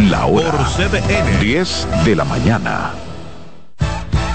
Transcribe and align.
La 0.00 0.26
hora 0.26 0.66
CDN 0.76 1.40
10 1.40 1.88
de 2.04 2.16
la 2.16 2.24
mañana. 2.24 2.92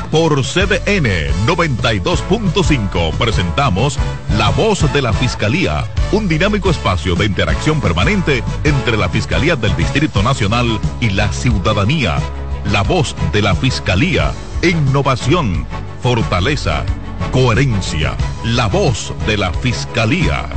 Por 0.10 0.42
CDN 0.42 1.08
92.5 1.46 3.14
presentamos 3.18 4.00
La 4.38 4.50
Voz 4.50 4.92
de 4.94 5.02
la 5.02 5.12
Fiscalía, 5.14 5.84
un 6.14 6.28
dinámico 6.28 6.72
espacio 6.72 7.16
de 7.16 7.26
interacción 7.26 7.82
permanente 7.82 8.42
entre 8.64 8.98
la 8.98 9.10
Fiscalía 9.10 9.56
del 9.58 9.76
Distrito 9.76 10.24
Nacional 10.24 10.80
y 11.02 11.10
la 11.10 11.32
ciudadanía. 11.32 12.18
La 12.72 12.82
Voz 12.82 13.16
de 13.34 13.42
la 13.42 13.54
Fiscalía, 13.54 14.32
innovación, 14.64 15.68
fortaleza, 16.02 16.86
coherencia. 17.32 18.16
La 18.46 18.68
Voz 18.68 19.14
de 19.28 19.38
la 19.38 19.52
Fiscalía. 19.54 20.48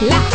la. 0.00 0.27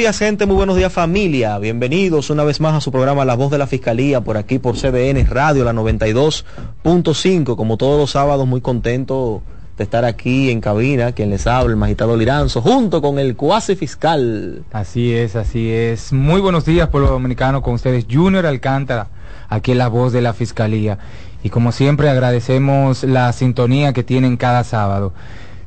Días 0.00 0.18
gente, 0.18 0.46
muy 0.46 0.56
buenos 0.56 0.78
días 0.78 0.90
familia. 0.90 1.58
Bienvenidos 1.58 2.30
una 2.30 2.42
vez 2.42 2.58
más 2.58 2.72
a 2.72 2.80
su 2.80 2.90
programa 2.90 3.26
La 3.26 3.34
Voz 3.34 3.50
de 3.50 3.58
la 3.58 3.66
Fiscalía 3.66 4.22
por 4.22 4.38
aquí 4.38 4.58
por 4.58 4.76
CDN 4.76 5.26
Radio, 5.28 5.62
la 5.62 5.74
92.5. 5.74 7.54
Como 7.54 7.76
todos 7.76 8.00
los 8.00 8.10
sábados, 8.12 8.46
muy 8.46 8.62
contento 8.62 9.42
de 9.76 9.84
estar 9.84 10.06
aquí 10.06 10.50
en 10.50 10.62
cabina, 10.62 11.12
quien 11.12 11.28
les 11.28 11.46
habla, 11.46 11.72
el 11.72 11.76
magistrado 11.76 12.16
Liranzo, 12.16 12.62
junto 12.62 13.02
con 13.02 13.18
el 13.18 13.36
cuasi 13.36 13.76
fiscal. 13.76 14.64
Así 14.72 15.12
es, 15.12 15.36
así 15.36 15.70
es. 15.70 16.14
Muy 16.14 16.40
buenos 16.40 16.64
días, 16.64 16.88
pueblo 16.88 17.10
dominicano, 17.10 17.60
con 17.60 17.74
ustedes, 17.74 18.06
Junior 18.10 18.46
Alcántara, 18.46 19.08
aquí 19.50 19.72
en 19.72 19.78
La 19.78 19.88
Voz 19.88 20.14
de 20.14 20.22
la 20.22 20.32
Fiscalía. 20.32 20.96
Y 21.42 21.50
como 21.50 21.72
siempre, 21.72 22.08
agradecemos 22.08 23.04
la 23.04 23.30
sintonía 23.34 23.92
que 23.92 24.02
tienen 24.02 24.38
cada 24.38 24.64
sábado 24.64 25.12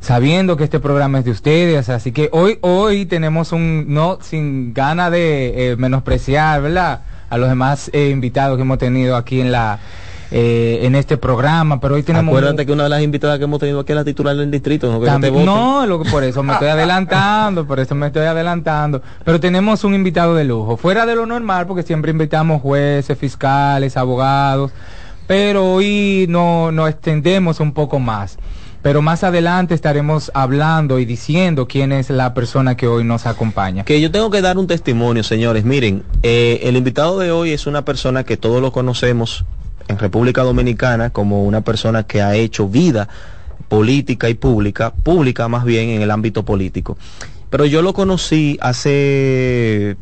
sabiendo 0.03 0.57
que 0.57 0.65
este 0.65 0.81
programa 0.81 1.19
es 1.19 1.25
de 1.25 1.31
ustedes, 1.31 1.87
así 1.87 2.11
que 2.11 2.27
hoy 2.33 2.57
hoy 2.59 3.05
tenemos 3.05 3.53
un 3.53 3.85
no 3.87 4.17
sin 4.21 4.73
gana 4.73 5.09
de 5.09 5.71
eh, 5.71 5.75
menospreciar, 5.77 6.61
¿verdad? 6.61 7.01
A 7.29 7.37
los 7.37 7.47
demás 7.47 7.89
eh, 7.93 8.09
invitados 8.09 8.57
que 8.57 8.63
hemos 8.63 8.77
tenido 8.77 9.15
aquí 9.15 9.39
en 9.39 9.53
la 9.53 9.79
eh, 10.29 10.79
en 10.81 10.95
este 10.95 11.15
programa, 11.15 11.79
pero 11.79 11.95
hoy 11.95 12.03
tenemos 12.03 12.33
Acuérdate 12.35 12.65
que 12.65 12.73
una 12.73 12.83
de 12.83 12.89
las 12.89 13.01
invitadas 13.01 13.37
que 13.37 13.45
hemos 13.45 13.59
tenido 13.59 13.79
aquí 13.79 13.93
es 13.93 13.95
la 13.95 14.03
titular 14.03 14.35
del 14.35 14.51
distrito, 14.51 14.91
no, 14.91 14.99
que 14.99 15.05
También- 15.05 15.33
te 15.35 15.45
no, 15.45 15.85
lo 15.85 16.03
por 16.03 16.23
eso 16.23 16.43
me 16.43 16.51
estoy 16.53 16.67
adelantando, 16.69 17.65
por 17.65 17.79
eso 17.79 17.95
me 17.95 18.07
estoy 18.07 18.25
adelantando. 18.25 19.01
Pero 19.23 19.39
tenemos 19.39 19.85
un 19.85 19.93
invitado 19.93 20.35
de 20.35 20.43
lujo, 20.43 20.75
fuera 20.75 21.05
de 21.05 21.15
lo 21.15 21.25
normal, 21.25 21.65
porque 21.65 21.83
siempre 21.83 22.11
invitamos 22.11 22.61
jueces, 22.61 23.17
fiscales, 23.17 23.95
abogados, 23.95 24.71
pero 25.27 25.75
hoy 25.75 26.25
no 26.27 26.73
nos 26.73 26.89
extendemos 26.89 27.61
un 27.61 27.71
poco 27.71 27.99
más. 27.99 28.37
Pero 28.83 29.01
más 29.01 29.23
adelante 29.23 29.73
estaremos 29.73 30.29
hablando 30.33 30.99
y 30.99 31.05
diciendo 31.05 31.69
quién 31.69 31.93
es 31.93 32.09
la 32.09 32.33
persona 32.33 32.75
que 32.75 32.85
hoy 32.85 33.05
nos 33.05 33.25
acompaña. 33.25 33.85
Que 33.85 34.01
yo 34.01 34.11
tengo 34.11 34.29
que 34.29 34.41
dar 34.41 34.57
un 34.57 34.67
testimonio, 34.67 35.23
señores. 35.23 35.63
Miren, 35.63 36.03
eh, 36.21 36.59
el 36.63 36.75
invitado 36.75 37.17
de 37.17 37.31
hoy 37.31 37.51
es 37.51 37.65
una 37.65 37.85
persona 37.85 38.25
que 38.25 38.35
todos 38.35 38.61
lo 38.61 38.73
conocemos 38.73 39.45
en 39.87 39.97
República 39.97 40.43
Dominicana 40.43 41.11
como 41.11 41.45
una 41.45 41.61
persona 41.61 42.03
que 42.03 42.21
ha 42.21 42.35
hecho 42.35 42.67
vida 42.67 43.07
política 43.69 44.29
y 44.29 44.33
pública, 44.33 44.93
pública 44.93 45.47
más 45.47 45.63
bien 45.63 45.89
en 45.89 46.01
el 46.01 46.11
ámbito 46.11 46.43
político. 46.43 46.97
Pero 47.49 47.65
yo 47.65 47.81
lo 47.81 47.93
conocí 47.93 48.57
hace, 48.61 49.95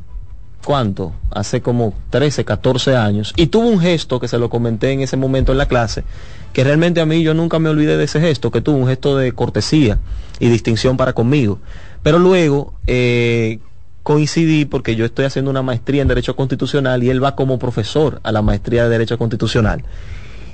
¿cuánto? 0.65 1.13
Hace 1.29 1.61
como 1.61 1.93
13, 2.09 2.45
14 2.45 2.95
años. 2.95 3.31
Y 3.35 3.47
tuvo 3.47 3.67
un 3.67 3.79
gesto 3.79 4.19
que 4.19 4.27
se 4.27 4.39
lo 4.39 4.49
comenté 4.49 4.91
en 4.91 5.01
ese 5.01 5.17
momento 5.17 5.51
en 5.51 5.59
la 5.59 5.67
clase, 5.67 6.03
que 6.53 6.63
realmente 6.63 7.01
a 7.01 7.05
mí 7.05 7.23
yo 7.23 7.33
nunca 7.33 7.59
me 7.59 7.69
olvidé 7.69 7.97
de 7.97 8.03
ese 8.03 8.19
gesto, 8.19 8.51
que 8.51 8.61
tuvo 8.61 8.77
un 8.77 8.87
gesto 8.87 9.17
de 9.17 9.31
cortesía 9.31 9.99
y 10.39 10.49
distinción 10.49 10.97
para 10.97 11.13
conmigo. 11.13 11.59
Pero 12.03 12.19
luego 12.19 12.73
eh, 12.87 13.59
coincidí 14.03 14.65
porque 14.65 14.95
yo 14.95 15.05
estoy 15.05 15.25
haciendo 15.25 15.51
una 15.51 15.61
maestría 15.61 16.01
en 16.01 16.07
Derecho 16.07 16.35
Constitucional 16.35 17.03
y 17.03 17.09
él 17.09 17.23
va 17.23 17.35
como 17.35 17.59
profesor 17.59 18.19
a 18.23 18.31
la 18.31 18.41
maestría 18.41 18.83
de 18.83 18.89
Derecho 18.89 19.17
Constitucional. 19.17 19.83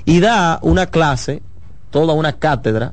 Y 0.04 0.20
da 0.20 0.58
una 0.62 0.86
clase, 0.86 1.42
toda 1.90 2.14
una 2.14 2.34
cátedra, 2.34 2.92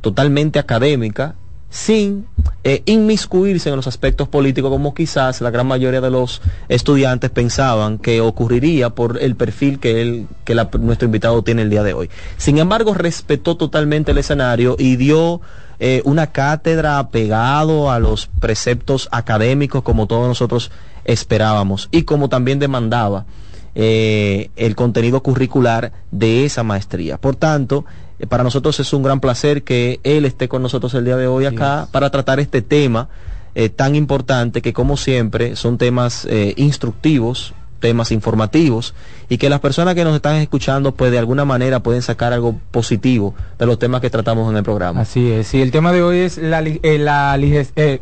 totalmente 0.00 0.58
académica, 0.58 1.34
sin 1.68 2.26
eh, 2.64 2.82
inmiscuirse 2.86 3.68
en 3.68 3.76
los 3.76 3.86
aspectos 3.86 4.28
políticos 4.28 4.70
como 4.70 4.94
quizás 4.94 5.40
la 5.40 5.50
gran 5.50 5.66
mayoría 5.66 6.00
de 6.00 6.10
los 6.10 6.40
estudiantes 6.68 7.30
pensaban 7.30 7.98
que 7.98 8.20
ocurriría 8.20 8.90
por 8.90 9.20
el 9.20 9.34
perfil 9.36 9.78
que 9.78 10.00
él 10.00 10.26
que 10.44 10.54
la- 10.54 10.70
nuestro 10.80 11.06
invitado 11.06 11.42
tiene 11.42 11.62
el 11.62 11.70
día 11.70 11.82
de 11.82 11.92
hoy. 11.92 12.08
Sin 12.36 12.58
embargo, 12.58 12.94
respetó 12.94 13.56
totalmente 13.56 14.12
el 14.12 14.18
escenario 14.18 14.76
y 14.78 14.96
dio 14.96 15.40
eh, 15.78 16.00
una 16.04 16.28
cátedra 16.28 16.98
apegado 16.98 17.90
a 17.90 17.98
los 17.98 18.28
preceptos 18.40 19.08
académicos 19.12 19.82
como 19.82 20.06
todos 20.06 20.26
nosotros 20.26 20.70
esperábamos 21.04 21.88
y 21.90 22.02
como 22.04 22.28
también 22.28 22.58
demandaba 22.58 23.26
eh, 23.74 24.50
el 24.56 24.74
contenido 24.74 25.22
curricular 25.22 25.92
de 26.10 26.46
esa 26.46 26.62
maestría. 26.62 27.18
Por 27.18 27.36
tanto, 27.36 27.84
para 28.28 28.42
nosotros 28.42 28.80
es 28.80 28.92
un 28.92 29.02
gran 29.02 29.20
placer 29.20 29.62
que 29.62 30.00
él 30.02 30.24
esté 30.24 30.48
con 30.48 30.62
nosotros 30.62 30.94
el 30.94 31.04
día 31.04 31.16
de 31.16 31.26
hoy 31.26 31.44
acá 31.44 31.88
para 31.92 32.10
tratar 32.10 32.40
este 32.40 32.62
tema 32.62 33.08
eh, 33.54 33.68
tan 33.68 33.94
importante 33.94 34.62
que 34.62 34.72
como 34.72 34.96
siempre 34.96 35.56
son 35.56 35.76
temas 35.78 36.26
eh, 36.30 36.54
instructivos, 36.56 37.54
temas 37.80 38.10
informativos 38.10 38.94
y 39.28 39.38
que 39.38 39.48
las 39.48 39.60
personas 39.60 39.94
que 39.94 40.04
nos 40.04 40.14
están 40.14 40.36
escuchando 40.36 40.92
pues 40.92 41.10
de 41.10 41.18
alguna 41.18 41.44
manera 41.44 41.80
pueden 41.80 42.02
sacar 42.02 42.32
algo 42.32 42.58
positivo 42.70 43.34
de 43.58 43.66
los 43.66 43.78
temas 43.78 44.00
que 44.00 44.10
tratamos 44.10 44.50
en 44.50 44.56
el 44.56 44.62
programa. 44.62 45.00
Así 45.00 45.30
es, 45.30 45.48
sí, 45.48 45.60
el 45.60 45.70
tema 45.70 45.92
de 45.92 46.02
hoy 46.02 46.18
es 46.18 46.38
la, 46.38 46.62
eh, 46.62 47.66
eh, 47.76 48.00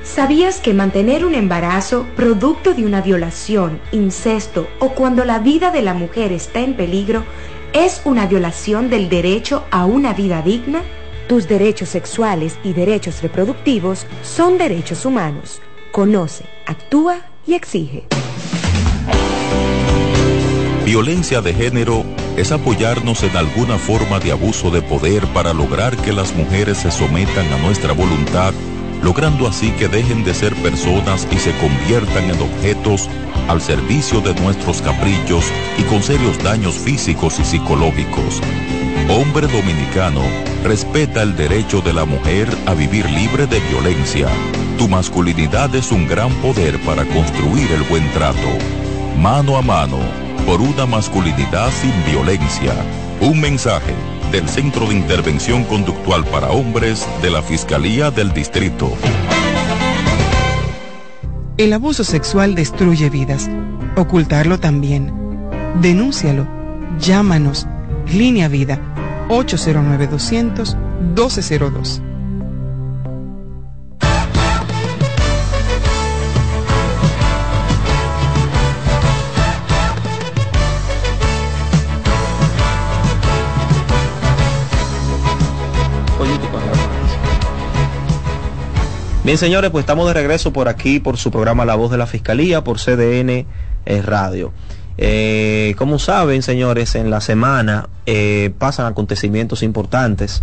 ¿Sabías 0.03 0.59
que 0.59 0.75
mantener 0.75 1.25
un 1.25 1.37
embarazo 1.37 2.05
producto 2.17 2.75
de 2.75 2.85
una 2.85 3.01
violación, 3.01 3.81
incesto 3.93 4.67
o 4.81 4.91
cuando 4.91 5.25
la 5.25 5.39
vida 5.39 5.71
de 5.71 5.83
la 5.83 5.95
mujer 5.95 6.33
está 6.33 6.59
en 6.59 6.75
peligro 6.75 7.23
es 7.73 8.03
una 8.05 8.27
violación 8.27 8.91
del 8.91 9.09
derecho 9.09 9.65
a 9.71 9.85
una 9.85 10.13
vida 10.13 10.43
digna? 10.43 10.83
Tus 11.29 11.47
derechos 11.47 11.91
sexuales 11.91 12.59
y 12.65 12.73
derechos 12.73 13.23
reproductivos 13.23 14.07
son 14.23 14.59
derechos 14.59 15.05
humanos. 15.05 15.61
Conoce, 15.93 16.45
actúa 16.67 17.21
y 17.47 17.55
exige. 17.55 18.05
Violencia 20.85 21.41
de 21.41 21.55
género 21.55 22.05
es 22.37 22.51
apoyarnos 22.51 23.23
en 23.23 23.37
alguna 23.37 23.79
forma 23.79 24.19
de 24.19 24.33
abuso 24.33 24.71
de 24.71 24.83
poder 24.83 25.25
para 25.29 25.53
lograr 25.53 25.97
que 25.97 26.13
las 26.13 26.35
mujeres 26.35 26.79
se 26.79 26.91
sometan 26.91 27.53
a 27.53 27.59
nuestra 27.59 27.93
voluntad, 27.93 28.53
logrando 29.03 29.47
así 29.47 29.71
que 29.73 29.89
dejen 29.89 30.25
de 30.25 30.35
ser 30.35 30.55
personas 30.57 31.27
y 31.31 31.37
se 31.37 31.53
conviertan 31.59 32.25
en 32.31 32.41
objetos 32.41 33.09
al 33.49 33.61
servicio 33.61 34.21
de 34.21 34.35
nuestros 34.35 34.83
caprichos 34.83 35.45
y 35.79 35.83
con 35.85 36.03
serios 36.03 36.43
daños 36.43 36.75
físicos 36.75 37.39
y 37.41 37.45
psicológicos. 37.45 38.41
Hombre 39.09 39.49
dominicano, 39.49 40.23
respeta 40.63 41.23
el 41.23 41.37
derecho 41.37 41.81
de 41.81 41.93
la 41.93 42.05
mujer 42.05 42.49
a 42.67 42.75
vivir 42.75 43.09
libre 43.11 43.47
de 43.47 43.59
violencia. 43.61 44.29
Tu 44.79 44.89
masculinidad 44.89 45.75
es 45.75 45.91
un 45.91 46.07
gran 46.07 46.33
poder 46.35 46.79
para 46.81 47.05
construir 47.05 47.71
el 47.73 47.83
buen 47.83 48.09
trato. 48.13 48.39
Mano 49.19 49.57
a 49.57 49.63
mano, 49.63 49.99
por 50.47 50.61
una 50.61 50.87
masculinidad 50.87 51.71
sin 51.73 51.93
violencia. 52.05 52.73
Un 53.21 53.41
mensaje 53.41 53.95
del 54.31 54.49
Centro 54.49 54.87
de 54.87 54.95
Intervención 54.95 55.65
Conductual 55.65 56.25
para 56.25 56.51
Hombres 56.51 57.07
de 57.23 57.31
la 57.31 57.43
Fiscalía 57.43 58.11
del 58.11 58.33
Distrito. 58.33 58.93
El 61.57 61.73
abuso 61.73 62.05
sexual 62.05 62.55
destruye 62.55 63.11
vidas. 63.11 63.51
Ocultarlo 63.97 64.59
también. 64.59 65.13
Denúncialo. 65.81 66.47
Llámanos. 66.99 67.67
Línea 68.13 68.49
Vida 68.49 68.81
809-200-1202. 69.29 72.10
Bien, 89.31 89.39
señores, 89.39 89.71
pues 89.71 89.85
estamos 89.85 90.09
de 90.09 90.15
regreso 90.15 90.53
por 90.53 90.69
aquí, 90.69 90.99
por 90.99 91.17
su 91.17 91.31
programa 91.31 91.65
La 91.65 91.77
Voz 91.77 91.93
de 91.93 91.97
la 91.97 92.09
Fiscalía, 92.09 92.65
por 92.65 92.79
CDN 92.79 93.47
eh, 93.87 94.03
Radio. 94.03 94.53
Eh, 94.99 95.77
como 95.79 96.01
saben, 96.01 96.43
señores, 96.43 96.97
en 96.97 97.11
la 97.11 97.21
semana 97.21 97.89
eh, 98.07 98.51
pasan 98.59 98.87
acontecimientos 98.87 99.63
importantes 99.63 100.43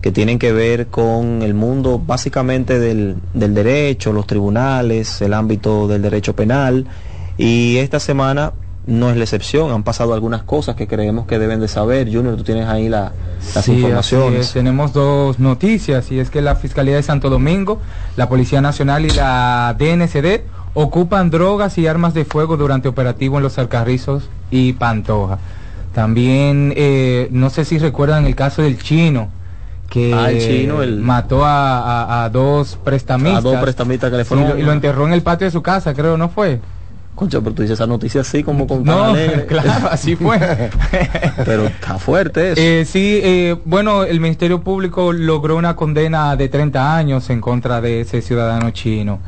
que 0.00 0.12
tienen 0.12 0.38
que 0.38 0.52
ver 0.52 0.86
con 0.86 1.42
el 1.42 1.54
mundo 1.54 1.98
básicamente 1.98 2.78
del, 2.78 3.16
del 3.34 3.52
derecho, 3.52 4.12
los 4.12 4.28
tribunales, 4.28 5.20
el 5.22 5.34
ámbito 5.34 5.88
del 5.88 6.00
derecho 6.00 6.36
penal. 6.36 6.86
Y 7.36 7.78
esta 7.78 7.98
semana 7.98 8.52
no 8.86 9.10
es 9.10 9.16
la 9.16 9.24
excepción, 9.24 9.70
han 9.72 9.82
pasado 9.82 10.14
algunas 10.14 10.42
cosas 10.42 10.74
que 10.74 10.86
creemos 10.88 11.26
que 11.26 11.38
deben 11.38 11.60
de 11.60 11.68
saber. 11.68 12.06
Junior, 12.12 12.36
tú 12.36 12.42
tienes 12.44 12.66
ahí 12.66 12.88
la- 12.88 13.12
las 13.54 13.64
Sí, 13.64 13.72
informaciones. 13.72 14.46
es. 14.46 14.52
Tenemos 14.52 14.92
dos 14.92 15.38
noticias 15.38 16.10
y 16.10 16.18
es 16.18 16.30
que 16.30 16.40
la 16.42 16.56
Fiscalía 16.56 16.96
de 16.96 17.02
Santo 17.02 17.30
Domingo, 17.30 17.80
la 18.16 18.28
Policía 18.28 18.60
Nacional 18.60 19.04
y 19.06 19.10
la 19.10 19.74
DNCD 19.78 20.42
ocupan 20.74 21.30
drogas 21.30 21.78
y 21.78 21.86
armas 21.86 22.14
de 22.14 22.24
fuego 22.24 22.56
durante 22.56 22.88
operativo 22.88 23.36
en 23.36 23.42
los 23.42 23.58
Alcarrizos 23.58 24.28
y 24.50 24.72
Pantoja. 24.72 25.38
También, 25.94 26.72
eh, 26.76 27.28
no 27.32 27.50
sé 27.50 27.64
si 27.64 27.78
recuerdan 27.78 28.24
el 28.26 28.36
caso 28.36 28.62
del 28.62 28.78
chino, 28.78 29.28
que 29.88 30.14
Ah, 30.14 30.30
el 30.30 30.38
chino, 30.38 30.82
el- 30.82 31.00
mató 31.00 31.44
a, 31.44 31.80
a- 31.80 32.24
a 32.24 32.28
dos 32.30 32.78
prestamistas. 32.82 33.38
A 33.44 33.48
dos 33.48 33.56
prestamistas 33.56 34.10
que 34.10 34.16
le 34.16 34.24
lo- 34.48 34.56
y 34.58 34.62
lo 34.62 34.72
enterró 34.72 35.06
en 35.06 35.12
el 35.12 35.22
patio 35.22 35.46
de 35.46 35.50
su 35.50 35.62
casa, 35.62 35.92
creo, 35.94 36.16
¿no 36.16 36.28
fue? 36.28 36.60
Concha, 37.20 37.38
pero 37.42 37.54
tú 37.54 37.60
dices 37.60 37.74
esa 37.74 37.86
noticia 37.86 38.22
así 38.22 38.42
como 38.42 38.66
con 38.66 38.82
No, 38.82 39.12
claro, 39.46 39.88
así 39.90 40.16
fue. 40.16 40.38
pero 41.44 41.66
está 41.66 41.98
fuerte 41.98 42.52
eso. 42.52 42.60
Eh, 42.62 42.86
sí, 42.86 43.20
eh, 43.22 43.56
bueno, 43.66 44.04
el 44.04 44.20
Ministerio 44.20 44.62
Público 44.62 45.12
logró 45.12 45.56
una 45.56 45.76
condena 45.76 46.34
de 46.34 46.48
30 46.48 46.96
años 46.96 47.28
en 47.28 47.42
contra 47.42 47.82
de 47.82 48.00
ese 48.00 48.22
ciudadano 48.22 48.70
chino. 48.70 49.18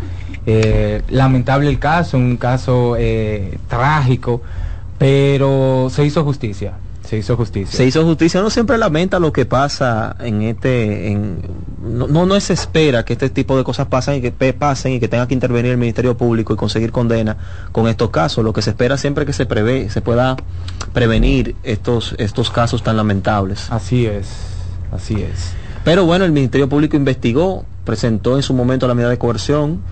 Eh, 0.46 1.02
lamentable 1.11 1.68
el 1.68 1.78
caso, 1.78 2.16
un 2.16 2.38
caso 2.38 2.96
trágico, 3.68 4.40
pero 4.96 5.88
se 5.90 6.06
hizo 6.06 6.25
justicia, 6.25 6.72
se 7.12 7.19
hizo 7.19 7.37
justicia. 7.37 7.76
se 7.76 7.85
hizo 7.85 8.02
justicia. 8.04 8.40
Uno 8.40 8.49
siempre 8.49 8.78
lamenta 8.78 9.19
lo 9.19 9.35
que 9.35 9.45
pasa 9.45 10.16
en 10.21 10.40
este, 10.40 11.12
en, 11.12 11.42
no, 11.83 12.07
no, 12.07 12.25
no 12.25 12.40
se 12.40 12.54
espera 12.54 13.04
que 13.04 13.12
este 13.12 13.28
tipo 13.28 13.54
de 13.59 13.64
cosas 13.64 13.87
pasen 13.88 14.14
y 14.14 14.21
que 14.23 14.33
pasen 14.54 14.95
y 14.95 15.00
que 15.00 15.09
tenga 15.09 15.28
que 15.28 15.35
intervenir 15.35 15.73
el 15.73 15.76
Ministerio 15.76 16.16
Público 16.16 16.54
y 16.54 16.57
conseguir 16.57 16.90
condena 16.90 17.37
con 17.71 17.87
estos 17.87 18.09
casos. 18.09 18.42
Lo 18.42 18.54
que 18.54 18.62
se 18.62 18.71
espera 18.71 18.97
siempre 18.97 19.25
es 19.25 19.26
que 19.26 19.35
se 19.35 19.45
prevé, 19.45 19.90
se 19.90 20.00
pueda 20.00 20.37
prevenir 20.95 21.54
estos, 21.64 22.14
estos 22.16 22.50
casos 22.50 22.83
tan 22.83 22.97
lamentables. 22.97 23.71
Así 23.71 24.07
es, 24.07 24.28
así 24.90 25.16
es. 25.16 25.52
Pero 25.85 26.07
bueno, 26.07 26.25
el 26.25 26.33
Ministerio 26.33 26.66
Público 26.71 26.97
investigó, 26.97 27.66
presentó 27.85 28.37
en 28.37 28.42
su 28.42 28.54
momento 28.54 28.88
la 28.88 28.95
medida 28.95 29.11
de 29.11 29.19
coerción, 29.19 29.83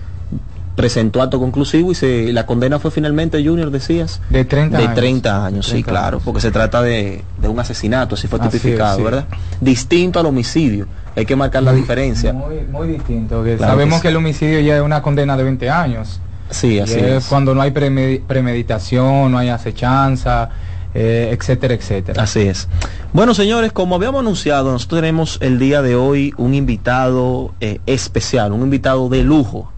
presentó 0.75 1.21
acto 1.21 1.39
conclusivo 1.39 1.91
y 1.91 1.95
se, 1.95 2.31
la 2.33 2.45
condena 2.45 2.79
fue 2.79 2.91
finalmente, 2.91 3.43
Junior, 3.45 3.71
decías, 3.71 4.21
De 4.29 4.45
30 4.45 4.77
de 4.77 4.83
años. 4.85 4.95
30 4.95 5.45
años, 5.45 5.65
sí, 5.65 5.71
30 5.73 5.89
claro, 5.91 6.07
años. 6.17 6.23
porque 6.23 6.41
se 6.41 6.51
trata 6.51 6.81
de, 6.81 7.23
de 7.41 7.47
un 7.47 7.59
asesinato, 7.59 8.15
así 8.15 8.27
fue 8.27 8.39
Así 8.39 8.47
es, 8.47 8.61
tipificado, 8.61 8.97
sí. 8.97 9.03
¿verdad? 9.03 9.25
Distinto 9.59 10.19
al 10.19 10.25
homicidio, 10.27 10.87
hay 11.15 11.25
que 11.25 11.35
marcar 11.35 11.63
la 11.63 11.73
diferencia. 11.73 12.31
Muy, 12.33 12.61
muy 12.71 12.87
distinto. 12.87 13.43
que 13.43 13.57
Claro 13.57 13.73
sabemos 13.73 14.01
que 14.01 14.07
el 14.07 14.15
homicidio 14.15 14.59
ya 14.61 14.77
es 14.77 14.81
una 14.81 15.01
condena 15.01 15.35
de 15.37 15.43
20 15.43 15.69
años. 15.69 16.19
Sí, 16.49 16.79
así 16.79 16.95
es 16.95 17.03
es. 17.05 17.25
cuando 17.27 17.53
no 17.55 17.61
hay 17.61 17.71
premedi- 17.71 18.21
premeditación, 18.25 19.31
no 19.31 19.37
hay 19.37 19.49
acechanza, 19.49 20.49
eh, 20.93 21.29
etcétera, 21.37 21.73
etcétera. 21.73 22.23
Así 22.23 22.41
es. 22.41 22.67
Bueno, 23.13 23.33
señores, 23.33 23.71
como 23.71 23.95
habíamos 23.95 24.19
anunciado, 24.21 24.71
nosotros 24.71 24.99
tenemos 25.01 25.37
el 25.41 25.59
día 25.59 25.81
de 25.81 25.95
hoy 25.95 26.33
un 26.37 26.53
invitado 26.53 27.53
eh, 27.61 27.79
especial, 27.85 28.51
un 28.51 28.61
invitado 28.61 29.07
de 29.07 29.23
lujo, 29.23 29.71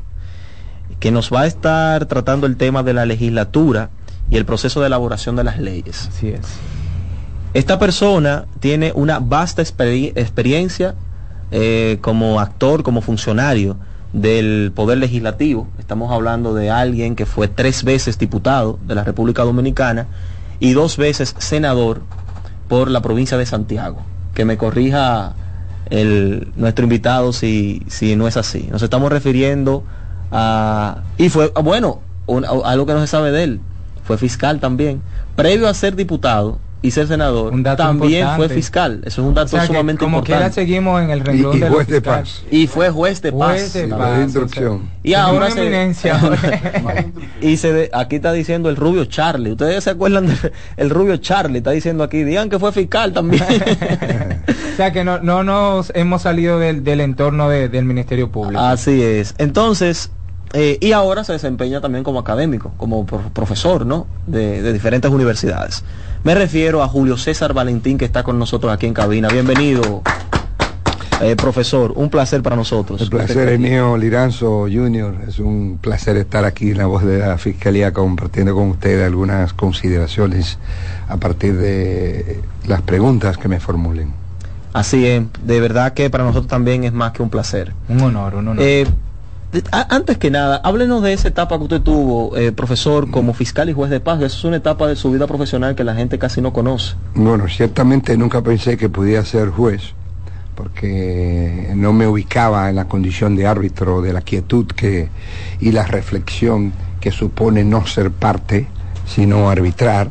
que 1.04 1.12
nos 1.12 1.34
va 1.34 1.42
a 1.42 1.48
estar 1.48 2.06
tratando 2.06 2.48
el 2.48 2.56
tema 2.56 2.82
de 2.82 2.94
la 2.94 3.06
legislatura 3.06 3.90
y 4.32 4.38
el 4.38 4.46
proceso 4.46 4.80
de 4.80 4.88
elaboración 4.88 5.36
de 5.36 5.44
las 5.44 5.60
leyes. 5.60 6.08
Así 6.08 6.30
es. 6.30 6.40
Esta 7.54 7.78
persona 7.78 8.46
tiene 8.62 8.94
una 8.96 9.20
vasta 9.20 9.62
experi- 9.62 10.14
experiencia 10.16 10.96
eh, 11.52 11.98
como 12.00 12.40
actor, 12.40 12.84
como 12.84 13.02
funcionario 13.02 13.76
del 14.14 14.72
Poder 14.74 14.98
Legislativo. 14.98 15.68
Estamos 15.78 16.10
hablando 16.10 16.54
de 16.54 16.70
alguien 16.70 17.18
que 17.18 17.26
fue 17.26 17.50
tres 17.50 17.84
veces 17.84 18.18
diputado 18.18 18.80
de 18.88 18.96
la 18.96 19.04
República 19.04 19.44
Dominicana 19.44 20.08
y 20.62 20.72
dos 20.72 20.96
veces 20.96 21.36
senador 21.38 22.04
por 22.70 22.90
la 22.90 23.02
provincia 23.02 23.38
de 23.38 23.46
Santiago. 23.46 23.98
Que 24.34 24.46
me 24.46 24.56
corrija 24.56 25.34
el, 25.90 26.54
nuestro 26.56 26.84
invitado 26.84 27.34
si, 27.34 27.84
si 27.90 28.16
no 28.16 28.26
es 28.26 28.38
así. 28.38 28.70
Nos 28.72 28.82
estamos 28.84 29.12
refiriendo 29.12 29.84
a... 30.34 31.04
Y 31.18 31.30
fue, 31.30 31.52
ah, 31.56 31.62
bueno, 31.62 32.02
un- 32.26 32.46
a- 32.46 32.50
algo 32.72 32.86
que 32.86 32.94
no 32.94 33.00
se 33.02 33.08
sabe 33.08 33.32
de 33.32 33.44
él. 33.44 33.60
Fue 34.04 34.18
fiscal 34.18 34.60
también. 34.60 35.02
Previo 35.36 35.68
a 35.70 35.74
ser 35.74 35.96
diputado 35.96 36.60
y 36.82 36.92
ser 36.92 37.08
senador, 37.08 37.54
Un 37.54 37.64
dato 37.64 37.82
también 37.82 38.20
importante. 38.24 38.46
fue 38.48 38.56
fiscal. 38.56 39.02
Eso 39.06 39.22
es 39.22 39.28
un 39.30 39.34
dato 39.34 39.46
O 39.46 39.50
sea 39.52 39.66
sumamente 39.66 40.04
como 40.04 40.22
quiera 40.22 40.42
importante. 40.48 40.62
seguimos 40.62 41.02
en 41.02 41.12
el 41.12 41.20
Y, 41.20 41.24
renglón 41.24 41.56
y 41.56 41.60
de 41.62 41.70
juez 41.70 41.88
de 41.88 42.02
paz. 42.02 42.44
Y 42.52 42.68
fue 42.68 42.90
juez 42.90 43.22
de 43.22 43.32
paz. 43.32 43.52
Juez 43.52 43.74
de 43.74 43.88
paz, 43.88 44.00
de 44.00 44.04
o 44.04 44.14
sea, 44.16 44.24
instrucción. 44.24 44.90
Y 45.02 45.14
ahora 45.14 45.46
una 45.46 45.52
se- 45.52 45.62
eminencia. 45.62 46.20
y 47.42 47.56
se 47.56 47.72
de- 47.72 47.90
aquí 47.94 48.18
está 48.18 48.34
diciendo 48.34 48.70
el 48.70 48.76
rubio 48.76 49.06
Charlie. 49.06 49.52
Ustedes 49.52 49.82
se 49.86 49.92
acuerdan 49.92 50.28
del 50.28 50.38
el 50.76 50.90
rubio 50.90 51.16
Charlie. 51.16 51.60
Está 51.60 51.72
diciendo 51.72 52.04
aquí, 52.04 52.24
digan 52.26 52.50
que 52.50 52.60
fue 52.60 52.74
fiscal 52.74 53.14
también. 53.14 53.44
o 54.74 54.76
sea 54.76 54.92
que 54.92 55.06
no, 55.06 55.20
no 55.20 55.44
nos 55.46 55.92
hemos 55.96 56.22
salido 56.24 56.60
del, 56.60 56.84
del 56.84 57.00
entorno 57.00 57.48
de- 57.50 57.70
del 57.70 57.86
Ministerio 57.86 58.30
Público. 58.30 58.62
Así 58.62 59.02
es. 59.02 59.36
Entonces, 59.38 60.12
eh, 60.54 60.78
y 60.80 60.92
ahora 60.92 61.24
se 61.24 61.34
desempeña 61.34 61.82
también 61.82 62.04
como 62.04 62.20
académico, 62.20 62.72
como 62.78 63.06
pro- 63.06 63.30
profesor, 63.34 63.86
¿no? 63.86 64.08
De, 64.28 64.62
de 64.62 64.72
diferentes 64.74 65.12
universidades. 65.12 65.84
Me 66.24 66.36
refiero 66.36 66.82
a 66.84 66.88
Julio 66.88 67.18
César 67.18 67.54
Valentín, 67.54 67.98
que 67.98 68.06
está 68.06 68.24
con 68.24 68.40
nosotros 68.40 68.72
aquí 68.72 68.86
en 68.86 68.94
cabina. 68.94 69.28
Bienvenido, 69.28 70.02
eh, 71.22 71.36
profesor. 71.36 71.92
Un 71.96 72.10
placer 72.10 72.42
para 72.42 72.56
nosotros. 72.56 73.02
El 73.02 73.10
placer 73.10 73.50
es 73.50 73.60
mío, 73.60 73.98
Liranzo 73.98 74.62
Junior. 74.72 75.16
Es 75.28 75.40
un 75.40 75.80
placer 75.82 76.16
estar 76.18 76.46
aquí 76.46 76.72
en 76.72 76.78
la 76.78 76.86
voz 76.86 77.04
de 77.04 77.20
la 77.20 77.38
Fiscalía 77.38 77.92
compartiendo 77.92 78.54
con 78.56 78.70
ustedes 78.70 79.06
algunas 79.06 79.54
consideraciones 79.54 80.58
a 81.10 81.18
partir 81.18 81.58
de 81.58 82.40
las 82.68 82.82
preguntas 82.82 83.38
que 83.38 83.48
me 83.50 83.60
formulen. 83.60 84.14
Así 84.72 85.06
es. 85.06 85.24
De 85.46 85.60
verdad 85.60 85.94
que 85.94 86.10
para 86.10 86.24
nosotros 86.24 86.48
también 86.48 86.84
es 86.84 86.94
más 86.94 87.12
que 87.12 87.22
un 87.22 87.30
placer. 87.30 87.74
Un 87.90 88.02
honor, 88.02 88.36
un 88.36 88.48
honor. 88.48 88.64
Eh, 88.66 88.88
antes 89.72 90.18
que 90.18 90.32
nada, 90.32 90.58
háblenos 90.64 91.04
de 91.04 91.14
esa 91.14 91.28
etapa 91.28 91.58
que 91.58 91.64
usted 91.64 91.82
tuvo, 91.82 92.36
eh, 92.38 92.52
profesor, 92.52 93.12
como 93.12 93.34
fiscal 93.34 93.70
y 93.70 93.74
juez 93.74 93.92
de 93.92 94.00
paz. 94.00 94.22
Eso 94.22 94.38
es 94.38 94.44
una 94.46 94.58
etapa 94.58 94.88
de 94.88 94.96
su 94.96 95.12
vida 95.12 95.28
profesional 95.28 95.76
que 95.76 95.84
la 95.84 95.96
gente 95.96 96.18
casi 96.18 96.42
no 96.42 96.54
conoce. 96.54 96.96
Bueno, 97.16 97.48
ciertamente 97.48 98.18
nunca 98.18 98.42
pensé 98.42 98.78
que 98.78 98.90
podía 98.90 99.24
ser 99.26 99.50
juez, 99.50 99.94
porque 100.56 101.72
no 101.76 101.94
me 101.94 102.08
ubicaba 102.08 102.70
en 102.70 102.76
la 102.76 102.86
condición 102.86 103.36
de 103.36 103.46
árbitro 103.46 104.02
de 104.02 104.14
la 104.14 104.22
quietud 104.22 104.66
que, 104.68 105.10
y 105.60 105.72
la 105.72 105.86
reflexión 105.86 106.74
que 107.00 107.12
supone 107.12 107.64
no 107.64 107.86
ser 107.86 108.12
parte, 108.12 108.68
sino 109.06 109.50
arbitrar, 109.50 110.10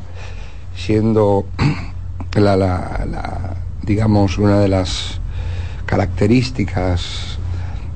siendo 0.77 1.47
la, 2.35 3.57
digamos, 3.83 4.39
una 4.39 4.61
de 4.61 4.69
las 4.69 5.21
características 5.87 7.39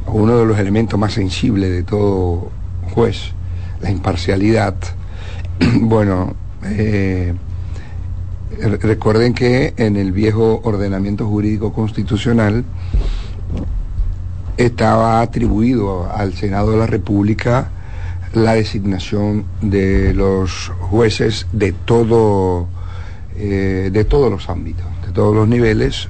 uno 0.07 0.39
de 0.39 0.47
los 0.47 0.59
elementos 0.59 0.99
más 0.99 1.13
sensibles 1.15 1.71
de 1.71 1.83
todo 1.83 2.51
juez, 2.95 3.33
la 3.81 3.91
imparcialidad. 3.91 4.75
bueno, 5.81 6.35
eh, 6.65 7.35
Re- 8.61 8.77
Recuerden 8.79 9.35
que 9.35 9.75
en 9.77 9.97
el 9.97 10.13
viejo 10.13 10.61
ordenamiento 10.65 11.27
jurídico 11.27 11.73
constitucional 11.73 12.65
estaba 14.57 15.21
atribuido 15.21 16.11
al 16.11 16.33
Senado 16.35 16.71
de 16.73 16.79
la 16.79 16.87
República 16.87 17.71
la 18.33 18.55
designación 18.55 19.45
de 19.61 20.15
los 20.15 20.73
jueces 20.81 21.47
de 21.53 21.73
todo 21.73 22.67
eh, 23.37 23.91
de 23.93 24.05
todos 24.05 24.31
los 24.31 24.49
ámbitos, 24.49 24.87
de 25.07 25.13
todos 25.13 25.35
los 25.35 25.47
niveles, 25.47 26.09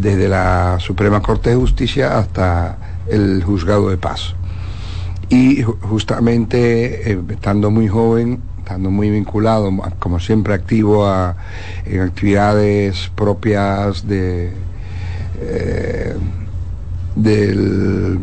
desde 0.00 0.28
la 0.28 0.78
Suprema 0.80 1.20
Corte 1.20 1.50
de 1.50 1.56
Justicia 1.56 2.18
hasta 2.18 2.78
el 3.08 3.42
Juzgado 3.42 3.90
de 3.90 3.96
Paz. 3.96 4.34
Y 5.28 5.62
ju- 5.62 5.76
justamente, 5.80 7.12
eh, 7.12 7.20
estando 7.30 7.70
muy 7.70 7.88
joven, 7.88 8.40
estando 8.58 8.90
muy 8.90 9.10
vinculado, 9.10 9.70
como 9.98 10.20
siempre 10.20 10.54
activo 10.54 11.06
a- 11.06 11.36
en 11.84 12.00
actividades 12.00 13.10
propias 13.14 14.06
de, 14.06 14.52
eh, 15.40 16.14
del 17.16 18.18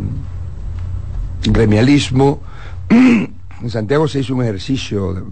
gremialismo, 1.44 2.42
en 2.90 3.70
Santiago 3.70 4.08
se 4.08 4.20
hizo 4.20 4.36
un 4.36 4.44
ejercicio 4.44 5.26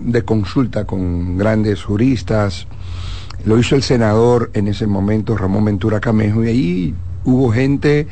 de 0.00 0.22
consulta 0.24 0.84
con 0.84 1.36
grandes 1.38 1.82
juristas, 1.84 2.66
lo 3.46 3.58
hizo 3.58 3.76
el 3.76 3.82
senador 3.82 4.50
en 4.54 4.66
ese 4.66 4.88
momento, 4.88 5.36
Ramón 5.36 5.64
Ventura 5.64 6.00
Camejo, 6.00 6.44
y 6.44 6.48
ahí 6.48 6.94
hubo 7.24 7.52
gente 7.52 8.08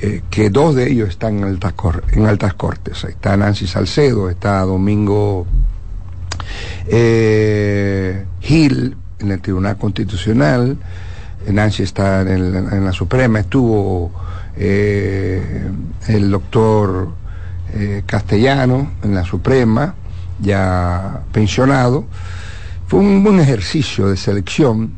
eh, 0.00 0.22
que 0.30 0.48
dos 0.48 0.74
de 0.74 0.90
ellos 0.90 1.10
están 1.10 1.38
en 1.38 2.26
altas, 2.26 2.54
cortes. 2.54 3.04
Está 3.04 3.36
Nancy 3.36 3.66
Salcedo, 3.66 4.30
está 4.30 4.60
Domingo 4.62 5.46
eh, 6.86 8.24
Gil 8.40 8.96
en 9.18 9.30
el 9.30 9.42
Tribunal 9.42 9.76
Constitucional, 9.76 10.78
Nancy 11.46 11.82
está 11.82 12.22
en, 12.22 12.84
la 12.84 12.92
Suprema, 12.92 13.40
estuvo 13.40 14.10
eh, 14.56 15.70
el 16.08 16.30
doctor 16.30 17.10
Castellano 18.06 18.92
en 19.02 19.14
la 19.14 19.24
Suprema, 19.24 19.94
ya 20.40 21.22
pensionado. 21.30 22.06
Fue 22.92 23.00
un 23.00 23.40
ejercicio 23.40 24.08
de 24.08 24.18
selección 24.18 24.92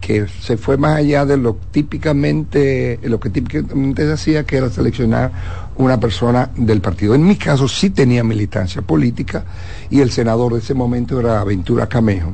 que 0.00 0.26
se 0.28 0.56
fue 0.56 0.78
más 0.78 0.96
allá 0.96 1.26
de 1.26 1.36
lo 1.36 1.58
típicamente, 1.72 2.98
lo 3.02 3.20
que 3.20 3.28
típicamente 3.28 4.06
se 4.06 4.12
hacía, 4.14 4.46
que 4.46 4.56
era 4.56 4.70
seleccionar 4.70 5.30
una 5.76 6.00
persona 6.00 6.48
del 6.56 6.80
partido. 6.80 7.14
En 7.14 7.22
mi 7.22 7.36
caso 7.36 7.68
sí 7.68 7.90
tenía 7.90 8.24
militancia 8.24 8.80
política 8.80 9.44
y 9.90 10.00
el 10.00 10.10
senador 10.10 10.54
de 10.54 10.60
ese 10.60 10.72
momento 10.72 11.20
era 11.20 11.44
Ventura 11.44 11.86
Camejo. 11.86 12.32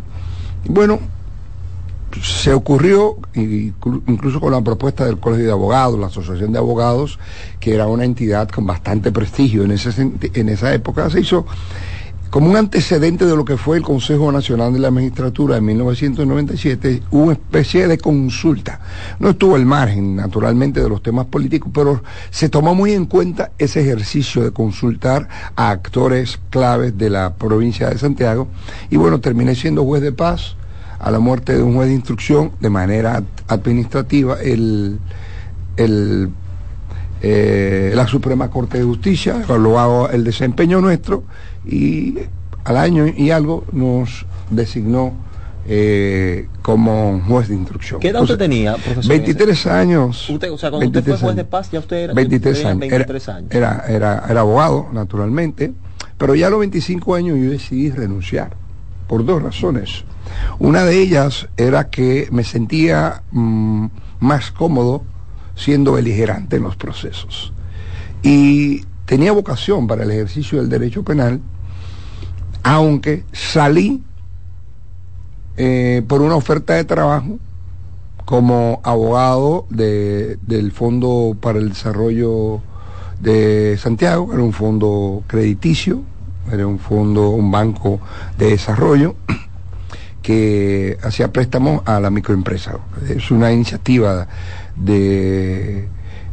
Bueno, 0.67 1.00
se 2.23 2.52
ocurrió, 2.52 3.17
incluso 3.35 4.38
con 4.38 4.52
la 4.52 4.61
propuesta 4.61 5.05
del 5.07 5.19
Colegio 5.19 5.47
de 5.47 5.52
Abogados, 5.52 5.99
la 5.99 6.07
Asociación 6.07 6.52
de 6.52 6.59
Abogados, 6.59 7.19
que 7.59 7.75
era 7.75 7.88
una 7.88 8.05
entidad 8.05 8.49
con 8.49 8.64
bastante 8.64 9.11
prestigio 9.11 9.64
en, 9.64 9.73
en 9.73 10.49
esa 10.50 10.73
época, 10.73 11.11
se 11.11 11.23
hizo 11.23 11.47
como 12.31 12.49
un 12.49 12.57
antecedente 12.57 13.27
de 13.27 13.35
lo 13.35 13.45
que 13.45 13.57
fue 13.57 13.77
el 13.77 13.83
Consejo 13.83 14.31
Nacional 14.31 14.73
de 14.73 14.79
la 14.79 14.93
Magistratura 14.93 15.57
en 15.57 15.65
1997, 15.65 17.03
una 17.11 17.33
especie 17.33 17.89
de 17.89 17.99
consulta. 17.99 18.81
No 19.19 19.31
estuvo 19.31 19.57
al 19.57 19.67
margen, 19.67 20.15
naturalmente, 20.15 20.81
de 20.81 20.89
los 20.89 21.03
temas 21.03 21.27
políticos, 21.27 21.73
pero 21.75 22.03
se 22.31 22.49
tomó 22.49 22.75
muy 22.75 22.93
en 22.93 23.07
cuenta 23.07 23.51
ese 23.59 23.81
ejercicio 23.81 24.45
de 24.45 24.53
consultar 24.53 25.29
a 25.57 25.71
actores 25.71 26.39
claves 26.51 26.97
de 26.97 27.11
la 27.11 27.35
provincia 27.35 27.91
de 27.91 27.99
Santiago. 27.99 28.47
Y 28.91 28.97
bueno, 28.97 29.21
terminé 29.21 29.57
siendo 29.57 29.85
juez 29.85 30.01
de 30.01 30.13
paz 30.13 30.55
a 31.01 31.11
la 31.11 31.19
muerte 31.19 31.57
de 31.57 31.63
un 31.65 31.75
juez 31.75 31.89
de 31.89 31.95
instrucción 31.95 32.53
de 32.61 32.71
manera 32.71 33.17
ad- 33.17 33.25
administrativa. 33.49 34.41
El, 34.41 35.01
el 35.77 36.31
eh, 37.23 37.93
la 37.95 38.07
Suprema 38.07 38.50
Corte 38.50 38.79
de 38.79 38.85
Justicia, 38.85 39.41
evaluado 39.43 40.11
el 40.11 40.25
desempeño 40.25 40.81
nuestro 40.81 41.25
y 41.67 42.15
al 42.65 42.77
año 42.77 43.07
y 43.07 43.31
algo 43.31 43.65
nos 43.73 44.27
designó 44.50 45.12
eh, 45.67 46.49
como 46.62 47.21
juez 47.29 47.49
de 47.49 47.55
instrucción. 47.55 48.00
¿Qué 48.00 48.09
edad 48.09 48.23
usted 48.23 48.39
tenía, 48.39 48.75
profesor? 48.75 49.09
23 49.09 49.67
años. 49.67 50.31
Usted, 50.31 50.50
o 50.50 50.59
sea, 50.59 50.71
cuando 50.71 50.87
usted 50.87 51.03
fue 51.03 51.11
23 51.12 51.21
juez 51.21 51.37
de 51.37 51.45
paz, 51.45 51.71
ya 51.71 51.79
usted 51.81 51.97
era, 51.97 52.15
23 52.15 52.55
tenía 52.55 52.71
años. 52.71 52.81
23 52.81 53.29
era, 53.29 53.37
años. 53.37 53.50
Era, 53.53 53.85
era, 53.89 54.25
era 54.29 54.41
abogado, 54.41 54.89
naturalmente, 54.93 55.73
pero 56.17 56.35
ya 56.35 56.47
a 56.47 56.50
los 56.50 56.61
25 56.61 57.15
años 57.15 57.39
yo 57.39 57.50
decidí 57.50 57.91
renunciar 57.91 58.57
por 59.07 59.25
dos 59.25 59.43
razones. 59.43 60.05
Una 60.59 60.85
de 60.85 61.00
ellas 61.00 61.49
era 61.57 61.91
que 61.91 62.29
me 62.31 62.45
sentía 62.45 63.23
mm, 63.33 63.87
más 64.21 64.50
cómodo 64.53 65.03
siendo 65.61 65.93
beligerante 65.93 66.57
en 66.57 66.62
los 66.62 66.76
procesos. 66.76 67.52
Y 68.23 68.85
tenía 69.05 69.33
vocación 69.33 69.87
para 69.87 70.05
el 70.05 70.11
ejercicio 70.11 70.59
del 70.59 70.69
derecho 70.69 71.02
penal, 71.05 71.40
aunque 72.62 73.25
salí 73.33 74.02
eh, 75.57 76.02
por 76.09 76.23
una 76.23 76.37
oferta 76.37 76.75
de 76.75 76.85
trabajo 76.85 77.38
como 78.25 78.81
abogado 78.85 79.67
de- 79.71 80.38
del 80.43 80.73
Fondo 80.73 81.37
para 81.40 81.59
el 81.59 81.71
Desarrollo 81.71 82.61
de 83.21 83.76
Santiago, 83.79 84.33
era 84.33 84.42
un 84.42 84.53
fondo 84.53 85.23
crediticio, 85.27 86.03
era 86.51 86.66
un 86.66 86.79
fondo, 86.79 87.31
un 87.31 87.51
banco 87.51 88.01
de 88.38 88.51
desarrollo 88.51 89.14
que 90.23 90.96
hacía 91.03 91.33
préstamos 91.33 91.83
a 91.87 92.01
la 92.01 92.11
microempresa. 92.11 92.79
Es 93.09 93.31
una 93.31 93.53
iniciativa 93.53 94.29
de, 94.81 95.88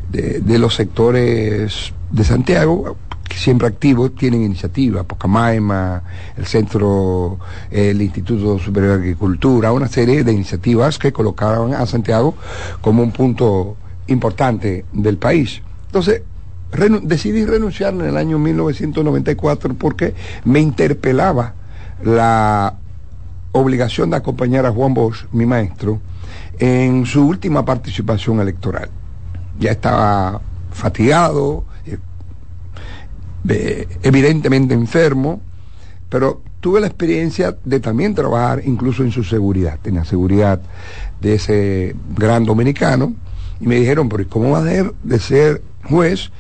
de, 0.10 0.60
los 0.60 0.76
sectores 0.76 1.94
de 2.12 2.24
Santiago, 2.24 2.98
siempre 3.36 3.68
activos, 3.68 4.16
tienen 4.16 4.44
iniciativas, 4.44 5.06
Pocamaima, 5.06 6.02
el 6.38 6.46
Centro, 6.46 7.38
el 7.70 8.02
Instituto 8.02 8.58
Superior 8.58 8.94
de 8.94 9.00
Agricultura, 9.00 9.72
una 9.72 9.88
serie 9.88 10.24
de 10.24 10.32
iniciativas 10.32 10.98
que 10.98 11.12
colocaron 11.12 11.74
a 11.74 11.86
Santiago 11.86 12.36
como 12.82 13.04
un 13.04 13.12
punto 13.12 13.76
importante 14.08 14.86
del 14.94 15.18
país. 15.18 15.62
Entonces, 15.88 16.22
decidí 17.04 17.46
renunciar 17.46 17.94
en 17.94 18.02
el 18.02 18.18
año 18.18 18.40
1994 18.40 19.74
porque 19.76 20.14
me 20.46 20.60
interpelaba 20.60 21.54
la 22.04 22.76
obligación 23.52 24.10
de 24.10 24.18
acompañar 24.18 24.66
a 24.66 24.72
Juan 24.72 24.94
Bosch, 24.94 25.26
mi 25.32 25.46
maestro, 25.46 26.00
en 26.60 27.06
su 27.06 27.26
última 27.28 27.64
participación 27.66 28.40
electoral. 28.40 28.90
Ya 29.60 29.72
estaba 29.72 30.42
fatigado, 30.72 31.66
eh, 33.50 33.88
evidentemente 34.04 34.74
enfermo, 34.74 35.42
pero 36.10 36.42
tuve 36.60 36.82
la 36.82 36.88
experiencia 36.88 37.56
de 37.64 37.80
también 37.80 38.14
trabajar 38.14 38.62
incluso 38.66 39.04
en 39.04 39.12
su 39.12 39.24
seguridad, 39.24 39.80
en 39.86 39.96
la 39.96 40.06
seguridad 40.06 40.60
de 41.22 41.36
ese 41.36 41.96
gran 42.16 42.44
dominicano, 42.46 43.14
y 43.60 43.68
me 43.68 43.76
dijeron, 43.76 44.10
pero 44.10 44.24
¿y 44.24 44.26
¿cómo 44.26 44.52
vas 44.52 44.64
a 44.64 44.70
ser 44.70 44.94
de 45.04 45.20
ser 45.20 45.62
juez 45.86 46.32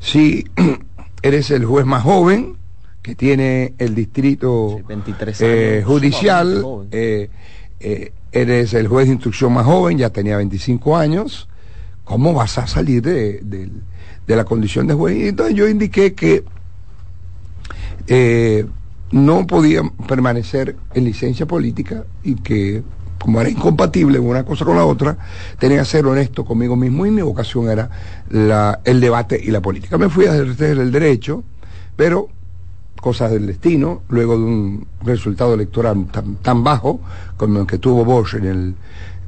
si 0.00 0.44
eres 1.22 1.50
el 1.50 1.64
juez 1.64 1.86
más 1.86 2.02
joven 2.02 2.56
que 3.02 3.14
tiene 3.14 3.74
el 3.78 3.94
distrito 3.94 4.76
Sí, 4.78 4.84
23 4.88 5.40
eh, 5.40 5.82
judicial, 5.86 6.62
joven. 6.62 6.88
eh, 6.90 7.30
eres 8.40 8.74
el 8.74 8.88
juez 8.88 9.06
de 9.06 9.14
instrucción 9.14 9.52
más 9.52 9.64
joven, 9.66 9.98
ya 9.98 10.10
tenía 10.10 10.36
25 10.36 10.96
años, 10.96 11.48
¿cómo 12.04 12.32
vas 12.34 12.58
a 12.58 12.66
salir 12.66 13.02
de, 13.02 13.40
de- 13.42 13.70
la 14.36 14.44
condición 14.44 14.86
de 14.86 14.94
juez? 14.94 15.16
Y 15.16 15.28
entonces 15.28 15.54
yo 15.54 15.68
indiqué 15.68 16.14
que 16.14 16.44
eh, 18.06 18.66
no 19.12 19.46
podía 19.46 19.82
permanecer 20.08 20.76
en 20.94 21.04
licencia 21.04 21.46
política 21.46 22.04
y 22.22 22.34
que 22.36 22.82
como 23.18 23.40
era 23.40 23.48
incompatible 23.50 24.18
una 24.18 24.44
cosa 24.44 24.64
con 24.64 24.76
la 24.76 24.84
otra, 24.84 25.16
tenía 25.58 25.78
que 25.80 25.84
ser 25.86 26.06
honesto 26.06 26.44
conmigo 26.44 26.76
mismo 26.76 27.06
y 27.06 27.10
mi 27.10 27.22
vocación 27.22 27.68
era 27.70 27.90
la- 28.28 28.80
el 28.84 29.00
debate 29.00 29.40
y 29.42 29.50
la 29.50 29.60
política. 29.60 29.96
Me 29.98 30.08
fui 30.10 30.26
a 30.26 30.34
ejercer 30.34 30.78
el 30.78 30.92
derecho, 30.92 31.42
pero 31.96 32.28
cosas 33.06 33.30
del 33.30 33.46
destino, 33.46 34.02
luego 34.08 34.36
de 34.36 34.42
un 34.44 34.86
resultado 35.04 35.54
electoral 35.54 36.06
tan, 36.10 36.34
tan 36.42 36.64
bajo 36.64 36.98
como 37.36 37.60
el 37.60 37.66
que 37.68 37.78
tuvo 37.78 38.04
Bosch 38.04 38.34
en 38.34 38.44
el 38.46 38.74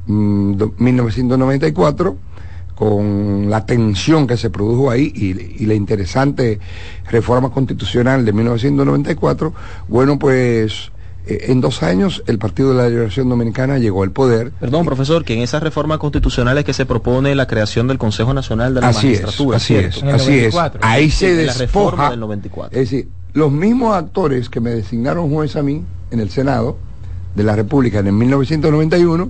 mm, 0.05 0.53
do- 0.57 0.73
1994, 0.77 2.17
con 2.75 3.49
la 3.49 3.65
tensión 3.65 4.27
que 4.27 4.35
se 4.35 4.49
produjo 4.49 4.89
ahí 4.91 5.11
y, 5.15 5.63
y 5.63 5.65
la 5.65 5.75
interesante 5.75 6.59
reforma 7.09 7.51
constitucional 7.51 8.25
de 8.25 8.33
1994, 8.33 9.53
bueno, 9.87 10.19
pues 10.19 10.91
eh, 11.25 11.45
en 11.49 11.61
dos 11.61 11.83
años 11.83 12.23
el 12.27 12.37
Partido 12.37 12.71
de 12.71 12.75
la 12.83 12.89
Liberación 12.89 13.29
Dominicana 13.29 13.77
llegó 13.77 14.03
al 14.03 14.11
poder. 14.11 14.51
Perdón, 14.59 14.85
profesor, 14.85 15.23
que 15.23 15.33
en 15.35 15.41
esa 15.41 15.59
reforma 15.59 15.97
constitucional 15.99 16.57
es 16.57 16.65
que 16.65 16.73
se 16.73 16.85
propone 16.85 17.35
la 17.35 17.47
creación 17.47 17.87
del 17.87 17.97
Consejo 17.97 18.33
Nacional 18.33 18.73
de 18.73 18.81
la 18.81 18.89
Así 18.89 19.13
es, 19.13 19.21
Magistratura. 19.21 19.57
así 19.57 19.73
¿cierto? 19.73 19.97
es, 20.07 20.13
así 20.13 20.31
es. 20.39 20.53
94. 20.53 20.79
Ahí 20.83 21.09
Sí, 21.11 21.17
se 21.25 21.45
la 21.45 21.53
reforma 21.53 21.91
despoja. 21.91 22.09
del 22.11 22.19
94. 22.21 22.79
Es 22.79 22.89
decir, 22.89 23.09
los 23.33 23.51
mismos 23.51 23.95
actores 23.95 24.49
que 24.49 24.59
me 24.59 24.71
designaron 24.71 25.29
juez 25.31 25.55
a 25.55 25.63
mí 25.63 25.83
en 26.11 26.19
el 26.19 26.29
Senado 26.29 26.77
de 27.35 27.43
la 27.43 27.55
República 27.55 27.99
en 27.99 28.07
el 28.07 28.13
1991 28.13 29.29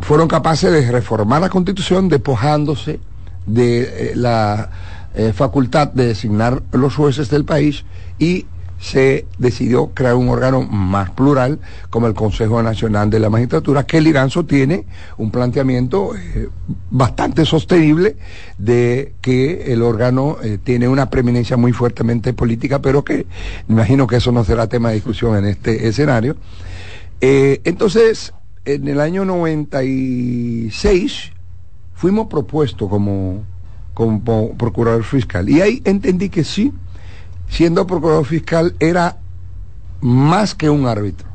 fueron 0.00 0.28
capaces 0.28 0.72
de 0.72 0.90
reformar 0.90 1.40
la 1.40 1.48
Constitución 1.48 2.08
despojándose 2.08 3.00
de 3.46 3.82
eh, 3.82 4.12
la 4.14 4.70
eh, 5.14 5.32
facultad 5.32 5.88
de 5.88 6.06
designar 6.06 6.62
los 6.72 6.94
jueces 6.94 7.30
del 7.30 7.44
país 7.44 7.84
y 8.18 8.46
se 8.78 9.26
decidió 9.38 9.88
crear 9.88 10.14
un 10.14 10.28
órgano 10.28 10.62
más 10.62 11.10
plural 11.10 11.58
como 11.90 12.06
el 12.06 12.14
Consejo 12.14 12.62
Nacional 12.62 13.10
de 13.10 13.18
la 13.18 13.28
Magistratura, 13.28 13.84
que 13.84 13.98
el 13.98 14.06
Iranzo 14.06 14.44
tiene 14.44 14.84
un 15.16 15.30
planteamiento 15.30 16.14
eh, 16.16 16.48
bastante 16.90 17.44
sostenible 17.44 18.16
de 18.56 19.14
que 19.20 19.72
el 19.72 19.82
órgano 19.82 20.36
eh, 20.42 20.58
tiene 20.62 20.88
una 20.88 21.10
preeminencia 21.10 21.56
muy 21.56 21.72
fuertemente 21.72 22.32
política, 22.32 22.80
pero 22.80 23.04
que 23.04 23.26
imagino 23.68 24.06
que 24.06 24.16
eso 24.16 24.32
no 24.32 24.44
será 24.44 24.68
tema 24.68 24.90
de 24.90 24.96
discusión 24.96 25.36
en 25.36 25.46
este 25.46 25.88
escenario. 25.88 26.36
Eh, 27.20 27.60
entonces, 27.64 28.32
en 28.64 28.86
el 28.86 29.00
año 29.00 29.24
96 29.24 31.32
fuimos 31.94 32.28
propuestos 32.28 32.88
como, 32.88 33.42
como 33.94 34.56
procurador 34.56 35.02
fiscal. 35.02 35.48
Y 35.48 35.60
ahí 35.60 35.82
entendí 35.84 36.28
que 36.28 36.44
sí, 36.44 36.72
siendo 37.48 37.86
procurador 37.86 38.24
fiscal 38.24 38.74
era 38.80 39.16
más 40.00 40.54
que 40.54 40.70
un 40.70 40.86
árbitro, 40.86 41.26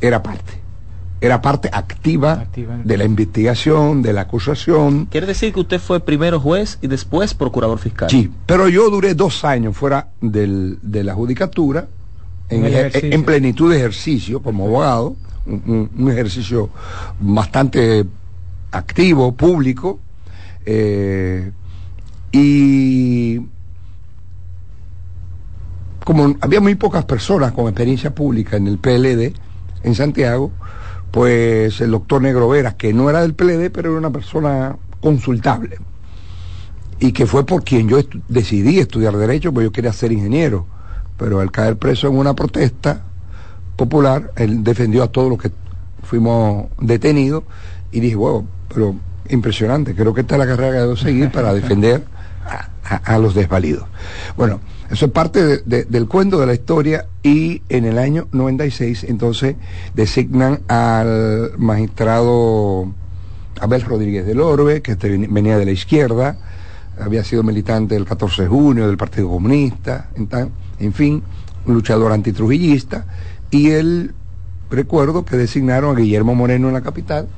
era 0.00 0.22
parte. 0.22 0.60
era 1.20 1.40
parte 1.40 1.70
activa, 1.72 2.32
Activa. 2.32 2.76
de 2.84 2.96
la 2.98 3.04
investigación, 3.04 4.02
de 4.02 4.12
la 4.12 4.20
acusación. 4.22 5.06
Quiere 5.06 5.26
decir 5.26 5.52
que 5.54 5.60
usted 5.60 5.80
fue 5.80 5.98
primero 6.00 6.38
juez 6.38 6.78
y 6.82 6.86
después 6.88 7.32
procurador 7.34 7.78
fiscal. 7.78 8.10
Sí, 8.10 8.30
pero 8.44 8.68
yo 8.68 8.90
duré 8.90 9.14
dos 9.14 9.42
años 9.44 9.74
fuera 9.76 10.10
del- 10.20 10.78
de 10.82 11.02
la 11.02 11.14
judicatura, 11.14 11.88
en, 12.50 12.64
ejer- 12.64 13.24
plenitud 13.24 13.70
de 13.72 13.78
ejercicio 13.78 14.40
como 14.42 14.66
abogado, 14.66 15.16
un 15.46 16.08
ejercicio 16.10 16.68
bastante 17.18 18.04
activo, 18.70 19.32
público, 19.34 19.98
eh, 20.66 21.50
y 22.30 23.40
como 26.06 26.36
había 26.40 26.60
muy 26.60 26.76
pocas 26.76 27.04
personas 27.04 27.50
con 27.50 27.64
experiencia 27.64 28.14
pública 28.14 28.56
en 28.56 28.68
el 28.68 28.78
PLD 28.78 29.34
en 29.82 29.94
Santiago, 29.96 30.52
pues 31.10 31.80
el 31.80 31.90
doctor 31.90 32.22
Negro 32.22 32.48
Veras, 32.48 32.76
que 32.76 32.94
no 32.94 33.10
era 33.10 33.22
del 33.22 33.34
PLD, 33.34 33.72
pero 33.72 33.90
era 33.90 33.98
una 33.98 34.12
persona 34.12 34.76
consultable, 35.00 35.78
y 37.00 37.10
que 37.10 37.26
fue 37.26 37.44
por 37.44 37.64
quien 37.64 37.88
yo 37.88 37.98
decidí 38.28 38.78
estudiar 38.78 39.16
Derecho, 39.16 39.52
porque 39.52 39.64
yo 39.64 39.72
quería 39.72 39.92
ser 39.92 40.12
ingeniero, 40.12 40.68
pero 41.18 41.40
al 41.40 41.50
caer 41.50 41.76
preso 41.76 42.06
en 42.06 42.16
una 42.16 42.34
protesta 42.34 43.02
popular, 43.74 44.30
él 44.36 44.62
defendió 44.62 45.02
a 45.02 45.08
todos 45.08 45.28
los 45.28 45.42
que 45.42 45.50
fuimos 46.04 46.66
detenidos, 46.80 47.42
y 47.90 47.98
dije, 47.98 48.14
wow, 48.14 48.46
pero 48.72 48.94
impresionante, 49.28 49.92
creo 49.96 50.14
que 50.14 50.20
esta 50.20 50.36
es 50.36 50.38
la 50.38 50.46
carrera 50.46 50.70
que 50.70 50.78
debo 50.78 50.96
seguir 50.96 51.32
para 51.32 51.52
defender 51.52 52.04
a 52.84 53.18
los 53.18 53.34
desvalidos. 53.34 53.88
Bueno, 54.36 54.60
eso 54.90 55.06
es 55.06 55.12
parte 55.12 55.44
de- 55.44 55.58
de- 55.64 55.84
del 55.84 56.06
cuento 56.06 56.38
de 56.38 56.46
la 56.46 56.54
historia 56.54 57.06
y 57.22 57.62
en 57.68 57.84
el 57.84 57.98
año 57.98 58.28
96 58.32 59.04
entonces 59.04 59.56
designan 59.94 60.60
al 60.68 61.52
magistrado 61.58 62.92
Abel 63.60 63.82
Rodríguez 63.82 64.26
del 64.26 64.40
Orbe, 64.40 64.82
que 64.82 64.92
este 64.92 65.08
ven- 65.10 65.32
venía 65.32 65.56
de 65.58 65.64
la 65.64 65.70
izquierda, 65.72 66.38
había 67.00 67.24
sido 67.24 67.42
militante 67.42 67.94
del 67.94 68.04
14 68.04 68.42
de 68.42 68.48
junio 68.48 68.86
del 68.86 68.96
Partido 68.96 69.28
Comunista, 69.28 70.10
en 70.78 70.92
fin, 70.92 71.22
un 71.66 71.74
luchador 71.74 72.12
antitrujillista, 72.12 73.06
y 73.50 73.70
él, 73.70 74.14
recuerdo 74.70 75.24
que 75.24 75.36
designaron 75.36 75.96
a 75.96 76.00
Guillermo 76.00 76.34
Moreno 76.34 76.68
en 76.68 76.74
la 76.74 76.80
capital 76.82 77.28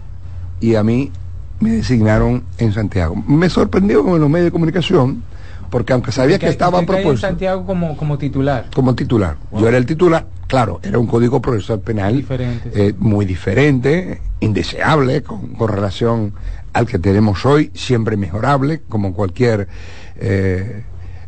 y 0.60 0.74
a 0.74 0.82
mí 0.82 1.12
me 1.60 1.70
designaron 1.70 2.44
en 2.58 2.72
Santiago. 2.72 3.14
Me 3.26 3.48
sorprendió 3.50 4.00
en 4.14 4.20
los 4.20 4.30
medios 4.30 4.46
de 4.46 4.52
comunicación, 4.52 5.22
porque 5.70 5.92
aunque 5.92 6.12
sabía 6.12 6.38
que 6.38 6.48
estaba 6.48 6.82
propuesto 6.82 7.16
Santiago 7.18 7.64
como, 7.66 7.96
como 7.96 8.18
titular. 8.18 8.66
como 8.74 8.94
titular. 8.94 9.36
Yo 9.52 9.68
era 9.68 9.76
el 9.76 9.86
titular, 9.86 10.26
claro, 10.46 10.80
era 10.82 10.98
un 10.98 11.06
código 11.06 11.40
procesal 11.42 11.80
penal 11.80 12.16
Diferente, 12.16 12.70
sí. 12.72 12.80
eh, 12.80 12.94
muy 12.98 13.26
diferente, 13.26 14.20
indeseable 14.40 15.22
con, 15.22 15.48
con 15.54 15.68
relación 15.68 16.32
al 16.72 16.86
que 16.86 16.98
tenemos 16.98 17.44
hoy, 17.46 17.70
siempre 17.74 18.16
mejorable, 18.16 18.82
como 18.88 19.12
cualquier 19.12 19.68
eh, 20.16 20.84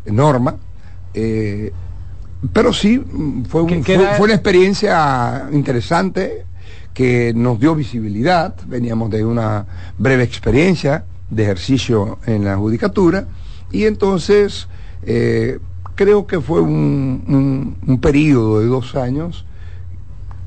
norma. 0.06 0.56
Eh, 1.14 1.72
pero 2.52 2.72
sí, 2.72 3.02
fue, 3.48 3.62
un- 3.62 3.68
¿Qué- 3.68 3.82
qué 3.82 3.96
fue- 3.96 4.06
fue 4.16 4.24
una 4.26 4.34
experiencia 4.34 5.48
interesante 5.52 6.44
que 6.94 7.32
nos 7.34 7.58
dio 7.60 7.74
visibilidad. 7.74 8.54
Veníamos 8.66 9.10
de 9.10 9.24
una 9.24 9.66
breve 9.98 10.22
experiencia 10.24 11.04
de 11.30 11.42
ejercicio 11.44 12.18
en 12.26 12.44
la 12.44 12.56
judicatura 12.56 13.26
y 13.70 13.84
entonces 13.84 14.68
eh, 15.02 15.58
creo 15.94 16.26
que 16.26 16.40
fue 16.40 16.60
un, 16.60 17.24
un, 17.28 17.76
un 17.86 18.00
periodo 18.00 18.60
de 18.60 18.66
dos 18.66 18.94
años 18.94 19.44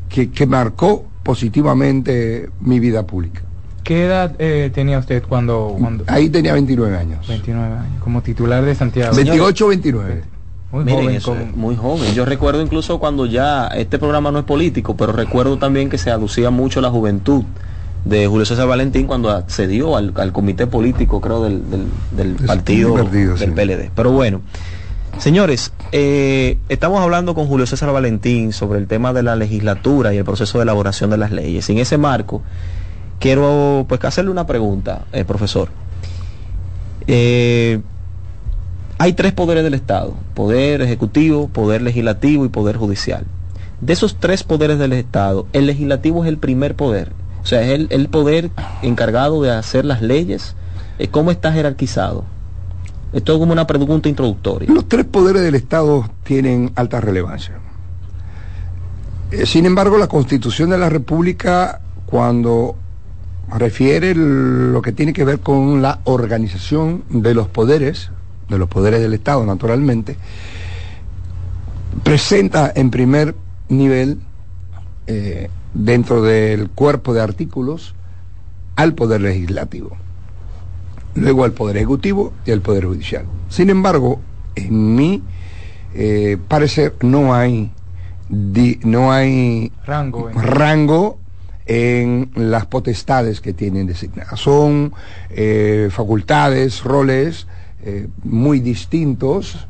que, 0.10 0.32
que 0.32 0.46
marcó 0.46 1.06
positivamente 1.24 2.50
mi 2.60 2.80
vida 2.80 3.06
pública. 3.08 3.42
¿Qué 3.84 4.06
edad 4.06 4.36
eh, 4.40 4.72
tenía 4.74 4.98
usted 5.00 5.24
cuando, 5.28 5.76
cuando 5.78 6.06
Ahí 6.08 6.30
tenía 6.30 6.54
29 6.54 6.98
años. 6.98 7.28
29 7.28 7.76
años, 7.76 8.02
como 8.02 8.22
titular 8.22 8.64
de 8.64 8.76
Santiago? 8.76 9.16
28 9.16 9.68
29. 9.68 10.24
Muy 10.72 10.86
Miren, 10.86 11.02
joven, 11.02 11.16
eso 11.16 11.36
muy 11.56 11.76
joven. 11.76 12.14
Yo 12.14 12.26
recuerdo 12.26 12.62
incluso 12.62 12.98
cuando 13.00 13.26
ya 13.26 13.68
este 13.68 14.00
programa 14.00 14.32
no 14.32 14.40
es 14.40 14.46
político, 14.46 14.96
pero 14.96 15.12
recuerdo 15.12 15.58
también 15.58 15.90
que 15.90 15.98
se 15.98 16.10
aducía 16.10 16.50
mucho 16.50 16.82
la 16.82 16.90
juventud 16.90 17.44
de 18.06 18.28
Julio 18.28 18.46
César 18.46 18.68
Valentín 18.68 19.08
cuando 19.08 19.30
accedió 19.30 19.96
al, 19.96 20.14
al 20.18 20.32
comité 20.34 20.68
político, 20.68 21.22
creo, 21.22 21.44
del, 21.44 21.70
del- 21.70 21.88
del 22.16 22.38
Del 22.38 22.46
partido, 22.48 22.96
del 22.96 23.38
sí. 23.38 23.46
PLD. 23.48 23.92
Pero 23.96 24.12
bueno, 24.12 24.42
señores, 25.20 25.72
eh, 25.92 26.58
estamos 26.70 27.00
hablando 27.02 27.34
con 27.36 27.48
Julio 27.48 27.66
César 27.66 27.92
Valentín 27.94 28.52
sobre 28.52 28.80
el 28.80 28.88
tema 28.88 29.14
de 29.14 29.24
la 29.24 29.36
legislatura 29.36 30.14
y 30.14 30.18
el 30.18 30.26
proceso 30.26 30.58
de 30.58 30.64
elaboración 30.64 31.10
de 31.12 31.18
las 31.18 31.32
leyes. 31.32 31.70
En 31.70 31.78
ese 31.78 31.98
marco, 31.98 32.42
quiero 33.20 33.86
pues 33.88 34.04
hacerle 34.04 34.32
una 34.32 34.46
pregunta, 34.48 35.06
eh, 35.14 35.24
profesor. 35.24 35.70
Eh, 37.08 37.82
hay 38.98 39.14
tres 39.14 39.34
poderes 39.34 39.64
del 39.64 39.74
Estado, 39.74 40.14
poder 40.34 40.82
ejecutivo, 40.82 41.48
poder 41.50 41.82
legislativo 41.82 42.46
y 42.46 42.50
poder 42.50 42.78
judicial. 42.78 43.26
De 43.82 43.94
esos 43.94 44.18
tres 44.18 44.44
poderes 44.44 44.80
del 44.80 44.94
Estado, 44.94 45.46
el 45.52 45.66
legislativo 45.66 46.24
es 46.24 46.30
el 46.30 46.38
primer 46.38 46.76
poder, 46.76 47.12
o 47.44 47.46
sea, 47.46 47.62
es 47.62 47.88
el, 47.90 48.08
poder 48.10 48.52
encargado 48.82 49.42
de 49.42 49.52
hacer 49.52 49.84
las 49.84 50.02
leyes. 50.02 50.56
¿Cómo 51.12 51.32
está 51.32 51.52
jerarquizado? 51.52 52.24
Esto 53.12 53.34
es 53.34 53.40
como 53.40 53.52
una 53.52 53.68
pregunta 53.68 54.08
introductoria. 54.08 54.70
Los 54.72 54.88
tres 54.88 55.06
poderes 55.06 55.42
del 55.42 55.56
Estado 55.56 56.10
tienen 56.24 56.72
alta 56.76 57.02
relevancia. 57.02 57.60
Eh, 59.32 59.46
sin 59.46 59.66
embargo, 59.66 59.98
la 59.98 60.08
Constitución 60.08 60.70
de 60.70 60.78
la 60.78 60.90
República, 60.90 61.82
cuando 62.06 62.76
refiere 63.56 64.16
lo 64.16 64.82
que 64.82 64.92
tiene 64.92 65.14
que 65.14 65.26
ver 65.26 65.40
con 65.40 65.82
la 65.82 66.00
organización 66.06 67.04
de 67.10 67.34
los 67.34 67.48
poderes, 67.48 68.10
de 68.50 68.58
los 68.58 68.70
poderes 68.70 69.02
del 69.02 69.14
Estado, 69.14 69.46
naturalmente, 69.46 70.18
presenta 72.04 72.72
en 72.76 72.90
primer 72.90 73.36
nivel, 73.70 74.20
eh, 75.08 75.50
dentro 75.74 76.22
del 76.22 76.70
cuerpo 76.70 77.14
de 77.14 77.22
artículos, 77.22 77.96
al 78.76 78.94
Poder 78.94 79.22
Legislativo 79.22 79.98
luego 81.16 81.44
al 81.44 81.52
Poder 81.52 81.78
Ejecutivo 81.78 82.34
y 82.44 82.52
al 82.52 82.62
Poder 82.62 82.86
Judicial. 82.86 83.26
Sin 83.48 83.70
embargo, 83.70 84.20
en 84.56 84.96
mi 84.96 85.22
eh, 85.94 86.38
parecer 86.48 86.96
no 87.02 87.36
hay, 87.36 87.70
di- 88.30 88.80
no 88.84 89.12
hay 89.12 89.72
rango. 89.86 90.30
en- 90.32 90.42
rango 90.42 91.20
en 91.68 92.32
las 92.36 92.66
potestades 92.66 93.42
que 93.42 93.54
tienen 93.54 93.86
designadas. 93.86 94.40
Son 94.40 94.92
eh, 95.30 95.90
facultades, 95.92 96.84
roles 96.84 97.46
eh, 97.84 98.08
muy 98.24 98.60
distintos. 98.60 99.68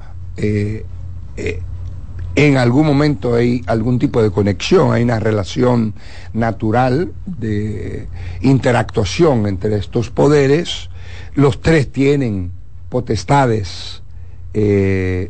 En 2.35 2.57
algún 2.57 2.85
momento 2.85 3.35
hay 3.35 3.61
algún 3.67 3.99
tipo 3.99 4.21
de 4.21 4.31
conexión, 4.31 4.91
hay 4.91 5.03
una 5.03 5.19
relación 5.19 5.93
natural 6.33 7.11
de 7.25 8.07
interactuación 8.41 9.45
entre 9.47 9.77
estos 9.77 10.09
poderes. 10.09 10.89
Los 11.35 11.61
tres 11.61 11.91
tienen 11.91 12.51
potestades 12.89 14.01
eh, 14.53 15.29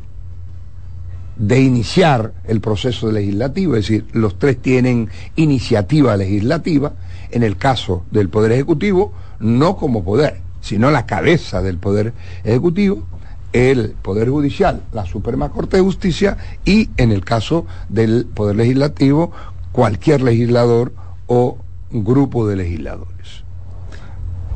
de 1.36 1.62
iniciar 1.62 2.34
el 2.46 2.62
proceso 2.62 3.12
legislativo, 3.12 3.76
es 3.76 3.88
decir, 3.88 4.06
los 4.14 4.38
tres 4.38 4.62
tienen 4.62 5.10
iniciativa 5.36 6.16
legislativa, 6.16 6.94
en 7.32 7.44
el 7.44 7.58
caso 7.58 8.06
del 8.12 8.30
Poder 8.30 8.52
Ejecutivo, 8.52 9.14
no 9.40 9.76
como 9.76 10.04
poder, 10.04 10.42
sino 10.62 10.92
la 10.92 11.06
cabeza 11.06 11.62
del 11.62 11.80
Poder 11.80 12.14
Ejecutivo, 12.44 13.08
el 13.54 13.96
Poder 14.02 14.30
Judicial, 14.30 14.82
la 14.92 15.06
Suprema 15.06 15.50
Corte 15.50 15.78
de 15.78 15.84
Justicia 15.84 16.38
y 16.66 16.90
en 16.98 17.12
el 17.12 17.24
caso 17.24 17.66
del 17.88 18.26
Poder 18.26 18.56
Legislativo, 18.56 19.32
cualquier 19.72 20.22
legislador 20.22 20.94
o 21.28 21.58
grupo 21.92 22.48
de 22.48 22.56
legisladores. 22.56 23.44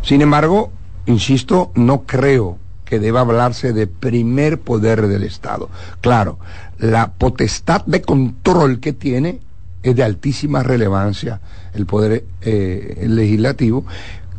Sin 0.02 0.22
embargo, 0.22 0.72
insisto, 1.06 1.72
no 1.76 2.04
creo 2.04 2.58
que 2.86 3.00
deba 3.00 3.22
hablarse 3.22 3.74
de 3.74 3.86
primer 3.88 4.60
poder 4.60 5.08
del 5.08 5.24
Estado. 5.24 5.70
Claro, 6.02 6.40
la 6.80 7.12
potestad 7.14 7.86
de 7.86 8.02
control 8.02 8.80
que 8.80 8.94
tiene 8.94 9.42
es 9.84 9.96
de 9.96 10.04
altísima 10.04 10.64
relevancia 10.64 11.42
el 11.74 11.86
poder 11.86 12.26
eh, 12.42 13.06
legislativo, 13.08 13.86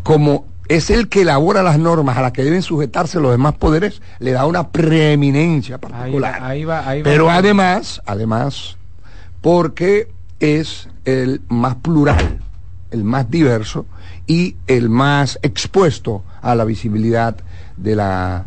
como 0.03 0.47
es 0.69 0.91
el 0.91 1.09
que 1.09 1.23
elabora 1.23 1.63
las 1.63 1.79
normas 1.79 2.17
a 2.19 2.23
las 2.23 2.33
que 2.33 2.45
deben 2.45 2.63
sujetarse 2.63 3.21
los 3.21 3.31
demás 3.33 3.55
poderes, 3.55 4.03
le 4.19 4.33
da 4.33 4.47
una 4.47 4.69
preeminencia 4.69 5.77
Ahí, 5.77 5.81
particular. 5.81 6.41
va- 6.43 6.47
ahí 6.49 6.65
va, 6.65 6.89
ahí 6.89 7.01
va. 7.03 7.05
Pero 7.05 7.31
además, 7.31 8.03
además, 8.07 8.77
porque 9.41 10.11
es 10.41 10.89
el 11.05 11.41
más 11.49 11.77
plural, 11.77 12.39
el 12.91 13.05
más 13.05 13.31
diverso 13.31 13.87
y 14.27 14.57
el 14.67 14.89
más 14.91 15.39
expuesto 15.43 16.23
a 16.43 16.55
la 16.55 16.65
visibilidad 16.65 17.37
de 17.77 17.97
la, 17.97 18.45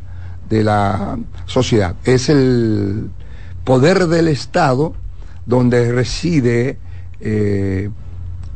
de 0.50 0.64
la 0.64 1.18
sociedad. 1.46 1.96
Es 2.04 2.30
el 2.30 3.10
poder 3.64 4.08
del 4.08 4.28
Estado 4.28 4.94
donde 5.46 5.92
reside 5.92 6.78
eh, 7.20 7.90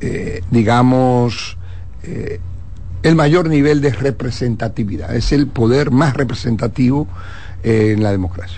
eh, 0.02 0.42
digamos, 0.52 1.58
eh, 2.04 2.40
el 3.06 3.16
mayor 3.16 3.50
nivel 3.50 3.82
de 3.82 3.92
representatividad. 3.92 5.16
Es 5.16 5.32
el 5.32 5.46
poder 5.46 5.92
más 5.92 6.16
representativo 6.16 7.08
eh, 7.64 7.94
en 7.96 8.02
la 8.02 8.12
democracia. 8.12 8.58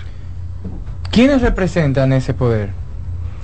¿Quiénes 1.10 1.42
representan 1.42 2.12
ese 2.14 2.32
poder? 2.32 2.70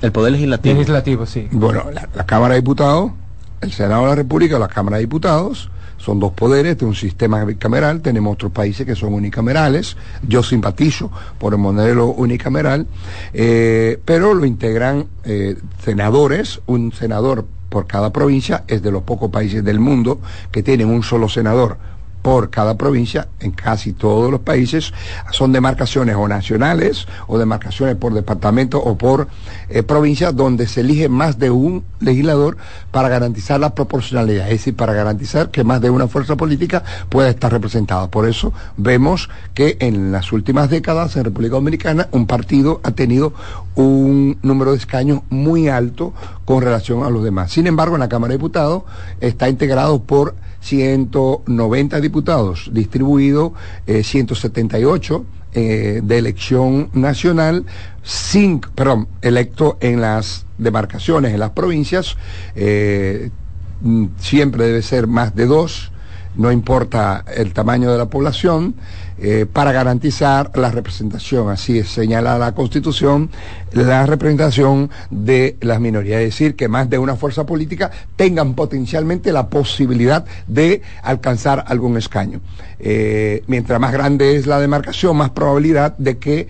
El 0.01 0.11
poder 0.11 0.31
legislativo. 0.31 0.73
Legislativo, 0.73 1.25
sí. 1.27 1.47
Bueno, 1.51 1.91
la, 1.91 2.09
la 2.15 2.25
Cámara 2.25 2.55
de 2.55 2.61
Diputados, 2.61 3.11
el 3.61 3.71
Senado 3.71 4.01
de 4.01 4.09
la 4.09 4.15
República, 4.15 4.57
la 4.57 4.67
Cámara 4.67 4.97
de 4.97 5.03
Diputados, 5.03 5.69
son 5.97 6.19
dos 6.19 6.33
poderes 6.33 6.77
de 6.77 6.85
un 6.85 6.95
sistema 6.95 7.43
bicameral. 7.45 8.01
Tenemos 8.01 8.33
otros 8.33 8.51
países 8.51 8.85
que 8.85 8.95
son 8.95 9.13
unicamerales. 9.13 9.97
Yo 10.27 10.41
simpatizo 10.41 11.11
por 11.37 11.53
el 11.53 11.59
modelo 11.59 12.07
unicameral, 12.07 12.87
eh, 13.33 13.99
pero 14.05 14.33
lo 14.33 14.45
integran 14.45 15.05
eh, 15.23 15.55
senadores, 15.83 16.61
un 16.65 16.91
senador 16.91 17.45
por 17.75 17.87
cada 17.87 18.13
provincia. 18.13 18.63
Es 18.69 18.81
de 18.81 18.89
los 18.89 19.03
pocos 19.03 19.29
países 19.29 19.61
del 19.61 19.81
mundo 19.81 20.21
que 20.49 20.63
tienen 20.63 20.87
un 20.87 21.03
solo 21.03 21.27
senador 21.27 21.75
por 22.25 22.49
cada 22.49 22.75
provincia, 22.75 23.27
en 23.39 23.51
casi 23.51 23.93
todos 23.93 24.31
los 24.31 24.39
países, 24.39 24.95
son 25.31 25.51
demarcaciones 25.51 26.15
o 26.15 26.27
nacionales 26.27 27.05
o 27.27 27.37
demarcaciones 27.37 27.97
por 27.97 28.15
departamento 28.15 28.81
o 28.81 28.97
por 28.97 29.27
eh, 29.69 29.83
provincia 29.83 30.31
donde 30.31 30.65
se 30.65 30.81
elige 30.81 31.07
más 31.07 31.37
de 31.37 31.51
un 31.51 31.83
legislador 31.99 32.57
para 32.89 33.09
garantizar 33.09 33.59
la 33.59 33.75
proporcionalidad, 33.75 34.45
es 34.45 34.53
decir, 34.53 34.75
para 34.75 34.93
garantizar 34.93 35.51
que 35.51 35.63
más 35.63 35.81
de 35.81 35.91
una 35.91 36.07
fuerza 36.07 36.35
política 36.35 36.83
pueda 37.09 37.29
estar 37.29 37.51
representada. 37.51 38.09
Por 38.09 38.27
eso 38.27 38.53
vemos 38.75 39.29
que 39.53 39.77
en 39.79 40.11
las 40.11 40.31
últimas 40.31 40.71
décadas 40.71 41.15
en 41.17 41.25
República 41.25 41.53
Dominicana 41.53 42.07
un 42.09 42.25
partido 42.25 42.81
ha 42.81 42.89
tenido 42.89 43.33
un 43.75 44.39
número 44.41 44.71
de 44.71 44.77
escaños 44.77 45.19
muy 45.29 45.67
alto 45.67 46.11
con 46.43 46.63
relación 46.63 47.03
a 47.03 47.11
los 47.11 47.23
demás. 47.23 47.51
Sin 47.51 47.67
embargo, 47.67 47.93
en 47.93 47.99
la 47.99 48.09
Cámara 48.09 48.31
de 48.31 48.39
Diputados 48.39 48.81
está 49.21 49.47
integrado 49.47 50.01
por 50.01 50.33
190 50.65 52.01
diputados, 52.01 52.69
distribuido 52.73 53.53
eh, 53.85 54.03
178 54.03 55.25
eh, 55.53 56.01
de 56.03 56.17
elección 56.17 56.89
nacional, 56.93 57.65
cinco, 58.03 58.69
perdón, 58.73 59.07
electo 59.21 59.77
en 59.79 60.01
las 60.01 60.45
demarcaciones, 60.57 61.33
en 61.33 61.39
las 61.39 61.51
provincias, 61.51 62.17
eh, 62.55 63.29
mm, 63.81 64.05
siempre 64.17 64.65
debe 64.65 64.81
ser 64.81 65.05
más 65.05 65.35
de 65.35 65.45
dos, 65.45 65.91
no 66.35 66.51
importa 66.51 67.23
el 67.37 67.53
tamaño 67.53 67.91
de 67.91 67.99
la 67.99 68.07
población, 68.07 68.75
eh, 69.17 69.45
para 69.51 69.71
garantizar 69.71 70.51
la 70.55 70.71
representación, 70.71 71.49
así 71.49 71.79
es 71.79 71.89
señala 71.89 72.37
la 72.37 72.53
Constitución, 72.53 73.29
la 73.71 74.05
representación 74.05 74.89
de 75.09 75.57
las 75.61 75.79
minorías, 75.79 76.19
es 76.21 76.27
decir, 76.27 76.55
que 76.55 76.67
más 76.67 76.89
de 76.89 76.97
una 76.97 77.15
fuerza 77.15 77.45
política 77.45 77.91
tengan 78.15 78.55
potencialmente 78.55 79.31
la 79.31 79.47
posibilidad 79.47 80.25
de 80.47 80.81
alcanzar 81.01 81.63
algún 81.67 81.97
escaño. 81.97 82.41
Eh, 82.79 83.43
mientras 83.47 83.79
más 83.79 83.93
grande 83.93 84.35
es 84.35 84.47
la 84.47 84.59
demarcación, 84.59 85.15
más 85.15 85.29
probabilidad 85.29 85.97
de 85.97 86.17
que 86.17 86.47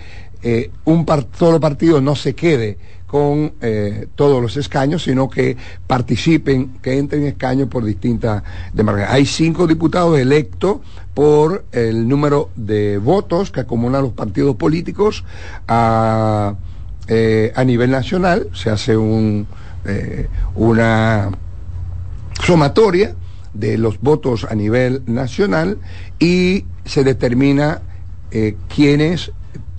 eh, 0.48 0.70
un 0.86 1.06
solo 1.38 1.60
partido 1.60 2.00
no 2.00 2.16
se 2.16 2.36
quede 2.36 2.78
con 3.08 3.54
eh, 3.62 4.08
todos 4.14 4.42
los 4.42 4.56
escaños, 4.58 5.02
sino 5.02 5.28
que 5.28 5.58
participen, 5.88 6.78
que 6.84 7.00
entren 7.00 7.26
escaños 7.26 7.68
por 7.68 7.84
distintas 7.84 8.44
demarcaciones. 8.72 9.16
Hay 9.16 9.26
cinco 9.26 9.66
diputados 9.66 10.20
electos 10.20 10.78
por 11.16 11.66
el 11.72 12.08
número 12.08 12.52
de 12.56 13.00
votos 13.00 13.50
que 13.50 13.62
acumulan 13.62 14.04
los 14.04 14.14
partidos 14.14 14.56
políticos 14.56 15.24
a, 15.68 16.54
eh, 17.08 17.52
a 17.56 17.64
nivel 17.64 17.90
nacional. 17.90 18.50
Se 18.54 18.70
hace 18.70 18.96
un, 18.96 19.48
una 20.54 21.32
sumatoria 22.44 23.16
de 23.56 23.80
los 23.80 24.00
votos 24.00 24.46
a 24.48 24.54
nivel 24.54 25.02
nacional 25.08 25.80
y 26.20 26.66
se 26.86 27.04
determina 27.04 27.82
eh, 28.32 28.56
quiénes 28.74 29.32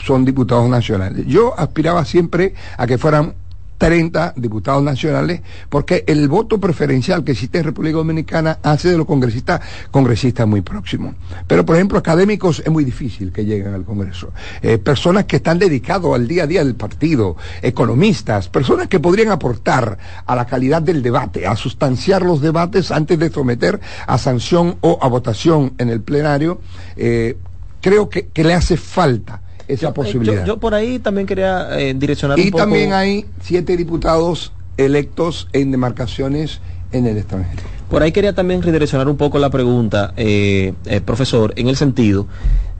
son 0.04 0.24
diputados 0.24 0.68
nacionales. 0.68 1.26
Yo 1.26 1.58
aspiraba 1.58 2.04
siempre 2.04 2.54
a 2.76 2.86
que 2.86 2.98
fueran 2.98 3.34
30 3.78 4.34
diputados 4.36 4.82
nacionales, 4.82 5.42
porque 5.68 6.04
el 6.06 6.28
voto 6.28 6.58
preferencial 6.58 7.24
que 7.24 7.32
existe 7.32 7.58
en 7.58 7.64
República 7.64 7.96
Dominicana 7.96 8.58
hace 8.62 8.90
de 8.90 8.96
los 8.96 9.06
congresistas 9.06 9.60
congresistas 9.90 10.46
muy 10.46 10.62
próximos. 10.62 11.14
Pero, 11.46 11.64
por 11.64 11.76
ejemplo, 11.76 11.98
académicos 11.98 12.62
es 12.64 12.70
muy 12.70 12.84
difícil 12.84 13.32
que 13.32 13.44
lleguen 13.44 13.74
al 13.74 13.84
Congreso. 13.84 14.32
Eh, 14.62 14.78
personas 14.78 15.24
que 15.24 15.36
están 15.36 15.58
dedicados 15.58 16.14
al 16.14 16.26
día 16.26 16.44
a 16.44 16.46
día 16.46 16.64
del 16.64 16.74
partido, 16.74 17.36
economistas, 17.62 18.48
personas 18.48 18.88
que 18.88 19.00
podrían 19.00 19.30
aportar 19.30 19.98
a 20.24 20.36
la 20.36 20.46
calidad 20.46 20.82
del 20.82 21.02
debate, 21.02 21.46
a 21.46 21.56
sustanciar 21.56 22.22
los 22.22 22.40
debates 22.40 22.90
antes 22.90 23.18
de 23.18 23.30
someter 23.30 23.80
a 24.06 24.18
sanción 24.18 24.76
o 24.80 24.98
a 25.02 25.08
votación 25.08 25.74
en 25.78 25.90
el 25.90 26.00
plenario, 26.00 26.60
eh, 26.96 27.36
creo 27.80 28.08
que, 28.08 28.28
que 28.28 28.44
le 28.44 28.54
hace 28.54 28.76
falta 28.76 29.42
esa 29.68 29.92
posibilidad. 29.94 30.40
Yo, 30.40 30.54
yo 30.54 30.56
por 30.58 30.74
ahí 30.74 30.98
también 30.98 31.26
quería 31.26 31.68
eh, 31.78 31.94
direccionar 31.94 32.38
Y 32.38 32.42
un 32.44 32.50
poco. 32.50 32.62
también 32.64 32.92
hay 32.92 33.26
siete 33.40 33.76
diputados 33.76 34.52
electos 34.76 35.48
en 35.52 35.70
demarcaciones 35.70 36.60
en 36.92 37.06
el 37.06 37.16
extranjero. 37.16 37.62
Por 37.90 38.02
ahí 38.02 38.10
quería 38.10 38.32
también 38.34 38.62
redireccionar 38.62 39.08
un 39.08 39.16
poco 39.16 39.38
la 39.38 39.48
pregunta, 39.50 40.12
eh, 40.16 40.72
eh, 40.86 41.00
profesor, 41.00 41.52
en 41.56 41.68
el 41.68 41.76
sentido 41.76 42.26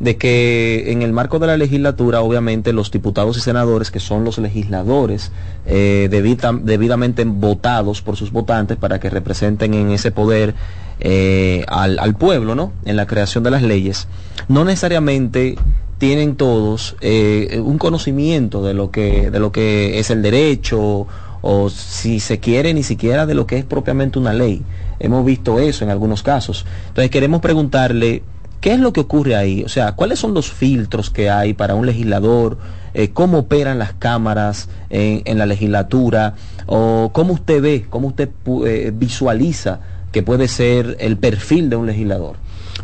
de 0.01 0.17
que 0.17 0.91
en 0.93 1.03
el 1.03 1.13
marco 1.13 1.39
de 1.39 1.47
la 1.47 1.57
legislatura, 1.57 2.21
obviamente, 2.21 2.73
los 2.73 2.91
diputados 2.91 3.37
y 3.39 3.41
senadores, 3.41 3.91
que 3.91 4.01
son 4.01 4.25
los 4.25 4.37
legisladores 4.39 5.31
eh, 5.65 6.09
debita- 6.11 6.53
debidamente 6.61 7.25
votados 7.25 8.03
por 8.03 8.17
sus 8.17 8.31
votantes 8.33 8.77
para 8.77 8.99
que 8.99 9.09
representen 9.09 9.75
en 9.75 9.91
ese 9.91 10.11
poder 10.11 10.55
eh, 10.99 11.65
al, 11.69 11.99
al 12.01 12.15
pueblo, 12.17 12.55
¿no? 12.57 12.73
En 12.85 12.97
la 12.97 13.07
creación 13.07 13.45
de 13.45 13.51
las 13.53 13.63
leyes, 13.63 14.09
no 14.49 14.65
necesariamente 14.65 15.57
tienen 15.99 16.37
todos 16.37 16.97
eh, 17.01 17.61
un 17.65 17.79
conocimiento 17.79 18.63
de 18.63 18.75
lo 18.75 18.91
que 18.91 19.31
de 19.31 19.39
lo 19.39 19.51
que 19.51 19.99
es 19.99 20.11
el 20.11 20.23
derecho 20.23 21.07
o 21.43 21.71
si 21.71 22.21
se 22.21 22.39
quiere 22.39 22.75
ni 22.75 22.83
siquiera 22.83 23.27
de 23.27 23.35
lo 23.35 23.47
que 23.47 23.59
es 23.59 23.65
propiamente 23.65 24.19
una 24.19 24.33
ley. 24.33 24.63
Hemos 24.99 25.25
visto 25.25 25.59
eso 25.59 25.85
en 25.85 25.91
algunos 25.91 26.23
casos. 26.23 26.67
Entonces 26.89 27.11
queremos 27.11 27.41
preguntarle 27.41 28.23
qué 28.61 28.73
es 28.73 28.81
lo 28.81 28.93
que 28.93 29.01
ocurre 29.01 29.37
ahí, 29.37 29.63
o 29.65 29.69
sea, 29.69 29.93
cuáles 29.93 30.19
son 30.19 30.35
los 30.35 30.51
filtros 30.51 31.11
que 31.11 31.31
hay 31.31 31.55
para 31.55 31.75
un 31.75 31.87
legislador, 31.87 32.59
Eh, 32.99 33.11
cómo 33.13 33.41
operan 33.41 33.79
las 33.79 33.93
cámaras 33.93 34.71
en, 34.89 35.21
en 35.27 35.37
la 35.37 35.45
legislatura 35.45 36.33
o 36.65 37.11
cómo 37.13 37.35
usted 37.35 37.61
ve, 37.61 37.85
cómo 37.91 38.09
usted 38.09 38.31
eh, 38.65 38.91
visualiza 38.91 39.81
que 40.13 40.23
puede 40.23 40.49
ser 40.49 40.97
el 40.99 41.19
perfil 41.19 41.69
de 41.69 41.77
un 41.77 41.85
legislador. 41.85 42.37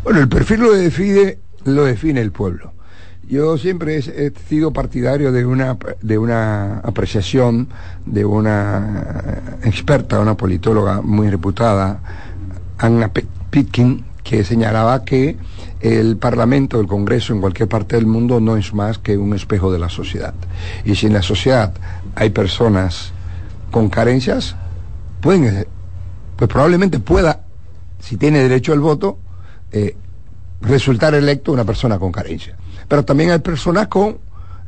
Bueno, 0.03 0.19
el 0.19 0.27
perfil 0.27 0.59
lo 0.59 0.71
define, 0.71 1.39
lo 1.65 1.85
define 1.85 2.21
el 2.21 2.31
pueblo. 2.31 2.73
Yo 3.33 3.57
siempre 3.57 3.97
he, 3.97 4.31
sido 4.47 4.71
partidario 4.73 5.31
de 5.31 5.43
una, 5.43 5.75
de 6.03 6.19
una 6.19 6.77
apreciación 6.81 7.67
de 8.05 8.25
una 8.25 9.41
experta, 9.63 10.19
una 10.19 10.37
politóloga 10.37 11.01
muy 11.01 11.31
reputada, 11.31 11.99
Anna 12.77 13.09
Pitkin, 13.49 14.05
que 14.23 14.43
señalaba 14.43 15.03
que 15.03 15.35
el 15.79 16.17
Parlamento, 16.17 16.79
el 16.79 16.85
Congreso 16.85 17.33
en 17.33 17.41
cualquier 17.41 17.67
parte 17.67 17.95
del 17.95 18.05
mundo 18.05 18.39
no 18.39 18.55
es 18.55 18.71
más 18.71 18.99
que 18.99 19.17
un 19.17 19.33
espejo 19.33 19.71
de 19.71 19.79
la 19.79 19.89
sociedad. 19.89 20.35
Y 20.85 20.93
si 20.93 21.07
en 21.07 21.13
la 21.13 21.23
sociedad 21.23 21.73
hay 22.13 22.29
personas 22.29 23.13
con 23.71 23.89
carencias, 23.89 24.55
pueden, 25.21 25.45
eh, 25.45 25.67
pues 26.35 26.51
probablemente 26.51 26.99
pueda, 26.99 27.45
si 27.99 28.15
tiene 28.15 28.43
derecho 28.43 28.73
al 28.73 28.79
voto, 28.79 29.17
eh, 29.71 29.95
resultar 30.61 31.15
electo 31.15 31.51
una 31.51 31.65
persona 31.65 31.97
con 31.97 32.11
carencia. 32.11 32.57
Pero 32.87 33.03
también 33.05 33.31
hay 33.31 33.39
personas 33.39 33.87
con 33.87 34.17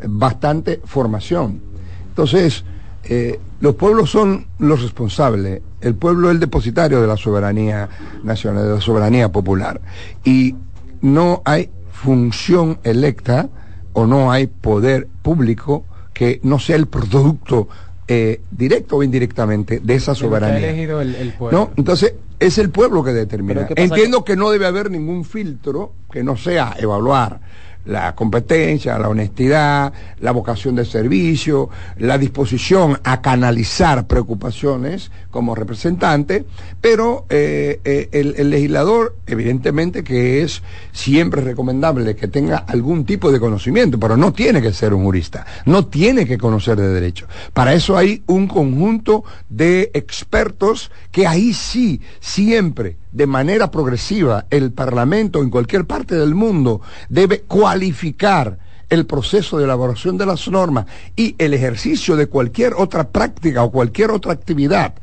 bastante 0.07 0.81
formación. 0.85 1.61
Entonces, 2.09 2.63
eh, 3.03 3.39
los 3.59 3.75
pueblos 3.75 4.09
son 4.09 4.47
los 4.59 4.81
responsables. 4.81 5.61
El 5.81 5.95
pueblo 5.95 6.29
es 6.29 6.35
el 6.35 6.39
depositario 6.39 7.01
de 7.01 7.07
la 7.07 7.17
soberanía 7.17 7.89
nacional, 8.23 8.65
de 8.65 8.73
la 8.75 8.81
soberanía 8.81 9.31
popular. 9.31 9.79
Y 10.23 10.55
no 11.01 11.41
hay 11.45 11.69
función 11.91 12.79
electa 12.83 13.49
o 13.93 14.05
no 14.05 14.31
hay 14.31 14.47
poder 14.47 15.07
público 15.21 15.85
que 16.13 16.39
no 16.43 16.59
sea 16.59 16.75
el 16.75 16.87
producto 16.87 17.67
eh, 18.07 18.41
directo 18.51 18.97
o 18.97 19.03
indirectamente 19.03 19.79
de 19.79 19.95
esa 19.95 20.11
lo 20.11 20.15
que 20.17 20.19
ha 20.19 20.27
soberanía. 20.27 20.69
elegido 20.69 21.01
el, 21.01 21.15
el 21.15 21.33
pueblo. 21.33 21.57
¿No? 21.57 21.71
Entonces, 21.75 22.13
es 22.39 22.57
el 22.57 22.69
pueblo 22.69 23.03
que 23.03 23.13
determina. 23.13 23.53
Pero 23.53 23.67
¿qué 23.67 23.75
pasa 23.75 23.85
Entiendo 23.85 24.23
que 24.23 24.35
no 24.35 24.49
debe 24.49 24.65
haber 24.67 24.91
ningún 24.91 25.25
filtro 25.25 25.93
que 26.11 26.23
no 26.23 26.37
sea 26.37 26.75
evaluar 26.77 27.39
la 27.85 28.15
competencia, 28.15 28.97
la 28.97 29.09
honestidad, 29.09 29.93
la 30.19 30.31
vocación 30.31 30.75
de 30.75 30.85
servicio, 30.85 31.69
la 31.97 32.17
disposición 32.17 32.99
a 33.03 33.21
canalizar 33.21 34.07
preocupaciones 34.07 35.11
como 35.31 35.55
representante, 35.55 36.45
pero 36.81 37.25
eh, 37.29 37.79
eh, 37.83 38.09
el, 38.11 38.35
el 38.37 38.49
legislador, 38.49 39.15
evidentemente 39.27 40.03
que 40.03 40.41
es 40.41 40.63
siempre 40.91 41.41
recomendable 41.41 42.15
que 42.15 42.27
tenga 42.27 42.57
algún 42.57 43.05
tipo 43.05 43.31
de 43.31 43.39
conocimiento, 43.39 43.99
pero 43.99 44.17
no 44.17 44.33
tiene 44.33 44.61
que 44.61 44.73
ser 44.73 44.93
un 44.93 45.03
jurista, 45.03 45.45
no 45.65 45.85
tiene 45.85 46.25
que 46.25 46.37
conocer 46.37 46.77
de 46.77 46.89
derecho. 46.89 47.27
Para 47.53 47.73
eso 47.73 47.97
hay 47.97 48.23
un 48.27 48.47
conjunto 48.47 49.23
de 49.49 49.91
expertos 49.93 50.91
que 51.11 51.27
ahí 51.27 51.53
sí, 51.53 52.01
siempre, 52.19 52.97
de 53.15 53.27
manera 53.27 53.71
progresiva, 53.71 54.45
el 54.49 54.73
Parlamento 54.73 55.41
en 55.41 55.49
cualquier 55.49 55.85
parte 55.85 56.15
del 56.15 56.35
mundo 56.35 56.81
debe 57.07 57.43
cualificar 57.43 58.59
el 58.89 59.05
proceso 59.05 59.57
de 59.57 59.63
elaboración 59.63 60.17
de 60.17 60.25
las 60.25 60.49
normas 60.49 60.85
y 61.15 61.33
el 61.37 61.53
ejercicio 61.53 62.17
de 62.17 62.27
cualquier 62.27 62.73
otra 62.73 63.07
práctica 63.07 63.63
o 63.63 63.71
cualquier 63.71 64.11
otra 64.11 64.33
actividad, 64.33 64.95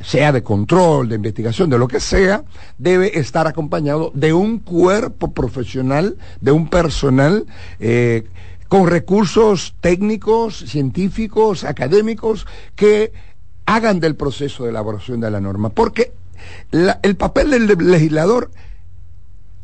sea 0.00 0.30
de 0.30 0.44
control, 0.44 1.08
de 1.08 1.16
investigación, 1.16 1.68
de 1.68 1.78
lo 1.78 1.88
que 1.88 1.98
sea, 1.98 2.44
debe 2.78 3.18
estar 3.18 3.48
acompañado 3.48 4.12
de 4.14 4.32
un 4.32 4.60
cuerpo 4.60 5.32
profesional, 5.32 6.16
de 6.40 6.52
un 6.52 6.68
personal 6.68 7.46
eh, 7.80 8.28
con 8.68 8.86
recursos 8.86 9.74
técnicos, 9.80 10.56
científicos, 10.68 11.64
académicos, 11.64 12.46
que 12.76 13.12
hagan 13.64 13.98
del 13.98 14.14
proceso 14.14 14.62
de 14.62 14.70
elaboración 14.70 15.20
de 15.20 15.32
la 15.32 15.40
norma. 15.40 15.70
Porque 15.70 16.12
la- 16.70 16.98
el 17.02 17.16
papel 17.16 17.50
del 17.50 17.66
legislador 17.90 18.50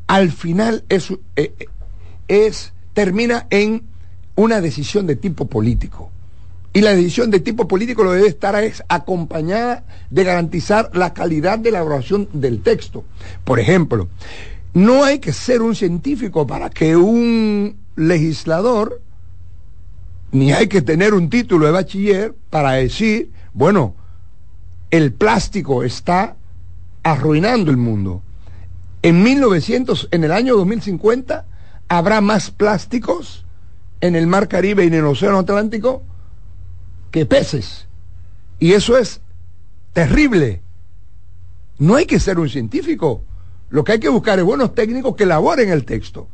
al 0.06 0.30
final 0.30 0.84
es, 0.88 1.10
eh, 1.10 1.18
eh, 1.58 1.68
es 2.28 2.72
termina 2.92 3.46
en 3.50 3.82
una 4.34 4.60
decisión 4.60 5.06
de 5.06 5.16
tipo 5.16 5.46
político. 5.46 6.10
Y 6.74 6.80
la 6.80 6.94
decisión 6.94 7.30
de 7.30 7.40
tipo 7.40 7.68
político 7.68 8.02
lo 8.02 8.12
debe 8.12 8.28
estar 8.28 8.54
es 8.62 8.82
acompañada 8.88 9.84
de 10.10 10.24
garantizar 10.24 10.90
la 10.94 11.12
calidad 11.12 11.58
de 11.58 11.68
elaboración 11.68 12.28
del 12.32 12.62
texto. 12.62 13.04
Por 13.44 13.60
ejemplo, 13.60 14.08
no 14.72 15.04
hay 15.04 15.18
que 15.18 15.34
ser 15.34 15.60
un 15.60 15.74
científico 15.74 16.46
para 16.46 16.70
que 16.70 16.96
un 16.96 17.76
legislador, 17.94 19.02
ni 20.30 20.52
hay 20.52 20.66
que 20.66 20.80
tener 20.80 21.12
un 21.12 21.28
título 21.28 21.66
de 21.66 21.72
bachiller 21.72 22.34
para 22.48 22.72
decir, 22.72 23.30
bueno, 23.52 23.94
el 24.90 25.12
plástico 25.12 25.82
está 25.82 26.36
arruinando 27.02 27.70
el 27.70 27.76
mundo. 27.76 28.22
En 29.02 29.22
1900, 29.22 30.08
en 30.12 30.24
el 30.24 30.32
año 30.32 30.56
2050, 30.56 31.46
habrá 31.88 32.20
más 32.20 32.50
plásticos 32.50 33.44
en 34.00 34.16
el 34.16 34.26
mar 34.26 34.48
Caribe 34.48 34.84
y 34.84 34.88
en 34.88 34.94
el 34.94 35.04
océano 35.04 35.38
Atlántico 35.38 36.02
que 37.10 37.26
peces. 37.26 37.86
Y 38.58 38.72
eso 38.72 38.96
es 38.96 39.20
terrible. 39.92 40.62
No 41.78 41.96
hay 41.96 42.06
que 42.06 42.20
ser 42.20 42.38
un 42.38 42.48
científico. 42.48 43.24
Lo 43.70 43.84
que 43.84 43.92
hay 43.92 44.00
que 44.00 44.08
buscar 44.08 44.38
es 44.38 44.44
buenos 44.44 44.74
técnicos 44.74 45.16
que 45.16 45.24
elaboren 45.24 45.70
el 45.70 45.84
texto. 45.84 46.28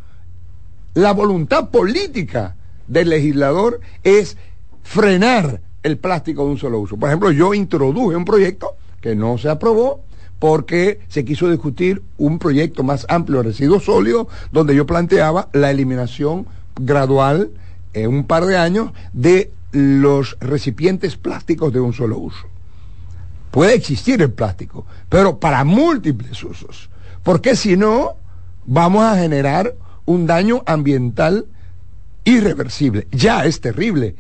La 0.95 1.13
voluntad 1.13 1.71
política 1.71 2.57
del 2.87 3.11
legislador 3.11 3.81
es 4.03 4.37
frenar 4.83 5.61
el 5.83 5.99
plástico 5.99 6.45
de 6.45 6.51
un 6.51 6.59
solo 6.59 6.81
uso. 6.81 6.97
Por 6.97 7.09
ejemplo, 7.09 7.31
yo 7.31 7.55
introduje 7.55 8.17
un 8.17 8.25
proyecto 8.25 8.77
que 9.01 9.15
no 9.15 9.39
se 9.39 9.49
aprobó 9.49 10.05
porque 10.39 11.01
se 11.09 11.25
quiso 11.25 11.51
discutir 11.51 12.03
un 12.17 12.39
proyecto 12.39 12.83
más 12.83 13.07
amplio 13.09 13.39
de 13.39 13.49
residuos 13.49 13.85
sólidos 13.85 14.29
donde 14.53 14.75
yo 14.75 14.87
planteaba 14.87 15.49
la 15.53 15.71
eliminación 15.71 16.47
gradual 16.77 17.51
en 17.93 18.09
un 18.09 18.25
par 18.25 18.47
de 18.47 18.57
años 18.57 18.93
de 19.13 19.51
los 19.73 20.37
recipientes 20.41 21.17
plásticos 21.17 21.73
de 21.73 21.81
un 21.81 21.93
solo 21.93 22.19
uso. 22.19 22.47
Puede 23.51 23.75
existir 23.75 24.21
el 24.23 24.31
plástico, 24.31 24.87
pero 25.09 25.39
para 25.39 25.65
múltiples 25.65 26.43
usos, 26.45 26.91
porque 27.23 27.57
si 27.57 27.77
no, 27.77 28.17
vamos 28.67 29.03
a 29.03 29.17
generar 29.17 29.75
un 30.05 30.27
daño 30.27 30.63
ambiental 30.67 31.47
irreversible. 32.25 33.09
Ya 33.11 33.45
es 33.45 33.61
terrible. 33.61 34.15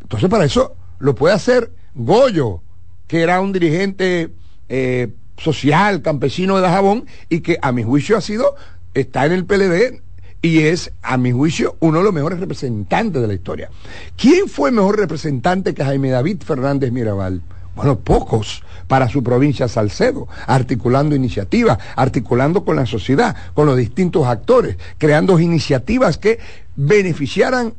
Entonces, 0.00 0.28
para 0.28 0.44
eso 0.44 0.74
lo 0.98 1.14
puede 1.14 1.34
hacer 1.34 1.72
Goyo, 1.94 2.62
que 3.06 3.20
era 3.20 3.40
un 3.40 3.52
dirigente 3.52 4.32
eh, 4.68 5.12
social, 5.42 6.02
campesino 6.02 6.56
de 6.56 6.62
Dajabón, 6.62 7.06
y 7.28 7.40
que 7.40 7.58
a 7.62 7.72
mi 7.72 7.82
juicio 7.82 8.16
ha 8.16 8.20
sido, 8.20 8.54
está 8.94 9.26
en 9.26 9.32
el 9.32 9.44
PLD 9.44 10.00
y 10.40 10.60
es, 10.60 10.92
a 11.02 11.16
mi 11.18 11.30
juicio, 11.32 11.76
uno 11.80 11.98
de 11.98 12.04
los 12.04 12.12
mejores 12.12 12.40
representantes 12.40 13.20
de 13.22 13.28
la 13.28 13.34
historia. 13.34 13.70
¿Quién 14.16 14.48
fue 14.48 14.70
mejor 14.72 14.98
representante 14.98 15.72
que 15.74 15.84
Jaime 15.84 16.10
David 16.10 16.42
Fernández 16.44 16.90
Mirabal? 16.92 17.42
Bueno, 17.76 17.98
pocos 18.00 18.62
para 18.86 19.08
su 19.08 19.22
provincia 19.22 19.66
Salcedo, 19.68 20.28
articulando 20.46 21.14
iniciativas, 21.16 21.78
articulando 21.96 22.64
con 22.64 22.76
la 22.76 22.84
sociedad, 22.86 23.34
con 23.54 23.66
los 23.66 23.76
distintos 23.78 24.26
actores, 24.26 24.76
creando 24.98 25.38
iniciativas 25.40 26.18
que 26.18 26.38
beneficiaran, 26.76 27.72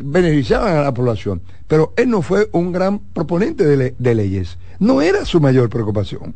beneficiaran 0.00 0.76
a 0.78 0.82
la 0.82 0.94
población. 0.94 1.42
Pero 1.68 1.92
él 1.96 2.08
no 2.08 2.22
fue 2.22 2.48
un 2.52 2.72
gran 2.72 3.00
proponente 3.00 3.64
de, 3.66 3.76
le- 3.76 3.94
de 3.98 4.14
leyes, 4.14 4.56
no 4.78 5.02
era 5.02 5.24
su 5.24 5.40
mayor 5.40 5.68
preocupación. 5.68 6.34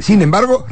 Sin 0.00 0.22
embargo, 0.22 0.66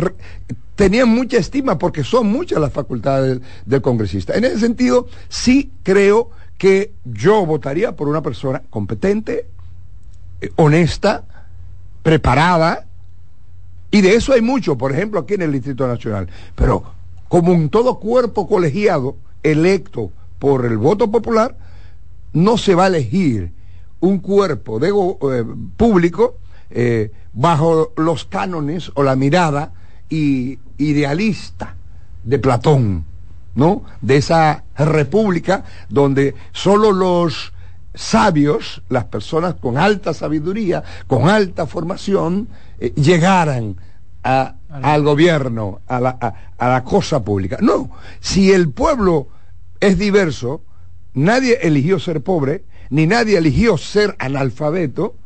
tenían 0.75 1.09
mucha 1.09 1.39
estima 1.39 1.79
porque 1.79 2.05
son 2.05 2.29
muchas 2.29 2.61
las 2.61 2.73
facultades 2.73 3.41
del, 3.67 3.83
congresista. 3.83 4.35
En 4.35 4.45
ese 4.45 4.61
sentido, 4.61 5.09
sí 5.29 5.71
creo 5.83 6.31
que 6.57 6.93
yo 7.05 7.45
votaría 7.45 7.95
por 7.95 8.09
una 8.09 8.23
persona 8.23 8.63
competente, 8.71 9.47
eh, 10.41 10.51
honesta, 10.57 11.25
preparada, 12.03 12.87
y 13.91 14.01
de 14.01 14.15
eso 14.15 14.33
hay 14.33 14.41
mucho, 14.41 14.77
por 14.77 14.93
ejemplo, 14.93 15.21
aquí 15.21 15.35
en 15.35 15.43
el 15.43 15.53
Distrito 15.53 15.87
Nacional. 15.87 16.29
Pero 16.55 16.85
como 17.29 17.53
un 17.53 17.71
todo 17.71 17.99
cuerpo 17.99 18.49
colegiado 18.49 19.17
electo 19.43 20.11
por 20.39 20.65
el 20.65 20.79
voto 20.79 21.11
popular, 21.11 21.57
no 22.33 22.59
se 22.59 22.75
va 22.75 22.85
a 22.85 22.89
elegir 22.89 23.53
un 24.01 24.19
cuerpo 24.21 24.79
de 24.79 24.89
eh, 24.89 25.45
público 25.77 26.37
eh, 26.71 27.11
bajo 27.33 27.93
los 27.97 28.25
cánones 28.25 28.91
o 28.95 29.03
la 29.03 29.17
mirada 29.17 29.73
y- 30.09 30.59
idealista 30.79 31.77
de 32.25 32.39
Platón, 32.39 33.05
¿no? 33.55 33.83
De 34.01 34.17
esa 34.17 34.65
república 34.77 35.65
donde 35.89 36.35
solo 36.53 36.93
los 36.93 37.53
sabios, 37.95 38.83
las 38.89 39.05
personas 39.07 39.55
con 39.55 39.77
alta 39.79 40.15
sabiduría, 40.15 40.83
con 41.07 41.29
alta 41.29 41.67
formación, 41.67 42.49
eh, 42.79 42.93
llegaran 42.95 43.77
a- 44.23 44.55
al 44.71 45.03
gobierno, 45.03 45.81
a 45.87 46.01
la, 46.01 46.17
a- 46.21 46.35
a 46.59 46.69
la 46.69 46.85
cosa 46.85 47.25
pública. 47.25 47.59
No, 47.61 47.91
si 48.21 48.53
el 48.53 48.71
pueblo 48.71 49.29
es 49.81 49.99
diverso, 49.99 50.63
nadie 51.15 51.59
eligió 51.63 51.99
ser 51.99 52.23
pobre, 52.23 52.65
ni 52.91 53.07
nadie 53.07 53.39
eligió 53.39 53.77
ser 53.79 54.15
analfabeto, 54.19 55.17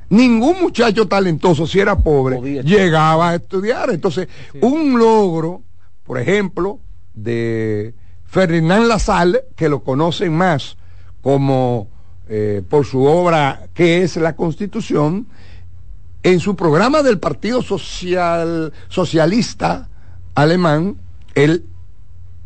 Ningún 0.09 0.61
muchacho 0.61 1.07
talentoso, 1.07 1.67
si 1.67 1.79
era 1.79 1.97
pobre, 1.97 2.63
llegaba 2.63 3.29
a 3.29 3.35
estudiar. 3.35 3.91
Entonces, 3.91 4.27
un 4.61 4.97
logro, 4.97 5.61
por 6.03 6.17
ejemplo, 6.17 6.79
de 7.13 7.93
Ferdinand 8.25 8.87
Lasalle, 8.87 9.41
que 9.55 9.69
lo 9.69 9.83
conocen 9.83 10.33
más 10.35 10.77
como 11.21 11.89
eh, 12.27 12.63
por 12.67 12.85
su 12.85 13.03
obra 13.03 13.67
que 13.73 14.03
es 14.03 14.15
la 14.17 14.35
Constitución, 14.35 15.27
en 16.23 16.39
su 16.39 16.55
programa 16.55 17.01
del 17.01 17.19
Partido 17.19 17.61
Social, 17.61 18.73
Socialista 18.87 19.89
Alemán, 20.35 20.97
él 21.33 21.65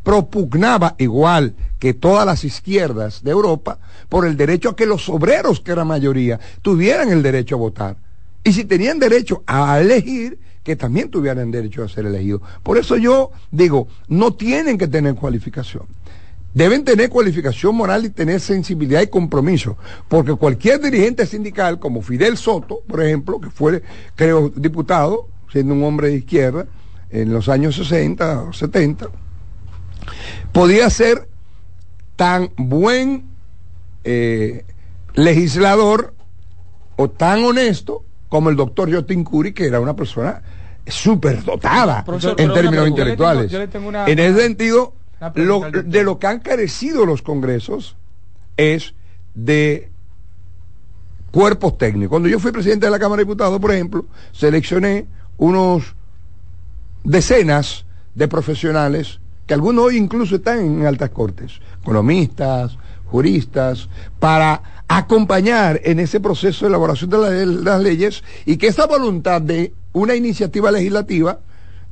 propugnaba, 0.04 0.96
igual 0.98 1.56
que 1.84 1.94
todas 1.94 2.26
las 2.26 2.46
izquierdas 2.46 3.24
de 3.24 3.32
Europa, 3.32 3.78
por 4.08 4.26
el 4.26 4.38
derecho 4.38 4.70
a 4.70 4.76
que 4.78 4.86
los 4.86 5.10
obreros, 5.10 5.60
que 5.60 5.74
era 5.74 5.84
mayoría, 5.84 6.40
tuvieran 6.62 7.12
el 7.12 7.22
derecho 7.22 7.56
a 7.56 7.58
votar. 7.58 7.98
Y 8.42 8.54
si 8.54 8.64
tenían 8.64 9.00
derecho 9.00 9.44
a 9.46 9.82
elegir, 9.82 10.40
que 10.64 10.78
también 10.78 11.10
tuvieran 11.10 11.52
derecho 11.52 11.84
a 11.84 11.90
ser 11.90 12.06
elegidos. 12.06 12.42
Por 12.64 12.78
eso 12.78 12.96
yo 12.96 13.32
digo, 13.52 13.90
no 14.08 14.34
tienen 14.34 14.78
que 14.78 14.88
tener 14.88 15.16
cualificación. 15.16 15.84
Deben 16.54 16.86
tener 16.86 17.10
cualificación 17.10 17.76
moral 17.76 18.06
y 18.06 18.12
tener 18.12 18.40
sensibilidad 18.40 19.02
y 19.02 19.08
compromiso, 19.08 19.76
porque 20.08 20.34
cualquier 20.36 20.80
dirigente 20.80 21.26
sindical, 21.26 21.80
como 21.80 22.02
Fidel 22.02 22.38
Soto, 22.38 22.80
por 22.88 23.04
ejemplo, 23.04 23.42
que 23.42 23.50
fue, 23.50 23.84
creo, 24.16 24.48
diputado, 24.56 25.28
siendo 25.52 25.74
un 25.74 25.84
hombre 25.84 26.12
de 26.12 26.16
izquierda, 26.16 26.66
en 27.10 27.34
los 27.34 27.50
años 27.50 27.76
60 27.76 28.44
o 28.44 28.54
70, 28.54 29.10
podía 30.54 30.90
ser 30.90 31.33
tan 32.16 32.52
buen 32.58 33.26
eh, 34.04 34.66
legislador 35.16 36.14
o 36.96 37.10
tan 37.10 37.44
honesto 37.44 38.04
como 38.30 38.50
el 38.50 38.56
doctor 38.56 38.92
Jotin 38.94 39.24
Curi, 39.24 39.54
que 39.54 39.66
era 39.68 39.80
una 39.80 39.96
persona 39.96 40.42
súper 40.86 41.44
dotada 41.44 42.04
Profesor, 42.04 42.36
en 42.40 42.52
términos 42.54 42.56
una- 42.56 42.74
yo 42.74 42.76
le 42.76 42.86
tengo- 42.86 42.90
intelectuales. 42.90 43.52
yo 43.52 43.60
le 43.60 43.68
tengo 43.68 43.88
una- 43.88 44.06
en 44.08 44.20
ese 44.20 44.42
sentido, 44.42 44.94
lo- 45.36 45.62
de 45.72 46.04
lo 46.04 46.20
que 46.20 46.28
han 46.28 46.40
carecido 46.40 47.06
los 47.06 47.22
congresos 47.22 47.96
es 48.58 48.94
de 49.34 49.90
cuerpos 51.32 51.78
técnicos. 51.78 52.10
Cuando 52.10 52.28
yo 52.30 52.40
fui 52.40 52.52
presidente 52.52 52.86
de 52.88 52.92
la 52.92 53.00
Cámara 53.00 53.20
de 53.20 53.24
Diputados, 53.26 53.60
por 53.60 53.72
ejemplo, 53.72 54.06
seleccioné 54.34 55.08
unos 55.38 55.96
decenas 57.04 57.86
de 58.16 58.28
profesionales 58.28 59.20
que 59.48 59.54
algunos 59.54 59.86
hoy 59.86 59.98
incluso 59.98 60.36
están 60.36 60.60
en 60.60 60.86
altas 60.86 61.10
cortes, 61.10 61.60
economistas, 61.84 62.78
juristas, 63.06 63.90
para 64.20 64.84
acompañar 64.88 65.82
en 65.84 66.00
ese 66.00 66.20
proceso 66.20 66.66
de 66.66 66.70
elaboración 66.70 67.10
de, 67.10 67.18
de 67.18 67.46
las 67.46 67.82
leyes 67.82 68.24
y 68.46 68.58
que 68.58 68.68
esa 68.68 68.88
voluntad 68.88 69.42
de 69.42 69.74
una 69.92 70.16
iniciativa 70.16 70.72
legislativa 70.72 71.40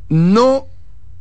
no 0.09 0.65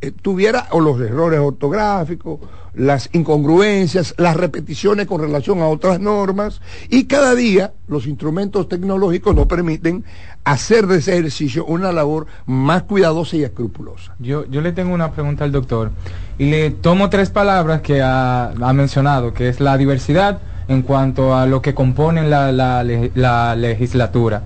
eh, 0.03 0.13
tuviera 0.13 0.67
o 0.71 0.81
los 0.81 1.01
errores 1.01 1.41
ortográficos, 1.41 2.41
las 2.75 3.11
incongruencias, 3.13 4.15
las 4.17 4.37
repeticiones 4.37 5.07
con 5.07 5.21
relación 5.21 5.61
a 5.61 5.67
otras 5.67 5.99
normas 6.01 6.61
y 6.89 7.05
cada 7.05 7.35
día 7.35 7.73
los 7.89 8.07
instrumentos 8.07 8.69
tecnológicos 8.69 9.35
nos 9.35 9.47
permiten 9.47 10.05
hacer 10.45 10.87
de 10.87 10.99
ese 10.99 11.13
ejercicio 11.19 11.65
una 11.67 11.93
labor 11.93 12.27
más 12.47 12.85
cuidadosa 12.85 13.37
y 13.37 13.43
escrupulosa. 13.45 14.15
Yo, 14.21 14.47
yo 14.47 14.61
le 14.61 14.73
tengo 14.73 14.95
una 14.95 15.11
pregunta 15.13 15.45
al 15.45 15.53
doctor 15.53 15.91
y 16.39 16.49
le 16.49 16.71
tomo 16.71 17.11
tres 17.11 17.31
palabras 17.31 17.81
que 17.83 18.01
ha, 18.03 18.51
ha 18.53 18.73
mencionado, 18.73 19.35
que 19.35 19.49
es 19.49 19.61
la 19.61 19.77
diversidad 19.77 20.39
en 20.69 20.83
cuanto 20.83 21.35
a 21.35 21.47
lo 21.47 21.61
que 21.61 21.75
componen 21.75 22.31
la, 22.31 22.53
la 22.53 22.85
le- 22.85 23.11
la 23.17 23.57
legislatura. 23.57 24.45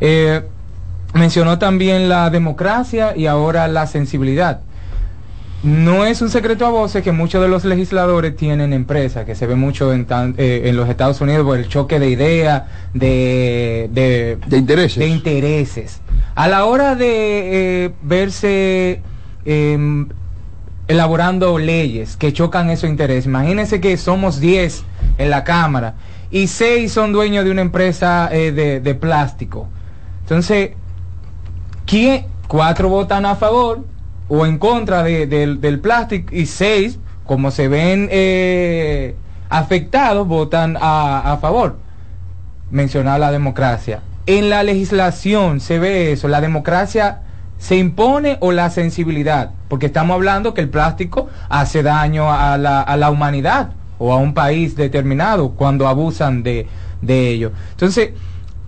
Eh, 0.00 0.40
mencionó 1.14 1.58
también 1.58 2.08
la 2.08 2.30
democracia 2.30 3.16
y 3.16 3.26
ahora 3.26 3.66
la 3.66 3.86
sensibilidad. 3.88 4.60
No 5.66 6.04
es 6.06 6.22
un 6.22 6.30
secreto 6.30 6.64
a 6.64 6.70
voces 6.70 7.02
que 7.02 7.10
muchos 7.10 7.42
de 7.42 7.48
los 7.48 7.64
legisladores 7.64 8.36
tienen 8.36 8.72
empresas, 8.72 9.24
que 9.24 9.34
se 9.34 9.48
ve 9.48 9.56
mucho 9.56 9.92
en, 9.92 10.06
tan- 10.06 10.36
eh, 10.38 10.62
en 10.66 10.76
los 10.76 10.88
Estados 10.88 11.20
Unidos 11.20 11.44
por 11.44 11.58
el 11.58 11.66
choque 11.66 11.98
de 11.98 12.08
ideas, 12.08 12.62
de, 12.94 13.88
de, 13.92 14.38
De 14.46 14.58
intereses. 14.58 14.96
de 15.00 15.08
intereses. 15.08 16.00
A 16.36 16.46
la 16.46 16.66
hora 16.66 16.94
de 16.94 17.86
eh, 17.86 17.90
verse 18.00 19.00
em, 19.44 20.06
elaborando 20.86 21.58
leyes 21.58 22.16
que 22.16 22.32
chocan 22.32 22.70
esos 22.70 22.88
intereses, 22.88 23.26
imagínense 23.26 23.80
que 23.80 23.96
somos 23.96 24.38
10 24.38 24.84
en 25.18 25.30
la 25.30 25.42
Cámara 25.42 25.94
y 26.30 26.46
6 26.46 26.92
son 26.92 27.10
dueños 27.12 27.44
de 27.44 27.50
una 27.50 27.62
empresa 27.62 28.28
eh, 28.30 28.52
de, 28.52 28.78
de 28.78 28.94
plástico. 28.94 29.68
Entonces, 30.20 30.70
¿quién? 31.86 32.26
Cuatro 32.46 32.88
votan 32.88 33.26
a 33.26 33.34
favor 33.34 33.84
o 34.28 34.46
en 34.46 34.58
contra 34.58 35.02
de- 35.02 35.26
del- 35.26 35.60
del 35.60 35.80
plástico 35.80 36.34
y 36.34 36.46
seis, 36.46 36.98
como 37.24 37.50
se 37.50 37.68
ven 37.68 38.08
eh, 38.10 39.14
afectados, 39.48 40.26
votan 40.26 40.76
a, 40.80 41.32
a 41.32 41.36
favor. 41.38 41.78
Mencionar 42.70 43.20
la 43.20 43.30
democracia. 43.30 44.00
En 44.26 44.50
la 44.50 44.62
legislación 44.64 45.60
se 45.60 45.78
ve 45.78 46.12
eso, 46.12 46.26
la 46.28 46.40
democracia 46.40 47.20
se 47.58 47.76
impone 47.76 48.36
o 48.40 48.50
la 48.52 48.70
sensibilidad, 48.70 49.52
porque 49.68 49.86
estamos 49.86 50.14
hablando 50.14 50.52
que 50.52 50.60
el 50.60 50.68
plástico 50.68 51.28
hace 51.48 51.82
daño 51.82 52.30
a 52.32 52.58
la, 52.58 52.82
a 52.82 52.96
la 52.96 53.10
humanidad 53.10 53.70
o 53.98 54.12
a 54.12 54.16
un 54.16 54.34
país 54.34 54.76
determinado 54.76 55.50
cuando 55.52 55.86
abusan 55.88 56.42
de, 56.42 56.66
de 57.00 57.28
ello. 57.28 57.52
Entonces, 57.70 58.10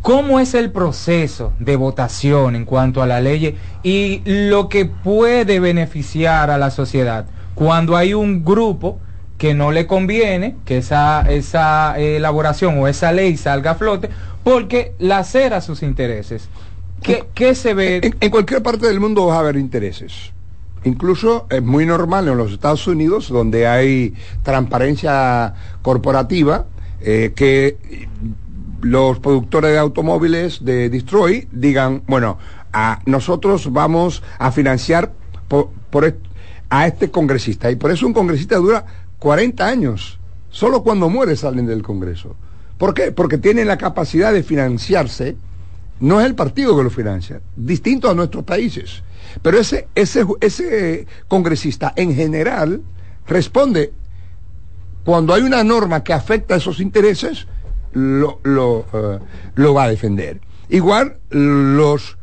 ¿Cómo 0.03 0.41
es 0.41 0.55
el 0.55 0.71
proceso 0.71 1.53
de 1.59 1.77
votación 1.77 2.55
en 2.55 2.65
cuanto 2.65 3.03
a 3.03 3.07
la 3.07 3.21
ley 3.21 3.57
y 3.83 4.23
lo 4.25 4.69
que 4.69 4.87
puede 4.87 5.61
beneficiar 5.61 6.51
a 6.51 6.59
la 6.59 6.71
sociedad 6.71 7.27
cuando 7.55 7.97
hay 7.97 8.15
un 8.15 8.45
grupo 8.45 9.01
que 9.39 9.55
no 9.55 9.73
le 9.73 9.87
conviene 9.87 10.57
que 10.65 10.79
esa, 10.79 11.23
esa 11.29 11.99
eh, 11.99 12.17
elaboración 12.17 12.79
o 12.79 12.89
esa 12.89 13.13
ley 13.13 13.37
salga 13.37 13.73
a 13.73 13.75
flote 13.75 14.11
porque 14.45 14.95
lacera 14.99 15.61
sus 15.61 15.83
intereses? 15.83 16.49
¿Qué, 17.03 17.25
qué 17.35 17.55
se 17.55 17.75
ve? 17.75 18.01
En, 18.03 18.17
en 18.21 18.31
cualquier 18.31 18.63
parte 18.63 18.87
del 18.87 19.01
mundo 19.01 19.27
va 19.27 19.37
a 19.37 19.41
haber 19.41 19.57
intereses. 19.57 20.33
Incluso 20.85 21.47
es 21.51 21.63
muy 21.63 21.87
normal 21.87 22.29
en 22.29 22.37
los 22.37 22.53
Estados 22.53 22.87
Unidos, 22.87 23.29
donde 23.29 23.67
hay 23.67 24.15
transparencia 24.43 25.55
corporativa, 25.83 26.67
eh, 27.01 27.33
que 27.35 27.77
los 28.81 29.19
productores 29.19 29.73
de 29.73 29.79
automóviles 29.79 30.65
de 30.65 30.89
Detroit 30.89 31.49
digan, 31.51 32.03
bueno, 32.07 32.39
a 32.73 33.01
nosotros 33.07 33.73
vamos 33.73 34.23
a 34.39 34.53
financiar 34.53 35.13
por, 35.49 35.71
a 36.71 36.87
este 36.87 37.11
congresista. 37.11 37.71
Y 37.71 37.77
por 37.77 37.91
eso 37.91 38.07
un 38.07 38.13
congresista 38.13 38.57
dura 38.57 38.85
40 39.19 39.67
años. 39.67 40.19
Solo 40.51 40.83
cuando 40.83 41.09
muere 41.09 41.37
salen 41.37 41.67
del 41.67 41.83
Congreso. 41.83 42.37
¿Por 42.79 42.95
qué? 42.95 43.13
Porque 43.13 43.39
tienen 43.39 43.67
la 43.67 43.77
capacidad 43.77 44.33
de 44.33 44.43
financiarse 44.43 45.37
no 46.01 46.21
es 46.21 46.27
el 46.27 46.35
partido 46.35 46.77
que 46.77 46.85
lo 46.85 46.91
financia, 46.91 47.41
distinto 47.57 48.09
a 48.09 48.15
nuestros 48.15 48.45
países. 48.45 49.03
Pero 49.43 49.59
ese, 49.59 49.89
ese, 49.95 50.25
ese 50.41 51.07
congresista 51.27 51.93
en 51.97 52.15
general 52.15 52.83
responde 53.27 53.93
cuando 55.05 55.35
hay 55.35 55.43
una 55.43 55.65
norma 55.65 56.05
que 56.05 56.13
afecta 56.13 56.55
a 56.55 56.59
esos 56.59 56.81
intereses, 56.81 57.47
lo, 57.93 58.41
lo, 58.43 58.87
eh, 58.93 59.19
lo 59.55 59.75
va 59.75 59.85
a 59.85 59.89
defender. 59.89 60.41
Igual 60.69 61.19
los 61.31 62.19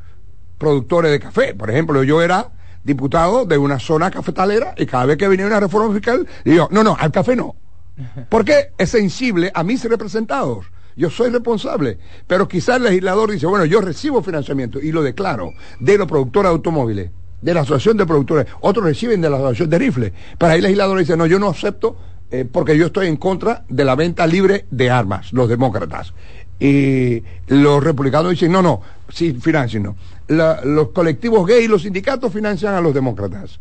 productores 0.57 1.11
de 1.11 1.19
café. 1.19 1.53
Por 1.53 1.69
ejemplo, 1.69 2.03
yo 2.03 2.21
era 2.21 2.51
diputado 2.83 3.45
de 3.45 3.57
una 3.57 3.79
zona 3.79 4.11
cafetalera 4.11 4.75
y 4.77 4.85
cada 4.85 5.05
vez 5.05 5.17
que 5.17 5.27
venía 5.27 5.47
una 5.47 5.59
reforma 5.59 5.93
fiscal, 5.93 6.27
digo, 6.43 6.67
no, 6.71 6.83
no, 6.83 6.95
al 6.99 7.11
café 7.11 7.35
no. 7.35 7.55
Porque 8.29 8.71
es 8.77 8.89
sensible 8.89 9.51
a 9.53 9.63
mis 9.63 9.83
representados. 9.83 10.65
Yo 10.95 11.09
soy 11.09 11.29
responsable. 11.29 11.97
Pero 12.27 12.47
quizás 12.47 12.77
el 12.77 12.83
legislador 12.83 13.31
dice, 13.31 13.47
bueno, 13.47 13.65
yo 13.65 13.81
recibo 13.81 14.21
financiamiento 14.21 14.79
y 14.79 14.91
lo 14.91 15.03
declaro 15.03 15.51
de 15.79 15.97
los 15.97 16.07
productores 16.07 16.49
de 16.49 16.55
automóviles, 16.55 17.11
de 17.41 17.53
la 17.53 17.61
Asociación 17.61 17.97
de 17.97 18.05
Productores. 18.05 18.47
Otros 18.61 18.85
reciben 18.85 19.19
de 19.19 19.29
la 19.29 19.37
Asociación 19.37 19.69
de 19.69 19.79
Rifles. 19.79 20.13
Pero 20.37 20.51
ahí 20.51 20.57
el 20.57 20.63
legislador 20.63 20.99
dice, 20.99 21.17
no, 21.17 21.25
yo 21.25 21.37
no 21.37 21.49
acepto 21.49 21.97
eh, 22.41 22.45
porque 22.51 22.77
yo 22.77 22.87
estoy 22.87 23.07
en 23.07 23.17
contra 23.17 23.63
de 23.69 23.85
la 23.85 23.95
venta 23.95 24.25
libre 24.27 24.65
de 24.71 24.89
armas, 24.89 25.31
los 25.33 25.47
demócratas. 25.49 26.13
Y 26.59 27.21
los 27.47 27.83
republicanos 27.83 28.31
dicen, 28.31 28.51
no, 28.51 28.61
no, 28.61 28.81
sí, 29.09 29.33
financien, 29.33 29.83
no. 29.83 29.95
La- 30.27 30.61
los 30.63 30.89
colectivos 30.89 31.45
gay 31.45 31.65
y 31.65 31.67
los 31.67 31.81
sindicatos 31.83 32.31
financian 32.31 32.73
a 32.73 32.81
los 32.81 32.93
demócratas. 32.93 33.59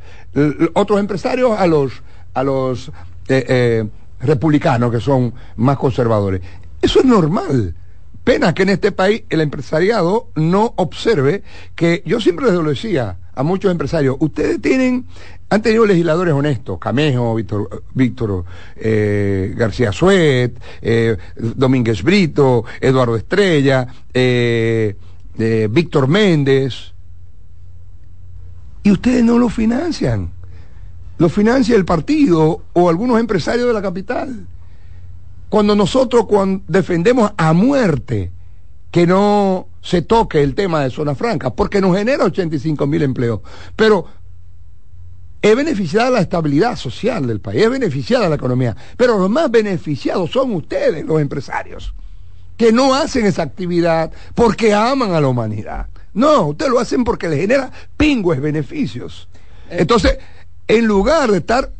Otros 0.74 1.00
empresarios 1.00 1.58
a 1.58 1.66
los, 1.66 2.02
a 2.34 2.42
los 2.42 2.88
eh, 3.28 3.44
eh, 3.48 3.84
republicanos 4.20 4.90
que 4.90 5.00
son 5.00 5.34
más 5.56 5.76
conservadores. 5.76 6.40
Eso 6.80 7.00
es 7.00 7.04
normal. 7.04 7.74
Pena 8.24 8.54
que 8.54 8.62
en 8.62 8.70
este 8.70 8.90
país 8.90 9.24
el 9.28 9.42
empresariado 9.42 10.30
no 10.34 10.72
observe 10.76 11.42
que 11.74 12.02
yo 12.06 12.20
siempre 12.20 12.46
les 12.46 12.54
lo 12.54 12.70
decía 12.70 13.18
a 13.34 13.42
muchos 13.42 13.70
empresarios, 13.70 14.16
ustedes 14.18 14.62
tienen, 14.62 15.04
han 15.50 15.60
tenido 15.60 15.84
legisladores 15.84 16.32
honestos, 16.32 16.78
Camejo, 16.78 17.34
Víctor, 17.92 18.44
eh, 18.76 19.52
García 19.54 19.92
Suet, 19.92 20.58
eh, 20.80 21.18
Domínguez 21.36 22.02
Brito, 22.02 22.64
Eduardo 22.80 23.16
Estrella, 23.16 23.86
eh, 24.14 24.96
Víctor 25.70 26.08
Méndez, 26.08 26.94
y 28.84 28.90
ustedes 28.90 29.24
no 29.24 29.38
lo 29.38 29.48
financian. 29.48 30.30
Lo 31.18 31.28
financia 31.28 31.74
el 31.76 31.84
partido 31.84 32.62
o 32.72 32.88
algunos 32.88 33.18
empresarios 33.18 33.66
de 33.66 33.72
la 33.72 33.82
capital. 33.82 34.46
Cuando 35.54 35.76
nosotros 35.76 36.26
cuando 36.26 36.64
defendemos 36.66 37.30
a 37.36 37.52
muerte 37.52 38.32
que 38.90 39.06
no 39.06 39.68
se 39.82 40.02
toque 40.02 40.42
el 40.42 40.56
tema 40.56 40.82
de 40.82 40.90
zona 40.90 41.14
franca, 41.14 41.54
porque 41.54 41.80
nos 41.80 41.96
genera 41.96 42.24
85 42.24 42.84
mil 42.88 43.04
empleos. 43.04 43.38
Pero 43.76 44.04
es 45.40 45.54
beneficiada 45.54 46.10
la 46.10 46.18
estabilidad 46.18 46.74
social 46.74 47.28
del 47.28 47.40
país, 47.40 47.62
es 47.62 47.70
beneficiada 47.70 48.28
la 48.28 48.34
economía. 48.34 48.76
Pero 48.96 49.16
los 49.16 49.30
más 49.30 49.48
beneficiados 49.48 50.32
son 50.32 50.52
ustedes, 50.54 51.04
los 51.04 51.20
empresarios, 51.20 51.94
que 52.56 52.72
no 52.72 52.92
hacen 52.92 53.24
esa 53.24 53.44
actividad 53.44 54.10
porque 54.34 54.74
aman 54.74 55.12
a 55.12 55.20
la 55.20 55.28
humanidad. 55.28 55.86
No, 56.14 56.48
ustedes 56.48 56.72
lo 56.72 56.80
hacen 56.80 57.04
porque 57.04 57.28
les 57.28 57.38
genera 57.38 57.70
pingües 57.96 58.40
beneficios. 58.40 59.28
Entonces, 59.70 60.18
en 60.66 60.84
lugar 60.86 61.30
de 61.30 61.38
estar 61.38 61.70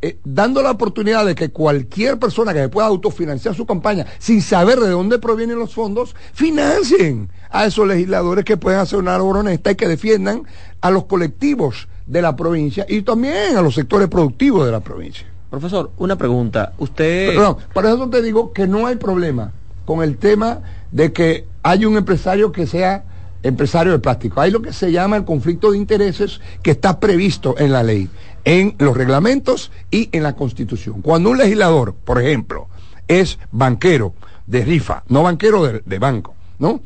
eh, 0.00 0.18
dando 0.24 0.62
la 0.62 0.70
oportunidad 0.70 1.26
de 1.26 1.34
que 1.34 1.50
cualquier 1.50 2.18
persona 2.18 2.52
que 2.54 2.60
se 2.60 2.68
pueda 2.68 2.86
autofinanciar 2.86 3.54
su 3.54 3.66
campaña 3.66 4.06
sin 4.18 4.42
saber 4.42 4.78
de 4.78 4.90
dónde 4.90 5.18
provienen 5.18 5.58
los 5.58 5.74
fondos, 5.74 6.14
financien 6.32 7.30
a 7.50 7.66
esos 7.66 7.86
legisladores 7.86 8.44
que 8.44 8.56
pueden 8.56 8.78
hacer 8.78 8.98
una 8.98 9.12
labor 9.12 9.38
honesta 9.38 9.72
y 9.72 9.74
que 9.74 9.88
defiendan 9.88 10.42
a 10.80 10.90
los 10.90 11.06
colectivos 11.06 11.88
de 12.06 12.22
la 12.22 12.36
provincia 12.36 12.86
y 12.88 13.02
también 13.02 13.56
a 13.56 13.62
los 13.62 13.74
sectores 13.74 14.08
productivos 14.08 14.64
de 14.64 14.72
la 14.72 14.80
provincia. 14.80 15.26
Profesor, 15.50 15.90
una 15.98 16.16
pregunta. 16.16 16.72
Usted... 16.78 17.34
Perdón, 17.34 17.56
por 17.72 17.86
eso 17.86 18.08
te 18.08 18.22
digo 18.22 18.52
que 18.52 18.66
no 18.66 18.86
hay 18.86 18.96
problema 18.96 19.52
con 19.84 20.02
el 20.02 20.18
tema 20.18 20.60
de 20.92 21.12
que 21.12 21.46
hay 21.62 21.86
un 21.86 21.96
empresario 21.96 22.52
que 22.52 22.66
sea 22.66 23.04
empresario 23.42 23.92
de 23.92 23.98
plástico. 23.98 24.40
Hay 24.40 24.50
lo 24.50 24.62
que 24.62 24.72
se 24.72 24.92
llama 24.92 25.16
el 25.16 25.24
conflicto 25.24 25.70
de 25.70 25.78
intereses 25.78 26.40
que 26.62 26.72
está 26.72 27.00
previsto 27.00 27.54
en 27.58 27.72
la 27.72 27.82
ley, 27.82 28.08
en 28.48 28.76
los 28.78 28.96
reglamentos 28.96 29.70
y 29.90 30.08
en 30.10 30.22
la 30.22 30.34
constitución. 30.34 31.02
Cuando 31.02 31.28
un 31.28 31.36
legislador, 31.36 31.92
por 31.92 32.18
ejemplo, 32.18 32.68
es 33.06 33.38
banquero 33.52 34.14
de 34.46 34.64
rifa, 34.64 35.02
no 35.08 35.22
banquero 35.22 35.82
de, 35.84 35.98
banco, 35.98 36.34
¿no? 36.58 36.80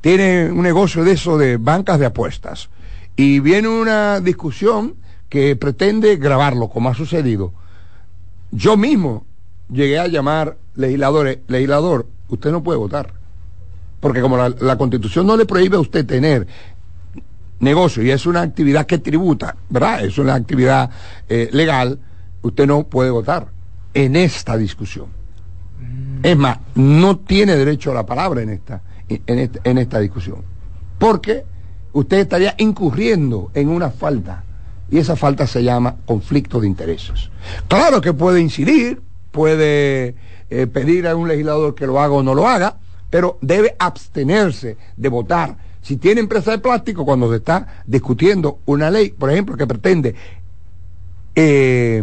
Tiene 0.00 0.48
un 0.48 0.62
negocio 0.62 1.02
de 1.02 1.10
eso 1.10 1.38
de 1.38 1.56
bancas 1.56 1.98
de 1.98 2.06
apuestas 2.06 2.68
y 3.16 3.40
viene 3.40 3.66
una 3.66 4.20
discusión 4.20 4.94
que 5.28 5.56
pretende 5.56 6.14
grabarlo, 6.18 6.68
como 6.68 6.88
ha 6.88 6.94
sucedido. 6.94 7.52
Yo 8.52 8.76
mismo 8.76 9.26
llegué 9.68 9.98
a 9.98 10.06
llamar 10.06 10.56
legisladores, 10.76 11.38
legislador, 11.48 12.06
usted 12.28 12.52
no 12.52 12.62
puede 12.62 12.78
votar. 12.78 13.12
Porque 13.98 14.20
como 14.20 14.36
la 14.36 14.78
constitución 14.78 15.26
no 15.26 15.36
le 15.36 15.46
prohíbe 15.46 15.78
a 15.78 15.80
usted 15.80 16.06
tener 16.06 16.46
negocio 17.60 18.02
y 18.02 18.10
es 18.10 18.26
una 18.26 18.42
actividad 18.42 18.86
que 18.86 18.98
tributa, 18.98 19.56
¿verdad? 19.68 20.04
Es 20.04 20.18
una 20.18 20.34
actividad 20.34 20.90
eh, 21.28 21.48
legal, 21.52 21.98
usted 22.42 22.66
no 22.66 22.84
puede 22.84 23.10
votar 23.10 23.48
en 23.94 24.16
esta 24.16 24.56
discusión. 24.56 25.06
Es 26.22 26.36
más, 26.36 26.58
no 26.74 27.18
tiene 27.18 27.56
derecho 27.56 27.90
a 27.90 27.94
la 27.94 28.06
palabra 28.06 28.42
en 28.42 28.50
esta, 28.50 28.82
en 29.08 29.38
esta, 29.38 29.60
en 29.64 29.78
esta 29.78 30.00
discusión. 30.00 30.42
Porque 30.98 31.44
usted 31.92 32.18
estaría 32.18 32.54
incurriendo 32.58 33.50
en 33.54 33.68
una 33.68 33.90
falta. 33.90 34.44
Y 34.90 34.98
esa 34.98 35.16
falta 35.16 35.46
se 35.46 35.64
llama 35.64 35.96
conflicto 36.04 36.60
de 36.60 36.66
intereses. 36.66 37.30
Claro 37.68 38.00
que 38.00 38.12
puede 38.12 38.40
incidir, 38.40 39.02
puede 39.32 40.14
eh, 40.48 40.66
pedir 40.66 41.08
a 41.08 41.16
un 41.16 41.28
legislador 41.28 41.74
que 41.74 41.86
lo 41.86 42.00
haga 42.00 42.14
o 42.14 42.22
no 42.22 42.34
lo 42.34 42.46
haga, 42.46 42.76
pero 43.10 43.38
debe 43.40 43.74
abstenerse 43.78 44.76
de 44.96 45.08
votar. 45.08 45.56
Si 45.86 45.98
tiene 45.98 46.20
empresa 46.20 46.50
de 46.50 46.58
plástico, 46.58 47.04
cuando 47.04 47.30
se 47.30 47.36
está 47.36 47.84
discutiendo 47.86 48.58
una 48.66 48.90
ley, 48.90 49.10
por 49.10 49.30
ejemplo, 49.30 49.56
que 49.56 49.68
pretende 49.68 50.16
eh, 51.36 52.02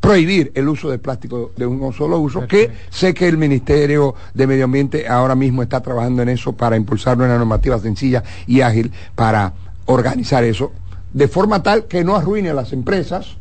prohibir 0.00 0.50
el 0.54 0.66
uso 0.66 0.88
de 0.88 0.98
plástico 0.98 1.50
de 1.54 1.66
un 1.66 1.92
solo 1.92 2.18
uso, 2.20 2.46
que 2.46 2.70
sé 2.88 3.12
que 3.12 3.28
el 3.28 3.36
Ministerio 3.36 4.14
de 4.32 4.46
Medio 4.46 4.64
Ambiente 4.64 5.06
ahora 5.06 5.34
mismo 5.34 5.62
está 5.62 5.82
trabajando 5.82 6.22
en 6.22 6.30
eso 6.30 6.54
para 6.54 6.74
impulsar 6.74 7.18
una 7.18 7.36
normativa 7.36 7.78
sencilla 7.78 8.22
y 8.46 8.62
ágil 8.62 8.90
para 9.14 9.52
organizar 9.84 10.42
eso, 10.44 10.72
de 11.12 11.28
forma 11.28 11.62
tal 11.62 11.84
que 11.84 12.04
no 12.04 12.16
arruine 12.16 12.48
a 12.48 12.54
las 12.54 12.72
empresas 12.72 13.36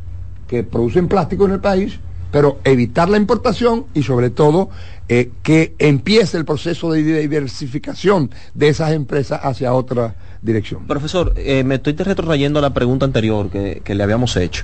que 0.50 0.64
producen 0.64 1.08
plástico 1.08 1.46
en 1.46 1.52
el 1.52 1.62
país, 1.62 1.98
pero 2.32 2.60
evitar 2.64 3.10
la 3.10 3.18
importación 3.18 3.86
y 3.94 4.04
sobre 4.04 4.30
todo 4.30 4.70
eh, 5.10 5.30
que 5.44 5.76
empiece 5.78 6.38
el 6.38 6.46
proceso 6.46 6.92
de 6.92 7.04
diversificación 7.04 8.32
de 8.54 8.70
esas 8.70 8.94
empresas 8.94 9.42
hacia 9.44 9.74
otra 9.74 10.16
dirección. 10.42 10.88
Profesor, 10.88 11.34
eh, 11.36 11.64
me 11.66 11.76
estoy 11.76 11.94
retrotrayendo 11.94 12.60
a 12.60 12.62
la 12.62 12.74
pregunta 12.74 13.06
anterior 13.06 13.50
que, 13.50 13.82
que 13.84 13.94
le 13.94 14.04
habíamos 14.04 14.38
hecho. 14.38 14.64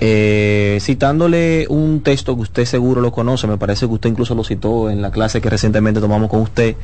Eh, 0.00 0.78
citándole 0.80 1.66
un 1.70 2.02
texto 2.02 2.36
que 2.36 2.42
usted 2.42 2.64
seguro 2.66 3.00
lo 3.00 3.10
conoce, 3.10 3.46
me 3.46 3.56
parece 3.56 3.86
que 3.86 3.94
usted 3.94 4.10
incluso 4.10 4.34
lo 4.34 4.44
citó 4.44 4.90
en 4.90 5.02
la 5.02 5.10
clase 5.10 5.40
que 5.40 5.48
recientemente 5.50 6.00
tomamos 6.00 6.28
con 6.28 6.40
usted, 6.40 6.76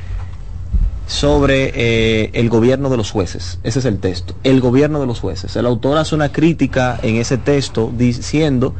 sobre 1.06 2.30
el 2.32 2.48
gobierno 2.48 2.88
de 2.88 2.96
los 2.96 3.10
jueces. 3.10 3.58
Ese 3.62 3.80
es 3.80 3.84
el 3.84 3.98
texto, 3.98 4.34
el 4.42 4.62
gobierno 4.62 5.00
de 5.00 5.06
los 5.06 5.20
jueces. 5.20 5.54
El 5.54 5.66
autor 5.66 5.98
hace 5.98 6.14
una 6.14 6.32
crítica 6.32 6.98
en 7.02 7.16
ese 7.16 7.36
texto 7.36 7.92
diciendo 7.94 8.74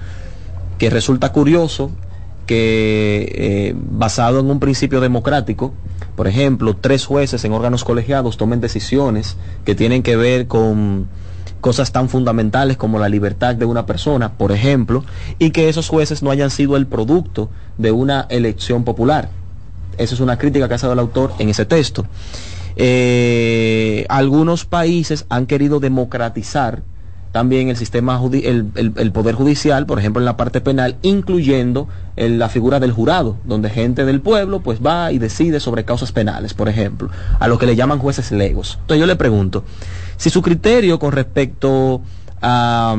que 0.79 0.91
resulta 0.91 1.33
curioso 1.33 1.91
que 2.47 3.33
eh, 3.35 3.75
basado 3.77 4.41
en 4.41 4.51
un 4.51 4.61
principio 4.61 5.01
democrático, 5.01 5.73
por 6.17 6.29
ejemplo, 6.29 6.77
tres 6.77 7.07
jueces 7.07 7.45
en 7.45 7.53
órganos 7.53 7.85
colegiados 7.85 8.37
tomen 8.37 8.61
decisiones 8.61 9.37
que 9.65 9.75
tienen 9.75 10.03
que 10.03 10.17
ver 10.17 10.47
con 10.47 11.09
cosas 11.61 11.93
tan 11.93 12.11
fundamentales 12.11 12.77
como 12.77 12.99
la 12.99 13.09
libertad 13.09 13.55
de 13.55 13.65
una 13.65 13.87
persona, 13.87 14.33
por 14.33 14.53
ejemplo, 14.53 15.03
y 15.39 15.51
que 15.51 15.69
esos 15.69 15.89
jueces 15.89 16.23
no 16.23 16.31
hayan 16.31 16.51
sido 16.51 16.77
el 16.77 16.87
producto 16.87 17.49
de 17.79 17.91
una 17.91 18.27
elección 18.29 18.85
popular. 18.85 19.31
Esa 19.97 20.15
es 20.15 20.21
una 20.21 20.37
crítica 20.37 20.69
que 20.69 20.75
ha 20.75 20.77
hecho 20.77 20.93
el 20.93 20.99
autor 20.99 21.33
en 21.39 21.49
ese 21.49 21.65
texto. 21.65 22.07
Eh, 22.77 24.05
algunos 24.09 24.67
países 24.67 25.25
han 25.29 25.47
querido 25.47 25.81
democratizar 25.81 26.83
también 27.35 27.69
el 27.69 27.77
sistema 27.77 28.21
el, 28.33 28.71
el- 28.77 29.11
poder 29.11 29.35
judicial, 29.35 29.87
por 29.87 29.99
ejemplo 29.99 30.21
en 30.21 30.25
la 30.25 30.37
parte 30.37 30.61
penal, 30.61 30.95
incluyendo 31.03 31.89
el- 32.15 32.39
la 32.39 32.49
figura 32.49 32.79
del 32.79 32.93
jurado, 32.93 33.39
donde 33.45 33.71
gente 33.71 34.05
del 34.05 34.21
pueblo 34.21 34.61
pues 34.61 34.79
va 34.79 35.11
y 35.11 35.19
decide 35.19 35.59
sobre 35.59 35.85
causas 35.85 36.13
penales, 36.13 36.55
por 36.55 36.69
ejemplo, 36.69 37.11
a 37.41 37.49
lo 37.49 37.59
que 37.59 37.67
le 37.67 37.75
llaman 37.75 37.99
jueces 37.99 38.31
legos. 38.31 38.79
Entonces 38.83 39.01
yo 39.01 39.07
le 39.07 39.17
pregunto, 39.17 39.65
si 40.17 40.31
su 40.31 40.43
criterio 40.43 41.01
con 41.01 41.11
respecto 41.11 42.03
a, 42.41 42.95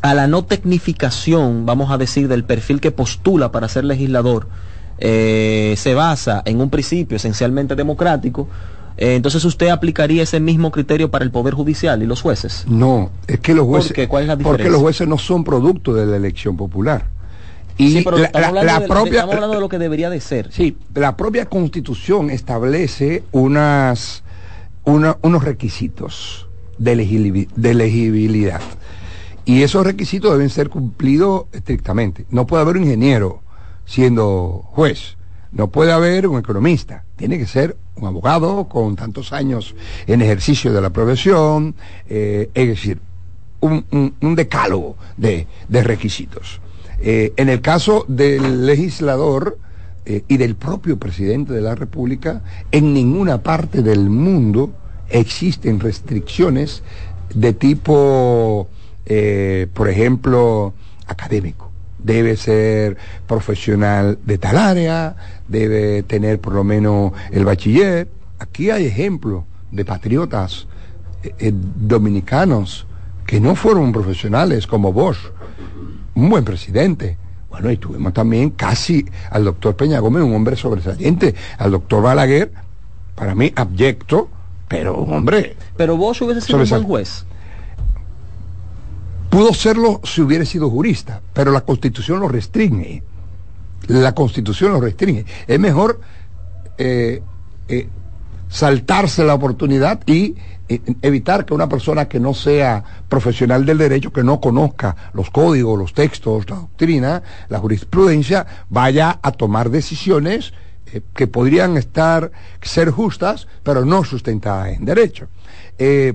a 0.00 0.14
la 0.14 0.28
no 0.28 0.44
tecnificación, 0.44 1.66
vamos 1.66 1.90
a 1.90 1.98
decir, 1.98 2.28
del 2.28 2.44
perfil 2.44 2.80
que 2.80 2.92
postula 2.92 3.50
para 3.50 3.66
ser 3.66 3.84
legislador, 3.84 4.46
eh, 5.00 5.74
se 5.76 5.92
basa 5.94 6.42
en 6.44 6.60
un 6.60 6.70
principio 6.70 7.16
esencialmente 7.16 7.74
democrático, 7.74 8.48
eh, 8.98 9.14
entonces 9.14 9.44
usted 9.44 9.68
aplicaría 9.68 10.22
ese 10.22 10.40
mismo 10.40 10.70
criterio 10.70 11.10
para 11.10 11.24
el 11.24 11.30
Poder 11.30 11.54
Judicial 11.54 12.02
y 12.02 12.06
los 12.06 12.20
jueces. 12.20 12.64
No, 12.68 13.10
es 13.26 13.40
que 13.40 13.54
los 13.54 13.64
¿Por 13.64 13.74
jueces, 13.76 13.92
qué? 13.92 14.08
¿Cuál 14.08 14.22
es 14.24 14.28
la 14.28 14.34
porque 14.36 14.44
diferencia? 14.64 14.70
los 14.72 14.80
jueces 14.80 15.08
no 15.08 15.18
son 15.18 15.44
producto 15.44 15.94
de 15.94 16.06
la 16.06 16.16
elección 16.16 16.56
popular. 16.56 17.06
Y 17.76 17.92
Sí, 17.92 18.02
pero 18.04 18.18
la, 18.18 18.26
estamos, 18.26 18.42
la- 18.42 18.48
hablando 18.48 18.72
la 18.72 18.80
de, 18.80 18.88
propia, 18.88 19.12
estamos 19.12 19.34
hablando 19.36 19.54
de 19.54 19.60
lo 19.60 19.68
que 19.68 19.78
debería 19.78 20.10
de 20.10 20.20
ser. 20.20 20.52
sí, 20.52 20.76
la 20.94 21.16
propia 21.16 21.46
constitución 21.46 22.28
establece 22.30 23.22
unas, 23.30 24.24
una- 24.84 25.16
unos 25.22 25.44
requisitos 25.44 26.48
de, 26.78 27.46
de 27.54 27.70
elegibilidad. 27.70 28.60
Y 29.44 29.62
esos 29.62 29.86
requisitos 29.86 30.32
deben 30.32 30.50
ser 30.50 30.68
cumplidos 30.70 31.44
estrictamente. 31.52 32.26
No 32.30 32.46
puede 32.48 32.62
haber 32.62 32.76
un 32.78 32.82
ingeniero 32.82 33.42
siendo 33.86 34.62
juez. 34.66 35.16
No 35.52 35.68
puede 35.68 35.92
haber 35.92 36.26
un 36.26 36.38
economista. 36.38 37.04
Tiene 37.16 37.38
que 37.38 37.46
ser 37.46 37.76
un 38.00 38.06
abogado 38.06 38.68
con 38.68 38.96
tantos 38.96 39.32
años 39.32 39.74
en 40.06 40.22
ejercicio 40.22 40.72
de 40.72 40.80
la 40.80 40.90
profesión. 40.90 41.74
eh, 42.08 42.50
es 42.54 42.68
decir, 42.68 42.98
un, 43.60 44.34
decálogo 44.36 44.96
de, 45.16 45.46
de 45.68 45.82
requisitos. 45.82 46.60
Eh, 47.00 47.32
en 47.36 47.48
el 47.48 47.60
caso 47.60 48.04
del 48.06 48.66
legislador 48.66 49.58
eh, 50.06 50.22
y 50.28 50.36
del 50.36 50.54
propio 50.54 50.96
presidente 50.96 51.52
de 51.52 51.60
la 51.60 51.74
República, 51.74 52.42
en 52.70 52.94
ninguna 52.94 53.42
parte 53.42 53.82
del 53.82 54.10
mundo 54.10 54.72
existen 55.08 55.80
restricciones 55.80 56.82
de 57.34 57.52
tipo, 57.52 58.68
por 59.74 59.88
ejemplo, 59.88 60.72
académico. 61.06 61.70
Debe 61.98 62.36
ser 62.36 62.96
profesional 63.26 64.18
de 64.24 64.38
tal 64.38 64.56
área, 64.56 65.16
debe 65.48 66.02
tener 66.02 66.40
por 66.40 66.54
lo 66.54 66.64
menos 66.64 67.12
el 67.30 67.44
bachiller. 67.44 68.08
Aquí 68.38 68.70
hay 68.70 68.86
ejemplos 68.86 69.44
de 69.70 69.84
patriotas 69.84 70.66
eh, 71.22 71.34
eh, 71.38 71.52
dominicanos 71.52 72.86
que 73.26 73.40
no 73.40 73.54
fueron 73.56 73.92
profesionales 73.92 74.66
como 74.66 74.92
Bosch, 74.92 75.18
un 76.14 76.30
buen 76.30 76.44
presidente. 76.44 77.18
Bueno, 77.50 77.70
y 77.70 77.76
tuvimos 77.76 78.12
también 78.12 78.50
casi 78.50 79.04
al 79.30 79.44
doctor 79.44 79.74
Peña 79.74 79.98
Gómez, 80.00 80.22
un 80.22 80.34
hombre 80.34 80.54
sobresaliente, 80.56 81.34
al 81.58 81.72
doctor 81.72 82.02
Balaguer, 82.02 82.52
para 83.14 83.34
mí 83.34 83.52
abyecto, 83.56 84.28
pero 84.68 84.96
un 84.96 85.12
hombre 85.12 85.56
Pero 85.76 85.96
vos 85.96 86.20
hubiese 86.20 86.42
sido 86.42 86.58
un 86.58 86.68
buen 86.68 86.84
juez. 86.84 87.24
pudo 89.30 89.52
serlo 89.52 90.00
si 90.04 90.20
hubiera 90.20 90.44
sido 90.44 90.70
jurista, 90.70 91.20
pero 91.32 91.50
la 91.50 91.62
constitución 91.62 92.20
lo 92.20 92.28
restringe. 92.28 93.02
La 93.86 94.14
constitución 94.14 94.72
lo 94.72 94.80
restringe. 94.80 95.24
Es 95.46 95.58
mejor 95.58 96.00
eh, 96.76 97.22
eh, 97.68 97.88
saltarse 98.48 99.24
la 99.24 99.34
oportunidad 99.34 100.00
y 100.06 100.34
eh, 100.68 100.80
evitar 101.00 101.46
que 101.46 101.54
una 101.54 101.68
persona 101.68 102.08
que 102.08 102.20
no 102.20 102.34
sea 102.34 102.82
profesional 103.08 103.64
del 103.64 103.78
derecho, 103.78 104.12
que 104.12 104.22
no 104.22 104.40
conozca 104.40 104.94
los 105.14 105.30
códigos, 105.30 105.78
los 105.78 105.94
textos, 105.94 106.48
la 106.50 106.56
doctrina, 106.56 107.22
la 107.48 107.58
jurisprudencia, 107.58 108.46
vaya 108.68 109.18
a 109.22 109.32
tomar 109.32 109.70
decisiones 109.70 110.52
eh, 110.92 111.00
que 111.14 111.26
podrían 111.26 111.76
estar, 111.76 112.30
ser 112.60 112.90
justas, 112.90 113.48
pero 113.62 113.84
no 113.84 114.04
sustentadas 114.04 114.76
en 114.76 114.84
derecho. 114.84 115.28
Eh, 115.78 116.14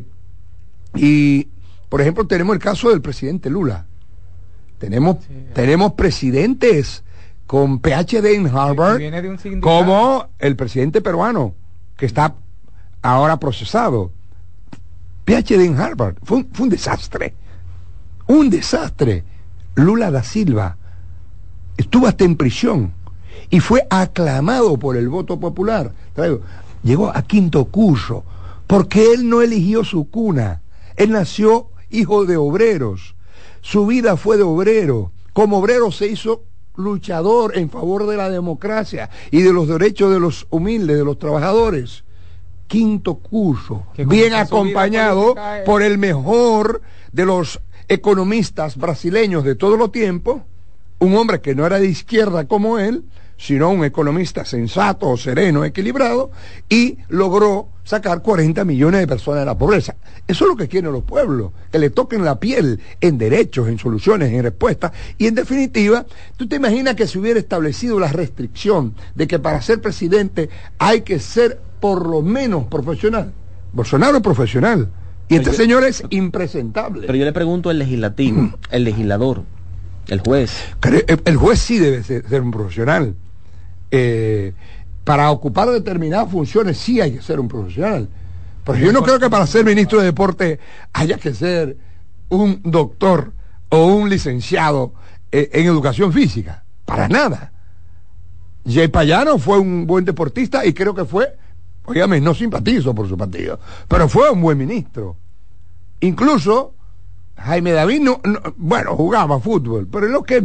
y, 0.96 1.48
por 1.90 2.02
ejemplo, 2.02 2.28
tenemos 2.28 2.54
el 2.56 2.62
caso 2.62 2.90
del 2.90 3.02
presidente 3.02 3.50
Lula. 3.50 3.86
Tenemos, 4.78 5.18
tenemos 5.54 5.94
presidentes 5.94 7.04
con 7.54 7.82
PhD 7.82 8.34
en 8.34 8.48
Harvard, 8.48 9.00
como 9.62 10.28
el 10.40 10.56
presidente 10.56 11.02
peruano, 11.02 11.54
que 11.96 12.08
está 12.08 12.34
ahora 13.04 13.38
procesado. 13.38 14.10
PhD 15.24 15.64
en 15.64 15.80
Harvard. 15.80 16.16
Fue 16.24 16.38
un, 16.38 16.50
fue 16.52 16.64
un 16.64 16.70
desastre. 16.72 17.36
Un 18.26 18.50
desastre. 18.50 19.24
Lula 19.76 20.10
da 20.10 20.24
Silva 20.24 20.78
estuvo 21.78 22.08
hasta 22.08 22.24
en 22.24 22.38
prisión 22.38 22.92
y 23.52 23.60
fue 23.60 23.86
aclamado 23.92 24.80
por 24.80 24.98
el 24.98 25.08
voto 25.08 25.40
popular. 25.40 25.94
Traigo, 26.16 26.42
Llegó 26.82 27.16
a 27.16 27.22
quinto 27.22 27.66
curso 27.66 28.24
porque 28.66 29.14
él 29.14 29.30
no 29.30 29.44
eligió 29.44 29.84
su 29.84 30.10
cuna. 30.10 30.64
Él 30.96 31.12
nació 31.12 31.70
hijo 31.92 32.26
de 32.26 32.36
obreros. 32.36 33.14
Su 33.62 33.86
vida 33.86 34.18
fue 34.18 34.38
de 34.38 34.44
obrero. 34.44 35.12
Como 35.34 35.60
obrero 35.60 35.92
se 35.92 36.08
hizo 36.08 36.46
luchador 36.76 37.58
en 37.58 37.70
favor 37.70 38.08
de 38.08 38.18
la 38.18 38.30
democracia 38.30 39.10
y 39.32 39.42
de 39.42 39.54
los 39.54 39.68
derechos 39.68 40.12
de 40.12 40.20
los 40.20 40.48
humildes, 40.50 40.98
de 40.98 41.06
los 41.06 41.20
trabajadores. 41.20 42.04
Quinto 42.68 43.16
curso, 43.16 43.84
bien 43.98 44.34
acompañado 44.34 45.36
por 45.66 45.84
el 45.84 45.98
mejor 45.98 46.82
de 47.12 47.26
los 47.26 47.60
economistas 47.88 48.78
brasileños 48.78 49.44
de 49.44 49.56
todos 49.56 49.78
los 49.78 49.92
tiempos, 49.92 50.42
un 51.00 51.16
hombre 51.16 51.42
que 51.42 51.54
no 51.54 51.66
era 51.66 51.80
de 51.80 51.88
izquierda 51.88 52.48
como 52.48 52.80
él, 52.80 53.04
sino 53.38 53.70
un 53.70 53.84
economista 53.84 54.46
sensato, 54.46 55.16
sereno, 55.18 55.66
equilibrado, 55.66 56.32
y 56.70 56.98
logró 57.10 57.70
sacar 57.84 58.22
40 58.22 58.64
millones 58.64 59.02
de 59.02 59.08
personas 59.08 59.42
de 59.42 59.46
la 59.46 59.58
pobreza. 59.58 59.96
Eso 60.28 60.46
es 60.46 60.50
lo 60.50 60.56
que 60.56 60.70
quieren 60.70 60.92
los 60.94 61.04
pueblos, 61.04 61.52
que 61.72 61.80
le 61.80 61.90
toquen 61.90 62.24
la 62.24 62.40
piel 62.40 62.80
en 63.02 63.18
derechos, 63.18 63.68
en 63.68 63.78
soluciones, 63.78 64.32
en 64.32 64.44
respuestas. 64.44 64.92
Y 65.18 65.28
en 65.28 65.36
definitiva, 65.36 66.06
tú 66.38 66.48
te 66.48 66.56
imaginas 66.56 66.96
que 66.96 67.08
se 67.08 67.20
hubiera 67.20 67.40
establecido 67.40 68.00
la 68.00 68.08
restricción 68.08 68.94
de 69.16 69.28
que 69.28 69.40
para 69.40 69.62
ser 69.62 69.82
presidente 69.82 70.50
hay 70.78 71.02
que 71.02 71.20
ser 71.20 71.60
por 71.82 72.08
lo 72.08 72.22
menos 72.22 72.66
profesional. 72.68 73.34
Bolsonaro 73.74 74.18
es 74.18 74.24
profesional. 74.24 74.88
Y 75.28 75.36
este 75.36 75.52
yo- 75.52 75.58
señor 75.58 75.84
es 75.84 76.04
impresentable. 76.10 77.08
Pero 77.08 77.18
yo 77.18 77.26
le 77.26 77.34
pregunto 77.34 77.70
al 77.70 77.80
legislativo, 77.80 78.54
el 78.72 78.84
legislador, 78.86 79.44
el 80.08 80.20
juez. 80.22 80.52
El 81.26 81.36
juez 81.36 81.60
sí 81.60 81.80
debe 81.80 82.04
ser, 82.04 82.28
ser 82.30 82.42
un 82.42 82.52
profesional. 82.52 83.16
Eh, 83.96 84.54
para 85.04 85.30
ocupar 85.30 85.70
determinadas 85.70 86.32
funciones 86.32 86.80
sí 86.80 87.00
hay 87.00 87.12
que 87.12 87.22
ser 87.22 87.40
un 87.40 87.48
profesional. 87.48 88.10
Pero 88.66 88.80
yo 88.80 88.92
no 88.92 89.04
creo 89.04 89.20
que 89.20 89.30
para 89.30 89.46
ser 89.46 89.64
ministro 89.64 90.00
de 90.00 90.06
deporte 90.06 90.60
haya 90.94 91.18
que 91.20 91.32
ser 91.36 91.78
un 92.30 92.60
doctor 92.64 93.34
o 93.70 93.86
un 93.86 94.10
licenciado 94.10 94.94
eh, 95.32 95.48
en 95.54 95.68
educación 95.68 96.12
física. 96.12 96.64
Para 96.86 97.08
nada. 97.08 97.52
Jay 98.68 98.88
Payano 98.88 99.38
fue 99.38 99.60
un 99.60 99.86
buen 99.86 100.06
deportista 100.06 100.66
y 100.66 100.74
creo 100.74 100.96
que 100.96 101.06
fue, 101.06 101.38
óigame, 101.86 102.20
no 102.20 102.34
simpatizo 102.34 102.96
por 102.96 103.08
su 103.08 103.16
partido, 103.16 103.60
pero 103.88 104.10
fue 104.10 104.32
un 104.32 104.42
buen 104.42 104.58
ministro. 104.58 105.18
Incluso 106.00 106.74
Jaime 107.38 107.74
David, 107.74 108.02
no, 108.02 108.22
no- 108.24 108.42
bueno, 108.58 108.96
jugaba 108.96 109.40
fútbol, 109.40 109.88
pero 109.92 110.08
él, 110.08 110.14
lo 110.14 110.24
que, 110.24 110.38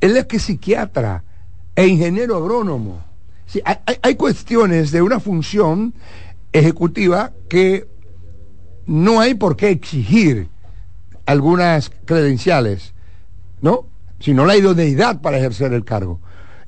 él 0.00 0.16
es 0.16 0.26
que 0.26 0.38
es 0.38 0.42
psiquiatra 0.42 1.22
e 1.76 1.86
ingeniero 1.86 2.36
agrónomo. 2.38 3.04
Hay 4.02 4.16
cuestiones 4.16 4.90
de 4.90 5.02
una 5.02 5.20
función 5.20 5.94
ejecutiva 6.52 7.32
que 7.48 7.86
no 8.86 9.20
hay 9.20 9.34
por 9.34 9.56
qué 9.56 9.70
exigir 9.70 10.48
algunas 11.26 11.90
credenciales, 12.04 12.94
¿no? 13.60 13.84
Sino 14.18 14.46
la 14.46 14.56
idoneidad 14.56 15.20
para 15.20 15.36
ejercer 15.38 15.72
el 15.74 15.84
cargo. 15.84 16.20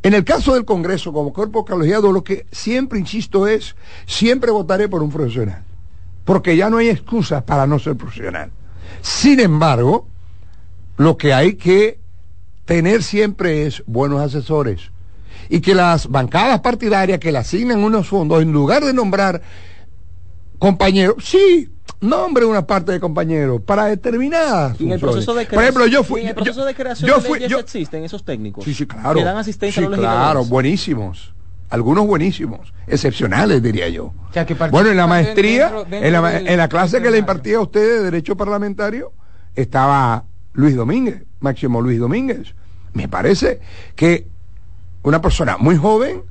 En 0.02 0.14
el 0.14 0.24
caso 0.24 0.54
del 0.54 0.64
Congreso, 0.64 1.12
como 1.12 1.32
cuerpo 1.32 1.64
colegiado, 1.64 2.12
lo 2.12 2.22
que 2.22 2.46
siempre 2.52 2.98
insisto 2.98 3.46
es, 3.46 3.74
siempre 4.06 4.50
votaré 4.50 4.88
por 4.88 5.02
un 5.02 5.10
profesional, 5.10 5.64
porque 6.24 6.56
ya 6.56 6.70
no 6.70 6.76
hay 6.76 6.90
excusas 6.90 7.42
para 7.42 7.66
no 7.66 7.78
ser 7.78 7.96
profesional. 7.96 8.50
Sin 9.00 9.40
embargo, 9.40 10.06
lo 10.96 11.16
que 11.16 11.32
hay 11.32 11.54
que 11.54 11.98
tener 12.64 13.02
siempre 13.02 13.66
es 13.66 13.82
buenos 13.86 14.20
asesores 14.20 14.90
y 15.48 15.60
que 15.60 15.74
las 15.74 16.08
bancadas 16.08 16.60
partidarias 16.60 17.18
que 17.18 17.32
le 17.32 17.38
asignan 17.38 17.82
unos 17.82 18.08
fondos, 18.08 18.42
en 18.42 18.52
lugar 18.52 18.84
de 18.84 18.92
nombrar 18.92 19.40
compañeros, 20.58 21.16
sí, 21.24 21.70
nombre 22.00 22.44
una 22.44 22.66
parte 22.66 22.92
de 22.92 23.00
compañeros 23.00 23.60
para 23.62 23.86
determinadas 23.86 24.80
en 24.80 24.92
el 24.92 25.00
proceso 25.00 25.34
de 25.34 25.46
Por 25.46 25.62
ejemplo, 25.62 25.86
yo 25.86 26.02
fui... 26.04 26.20
y 26.20 26.24
en 26.24 26.28
el 26.30 26.34
yo- 26.34 26.42
proceso 26.42 26.64
de 26.64 26.74
creación 26.74 27.08
yo 27.08 27.16
de 27.20 27.28
fui- 27.28 27.48
yo- 27.48 27.58
existen 27.58 28.04
esos 28.04 28.24
técnicos. 28.24 28.64
Sí, 28.64 28.74
sí, 28.74 28.86
claro. 28.86 29.18
Que 29.18 29.24
dan 29.24 29.36
asistencia 29.36 29.80
Sí, 29.80 29.86
a 29.86 29.90
los 29.90 29.98
claro, 29.98 30.44
buenísimos. 30.44 31.34
Algunos 31.70 32.06
buenísimos, 32.06 32.72
excepcionales 32.86 33.62
diría 33.62 33.88
yo. 33.90 34.06
O 34.06 34.32
sea, 34.32 34.46
que 34.46 34.54
Bueno, 34.54 34.88
en 34.90 34.96
la 34.96 35.06
maestría, 35.06 35.64
dentro- 35.64 35.84
dentro 35.84 36.06
en, 36.06 36.12
la, 36.14 36.20
ma- 36.22 36.30
del- 36.30 36.48
en 36.48 36.56
la 36.56 36.68
clase 36.68 36.96
del 36.96 37.02
que 37.04 37.10
le 37.10 37.18
impartía 37.18 37.58
a 37.58 37.60
usted 37.60 37.80
de 37.98 38.04
Derecho 38.04 38.36
Parlamentario, 38.38 39.12
estaba 39.54 40.24
Luis 40.54 40.74
Domínguez, 40.74 41.24
Máximo 41.40 41.82
Luis 41.82 41.98
Domínguez. 41.98 42.54
Me 42.94 43.06
parece 43.06 43.60
que 43.96 44.26
una 45.02 45.20
persona 45.20 45.56
muy 45.58 45.76
joven, 45.76 46.22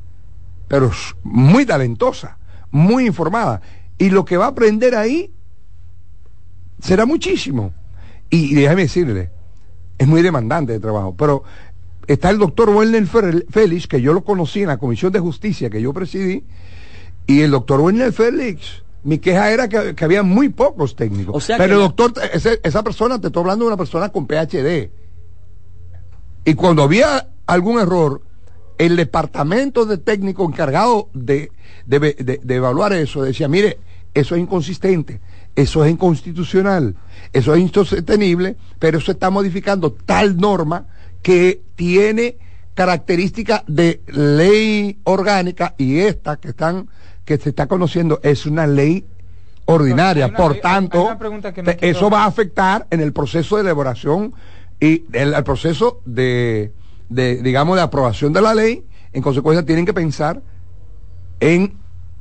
pero 0.68 0.92
muy 1.24 1.66
talentosa, 1.66 2.38
muy 2.72 3.08
informada. 3.08 3.62
Y 3.98 4.10
lo 4.10 4.26
que 4.26 4.38
va 4.38 4.46
a 4.46 4.50
aprender 4.50 4.96
ahí 4.96 5.32
será 6.80 7.06
muchísimo. 7.06 7.74
Y, 8.30 8.52
y 8.52 8.62
déjame 8.62 8.84
decirle, 8.84 9.32
es 9.98 10.08
muy 10.08 10.22
demandante 10.22 10.74
de 10.74 10.80
trabajo, 10.80 11.16
pero 11.18 11.44
está 12.08 12.30
el 12.30 12.38
doctor 12.38 12.70
Werner 12.70 13.08
Félix, 13.08 13.88
que 13.88 14.02
yo 14.02 14.14
lo 14.14 14.24
conocí 14.24 14.62
en 14.62 14.68
la 14.68 14.78
Comisión 14.78 15.12
de 15.12 15.20
Justicia 15.20 15.70
que 15.70 15.82
yo 15.82 15.94
presidí, 15.94 16.44
y 17.26 17.42
el 17.42 17.52
doctor 17.52 17.80
Werner 17.82 18.14
Félix, 18.14 18.84
mi 19.04 19.18
queja 19.20 19.52
era 19.52 19.68
que, 19.70 19.96
que 19.96 20.06
había 20.06 20.24
muy 20.24 20.50
pocos 20.50 20.96
técnicos. 20.96 21.36
O 21.36 21.40
sea 21.40 21.58
pero 21.58 21.70
que 21.70 21.74
el 21.76 21.80
doctor, 21.80 22.14
ese- 22.34 22.60
esa 22.64 22.84
persona, 22.84 23.20
te 23.20 23.28
estoy 23.28 23.42
hablando 23.42 23.66
de 23.66 23.70
una 23.70 23.78
persona 23.78 24.10
con 24.10 24.28
PhD. 24.28 24.92
Y 26.46 26.54
cuando 26.54 26.84
había 26.84 27.30
algún 27.46 27.80
error, 27.80 28.22
el 28.78 28.96
departamento 28.96 29.86
de 29.86 29.98
técnico 29.98 30.46
encargado 30.46 31.10
de, 31.14 31.52
de, 31.86 32.00
de- 32.00 32.40
de 32.44 32.56
evaluar 32.56 32.94
eso 32.94 33.22
decía, 33.24 33.48
mire, 33.48 33.78
eso 34.14 34.36
es 34.36 34.42
inconsistente, 34.42 35.20
eso 35.56 35.84
es 35.86 35.92
inconstitucional, 35.92 36.96
eso 37.34 37.54
es 37.56 37.62
insostenible, 37.62 38.56
pero 38.80 38.98
eso 39.00 39.12
está 39.12 39.30
modificando 39.30 39.92
tal 39.92 40.38
norma 40.38 40.86
que 41.22 41.62
tiene 41.76 42.38
características 42.74 43.64
de 43.68 44.02
ley 44.08 45.00
orgánica 45.04 45.74
y 45.78 45.98
esta 46.00 46.38
que 46.38 46.50
están 46.50 46.88
que 47.26 47.38
se 47.38 47.50
está 47.50 47.68
conociendo 47.68 48.20
es 48.24 48.46
una 48.46 48.66
ley 48.68 49.04
ordinaria, 49.66 50.28
una- 50.28 50.38
por 50.38 50.54
hay- 50.54 50.62
tanto, 50.62 51.10
hay 51.10 51.18
te- 51.66 51.78
quiero- 51.78 51.98
eso 51.98 52.10
va 52.10 52.24
a 52.24 52.28
afectar 52.28 52.88
en 52.90 53.02
el 53.02 53.12
proceso 53.12 53.56
de 53.58 53.64
elaboración 53.64 54.34
y 54.80 55.04
el, 55.12 55.34
el 55.34 55.44
proceso 55.44 56.02
de, 56.06 56.72
de, 57.10 57.42
digamos, 57.42 57.76
de 57.76 57.82
aprobación 57.82 58.34
de 58.34 58.42
la 58.42 58.54
ley. 58.54 58.84
En 59.14 59.22
consecuencia, 59.22 59.66
tienen 59.66 59.86
que 59.86 59.94
pensar 59.94 60.42
en 61.40 61.78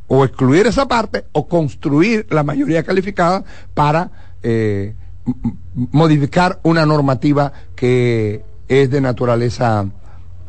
o 0.08 0.24
excluir 0.24 0.66
esa 0.66 0.86
parte 0.86 1.24
o 1.32 1.48
construir 1.48 2.26
la 2.30 2.44
mayoría 2.44 2.84
calificada 2.84 3.44
para 3.74 4.10
eh, 4.42 4.94
modificar 5.74 6.60
una 6.62 6.86
normativa 6.86 7.52
que 7.74 8.44
es 8.68 8.90
de 8.90 9.00
naturaleza 9.00 9.86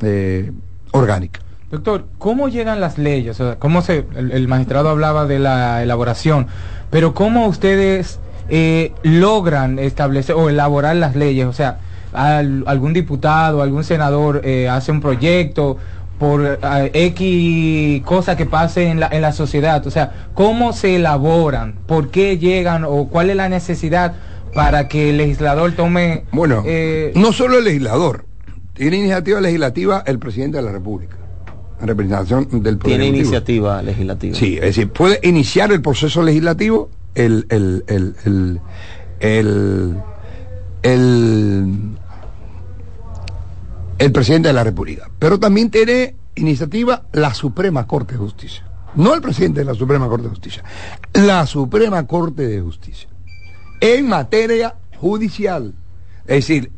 eh, 0.02 0.52
orgánica. 0.92 1.42
Doctor, 1.72 2.06
¿cómo 2.18 2.48
llegan 2.48 2.80
las 2.80 2.98
leyes? 2.98 3.40
O 3.40 3.46
sea, 3.46 3.60
¿cómo 3.60 3.82
se, 3.82 4.06
el, 4.16 4.32
el 4.32 4.48
magistrado 4.48 4.90
hablaba 4.90 5.26
de 5.26 5.40
la 5.40 5.84
elaboración, 5.84 6.48
pero 6.92 7.14
¿cómo 7.14 7.48
ustedes 7.48 8.20
eh, 8.50 8.94
logran 9.04 9.78
establecer 9.80 10.36
o 10.36 10.50
elaborar 10.50 10.96
las 10.96 11.16
leyes? 11.16 11.46
O 11.46 11.54
sea, 11.54 11.80
al- 12.14 12.64
algún 12.68 12.94
diputado, 12.94 13.62
algún 13.62 13.84
senador 13.84 14.42
eh, 14.44 14.68
hace 14.70 14.92
un 14.92 15.02
proyecto 15.02 15.78
por 16.20 16.44
eh, 16.46 16.92
X 16.94 18.02
cosa 18.04 18.36
que 18.36 18.46
pase 18.48 18.88
en 18.90 19.00
la, 19.00 19.08
en 19.12 19.22
la 19.22 19.32
sociedad. 19.34 19.86
O 19.86 19.92
sea, 19.92 20.30
¿cómo 20.34 20.74
se 20.74 20.96
elaboran? 20.96 21.76
¿Por 21.86 22.10
qué 22.10 22.38
llegan 22.38 22.84
o 22.86 23.08
cuál 23.08 23.30
es 23.30 23.36
la 23.36 23.50
necesidad 23.50 24.16
para 24.54 24.88
que 24.88 25.12
el 25.12 25.18
legislador 25.18 25.74
tome... 25.74 26.24
Bueno, 26.32 26.64
eh, 26.66 27.12
no 27.16 27.32
solo 27.34 27.60
el 27.60 27.66
legislador, 27.66 28.26
tiene 28.74 28.98
iniciativa 28.98 29.40
legislativa 29.42 30.04
el 30.08 30.18
presidente 30.18 30.58
de 30.58 30.64
la 30.64 30.72
República, 30.72 31.18
en 31.80 31.88
representación 31.88 32.48
del 32.64 32.78
Poder 32.80 32.98
Tiene 32.98 33.04
Ejecutivo. 33.04 33.24
iniciativa 33.28 33.82
legislativa. 33.84 34.36
Sí, 34.36 34.56
es 34.56 34.62
decir, 34.62 34.90
puede 34.90 35.20
iniciar 35.22 35.72
el 35.72 35.82
proceso 35.84 36.24
legislativo 36.24 36.90
el, 37.14 37.46
el, 37.50 37.84
el, 37.88 38.16
el, 39.20 39.98
el, 40.94 41.98
presidente 44.14 44.48
de 44.50 44.54
la 44.54 44.64
República. 44.64 45.10
Pero 45.20 45.40
también 45.40 45.70
tiene 45.70 46.16
iniciativa 46.36 47.04
la 47.12 47.34
Suprema 47.34 47.88
Corte 47.88 48.14
de 48.14 48.20
Justicia. 48.20 48.64
No 48.96 49.14
el 49.14 49.22
presidente 49.22 49.60
de 49.60 49.66
la 49.66 49.74
Suprema 49.74 50.08
Corte 50.08 50.24
de 50.24 50.30
Justicia, 50.30 50.64
la 51.14 51.46
Suprema 51.46 52.08
Corte 52.08 52.48
de 52.48 52.62
Justicia. 52.62 53.10
En 53.82 54.08
materia 54.08 54.76
judicial. 54.98 55.74
Es 56.22 56.48
decir, 56.48 56.72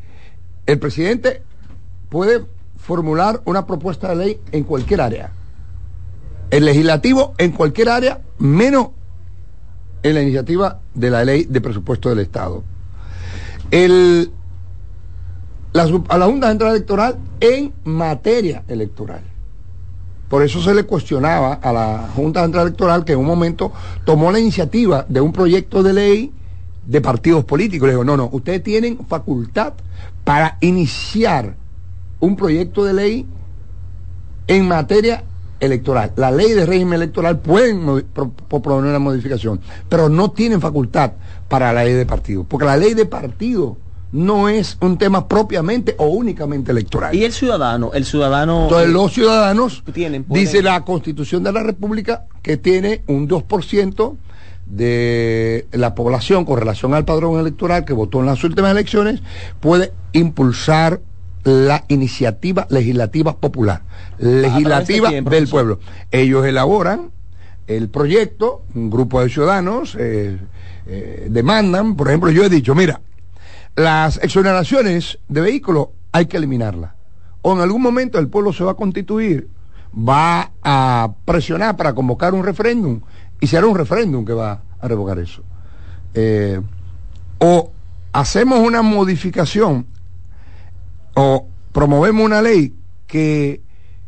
el 0.66 0.78
presidente 0.78 1.42
puede 2.08 2.44
formular 2.76 3.40
una 3.44 3.66
propuesta 3.66 4.08
de 4.10 4.16
ley 4.16 4.40
en 4.52 4.64
cualquier 4.64 5.00
área. 5.00 5.32
El 6.50 6.64
legislativo 6.64 7.34
en 7.38 7.52
cualquier 7.52 7.88
área, 7.90 8.20
menos 8.38 8.88
en 10.02 10.14
la 10.14 10.22
iniciativa 10.22 10.80
de 10.94 11.10
la 11.10 11.24
ley 11.24 11.44
de 11.44 11.60
presupuesto 11.60 12.08
del 12.08 12.18
Estado. 12.18 12.64
El, 13.70 14.32
a 15.74 16.18
la 16.18 16.26
Junta 16.26 16.48
Central 16.48 16.70
Electoral 16.72 17.16
en 17.40 17.72
materia 17.84 18.64
electoral. 18.68 19.22
Por 20.28 20.42
eso 20.42 20.62
se 20.62 20.74
le 20.74 20.84
cuestionaba 20.84 21.54
a 21.54 21.72
la 21.72 22.08
Junta 22.14 22.42
Central 22.42 22.68
Electoral 22.68 23.04
que 23.04 23.12
en 23.12 23.18
un 23.18 23.26
momento 23.26 23.72
tomó 24.04 24.30
la 24.30 24.38
iniciativa 24.38 25.04
de 25.08 25.20
un 25.20 25.32
proyecto 25.32 25.82
de 25.82 25.92
ley 25.92 26.32
de 26.86 27.00
partidos 27.00 27.44
políticos. 27.44 27.86
Le 27.86 27.94
digo, 27.94 28.04
no, 28.04 28.16
no, 28.16 28.28
ustedes 28.32 28.62
tienen 28.62 28.98
facultad 29.06 29.74
para 30.24 30.56
iniciar 30.60 31.56
un 32.20 32.36
proyecto 32.36 32.84
de 32.84 32.92
ley 32.92 33.26
en 34.46 34.68
materia 34.68 35.24
electoral. 35.60 36.12
La 36.16 36.30
ley 36.30 36.50
de 36.52 36.66
régimen 36.66 36.94
electoral 36.94 37.38
pueden 37.38 38.02
pro- 38.12 38.30
proponer 38.48 38.90
una 38.90 38.98
modificación, 38.98 39.60
pero 39.88 40.08
no 40.08 40.30
tienen 40.30 40.60
facultad 40.60 41.12
para 41.48 41.72
la 41.72 41.84
ley 41.84 41.92
de 41.94 42.06
partido, 42.06 42.44
porque 42.44 42.66
la 42.66 42.76
ley 42.76 42.94
de 42.94 43.06
partido 43.06 43.76
no 44.12 44.48
es 44.48 44.76
un 44.80 44.98
tema 44.98 45.28
propiamente 45.28 45.94
o 45.98 46.06
únicamente 46.06 46.72
electoral. 46.72 47.14
Y 47.14 47.22
el 47.24 47.32
ciudadano, 47.32 47.92
el 47.94 48.04
ciudadano. 48.04 48.64
Entonces 48.64 48.90
los 48.90 49.12
ciudadanos, 49.12 49.84
Tienen, 49.92 50.24
dice 50.28 50.62
la 50.62 50.84
Constitución 50.84 51.44
de 51.44 51.52
la 51.52 51.62
República, 51.62 52.24
que 52.42 52.56
tiene 52.56 53.02
un 53.06 53.28
2% 53.28 54.16
de 54.66 55.66
la 55.72 55.94
población 55.94 56.44
con 56.44 56.58
relación 56.58 56.94
al 56.94 57.04
padrón 57.04 57.38
electoral 57.40 57.84
que 57.84 57.92
votó 57.92 58.20
en 58.20 58.26
las 58.26 58.42
últimas 58.44 58.70
elecciones, 58.70 59.20
puede 59.60 59.92
impulsar 60.12 61.00
la 61.44 61.84
iniciativa 61.88 62.66
legislativa 62.70 63.36
popular, 63.36 63.82
legislativa 64.18 65.10
del 65.10 65.48
pueblo. 65.48 65.80
Ellos 66.10 66.44
elaboran 66.46 67.10
el 67.66 67.88
proyecto, 67.88 68.62
un 68.74 68.90
grupo 68.90 69.22
de 69.22 69.28
ciudadanos 69.28 69.96
eh, 69.98 70.38
eh, 70.86 71.28
demandan, 71.30 71.94
por 71.96 72.08
ejemplo, 72.08 72.30
yo 72.30 72.44
he 72.44 72.48
dicho, 72.48 72.74
mira, 72.74 73.00
las 73.76 74.18
exoneraciones 74.22 75.18
de 75.28 75.40
vehículos 75.40 75.88
hay 76.12 76.26
que 76.26 76.36
eliminarlas. 76.36 76.92
O 77.42 77.52
en 77.52 77.60
algún 77.60 77.80
momento 77.80 78.18
el 78.18 78.28
pueblo 78.28 78.52
se 78.52 78.64
va 78.64 78.72
a 78.72 78.74
constituir, 78.74 79.48
va 79.96 80.50
a 80.62 81.12
presionar 81.24 81.76
para 81.76 81.94
convocar 81.94 82.34
un 82.34 82.44
referéndum 82.44 83.00
y 83.40 83.46
será 83.46 83.66
un 83.66 83.76
referéndum 83.76 84.24
que 84.24 84.32
va 84.32 84.62
a 84.80 84.88
revocar 84.88 85.18
eso. 85.18 85.42
Eh, 86.12 86.60
o 87.38 87.70
hacemos 88.12 88.58
una 88.58 88.82
modificación 88.82 89.86
promovemos 91.72 92.24
una 92.24 92.42
ley 92.42 92.74
que 93.06 93.60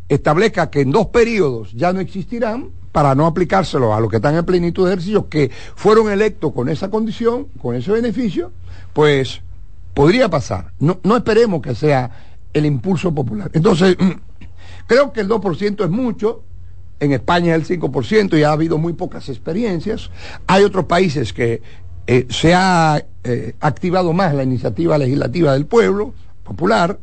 establezca 0.09 0.71
que 0.71 0.81
en 0.81 0.91
dos 0.91 1.09
periodos 1.09 1.73
ya 1.73 1.93
no 1.93 2.01
existirán 2.01 2.71
para 2.93 3.15
no 3.15 3.27
aplicárselo 3.27 3.95
a 3.95 4.01
los 4.01 4.11
que 4.11 4.17
están 4.17 4.37
en 4.37 4.45
plenitud 4.45 4.85
de 4.85 4.93
ejercicio, 4.93 5.29
que 5.29 5.51
fueron 5.75 6.11
electos 6.11 6.53
con 6.53 6.69
esa 6.69 6.91
condición, 6.91 7.47
con 7.61 7.75
ese 7.75 7.91
beneficio, 7.91 8.53
pues 8.93 9.41
podría 9.95 10.29
pasar. 10.29 10.73
No, 10.79 11.01
no 11.03 11.17
esperemos 11.17 11.63
que 11.63 11.75
sea 11.75 12.11
el 12.53 12.67
impulso 12.67 13.15
popular. 13.15 13.51
Entonces, 13.55 13.97
creo 14.87 15.13
que 15.13 15.21
el 15.21 15.29
2% 15.29 15.85
es 15.85 15.91
mucho, 15.91 16.43
en 17.01 17.13
España 17.13 17.57
es 17.57 17.71
el 17.71 17.81
5% 17.81 18.39
y 18.39 18.43
ha 18.43 18.53
habido 18.53 18.77
muy 18.79 18.93
pocas 18.93 19.29
experiencias. 19.29 20.11
Hay 20.47 20.63
otros 20.63 20.85
países 20.85 21.33
que 21.33 21.63
eh, 22.07 22.27
se 22.29 22.55
ha 22.55 23.03
eh, 23.25 23.55
activado 23.61 24.13
más 24.13 24.35
la 24.35 24.43
iniciativa 24.43 24.99
legislativa 24.99 25.55
del 25.55 25.67
pueblo 25.67 26.15
popular 26.45 26.99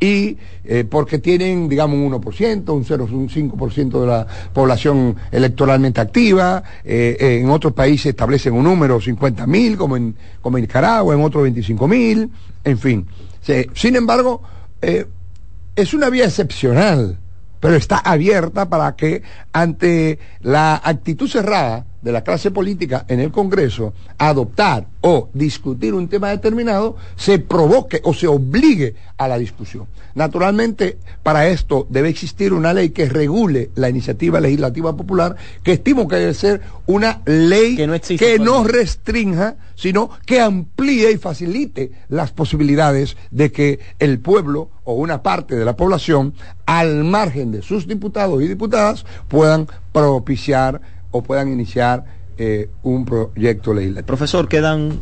y 0.00 0.36
eh, 0.64 0.84
porque 0.88 1.18
tienen, 1.18 1.68
digamos, 1.68 1.96
un 1.98 2.12
1%, 2.22 2.68
un 2.72 2.84
0, 2.84 3.08
un 3.10 3.28
5% 3.28 4.00
de 4.00 4.06
la 4.06 4.26
población 4.52 5.16
electoralmente 5.32 6.00
activa, 6.00 6.62
eh, 6.84 7.16
eh, 7.18 7.38
en 7.42 7.50
otros 7.50 7.72
países 7.72 8.06
establecen 8.06 8.52
un 8.54 8.62
número, 8.64 9.00
50 9.00 9.46
mil, 9.48 9.76
como 9.76 9.96
en, 9.96 10.14
como 10.40 10.56
en 10.56 10.62
Nicaragua, 10.62 11.14
en 11.14 11.20
otros 11.22 11.42
25 11.42 11.88
mil, 11.88 12.30
en 12.62 12.78
fin. 12.78 13.06
Se- 13.42 13.68
sin 13.74 13.96
embargo, 13.96 14.40
es 14.80 15.94
una 15.94 16.10
vía 16.10 16.26
excepcional, 16.26 17.18
pero 17.58 17.74
está 17.74 17.98
abierta 17.98 18.68
para 18.68 18.94
que 18.94 19.22
ante 19.52 20.20
la 20.42 20.76
actitud 20.84 21.28
cerrada 21.28 21.86
de 22.02 22.12
la 22.12 22.22
clase 22.22 22.50
política 22.50 23.04
en 23.08 23.20
el 23.20 23.30
Congreso, 23.32 23.92
adoptar 24.18 24.86
o 25.00 25.28
discutir 25.32 25.94
un 25.94 26.08
tema 26.08 26.30
determinado, 26.30 26.96
se 27.16 27.38
provoque 27.38 28.00
o 28.04 28.14
se 28.14 28.26
obligue 28.26 28.94
a 29.16 29.28
la 29.28 29.38
discusión. 29.38 29.86
Naturalmente, 30.14 30.98
para 31.22 31.48
esto 31.48 31.86
debe 31.90 32.08
existir 32.08 32.52
una 32.52 32.72
ley 32.72 32.90
que 32.90 33.08
regule 33.08 33.70
la 33.74 33.88
iniciativa 33.88 34.40
legislativa 34.40 34.96
popular, 34.96 35.36
que 35.62 35.72
estimo 35.72 36.08
que 36.08 36.16
debe 36.16 36.34
ser 36.34 36.60
una 36.86 37.22
ley 37.24 37.76
Que 37.76 37.86
no 37.86 37.94
existe 37.94 38.24
que 38.24 38.38
no 38.38 38.64
restrinja, 38.64 39.56
sino 39.74 40.10
que 40.26 40.40
amplíe 40.40 41.12
y 41.12 41.18
facilite 41.18 41.92
las 42.08 42.32
posibilidades 42.32 43.16
de 43.30 43.52
que 43.52 43.78
el 43.98 44.18
pueblo 44.18 44.70
o 44.84 44.94
una 44.94 45.22
parte 45.22 45.54
de 45.54 45.64
la 45.64 45.76
población, 45.76 46.34
al 46.66 47.04
margen 47.04 47.52
de 47.52 47.62
sus 47.62 47.86
diputados 47.86 48.42
y 48.42 48.48
diputadas, 48.48 49.04
puedan 49.28 49.68
propiciar 49.92 50.80
o 51.10 51.22
puedan 51.22 51.48
iniciar 51.52 52.04
eh, 52.36 52.70
un 52.82 53.04
proyecto 53.04 53.74
legislativo. 53.74 54.06
Profesor, 54.06 54.48
quedan 54.48 55.00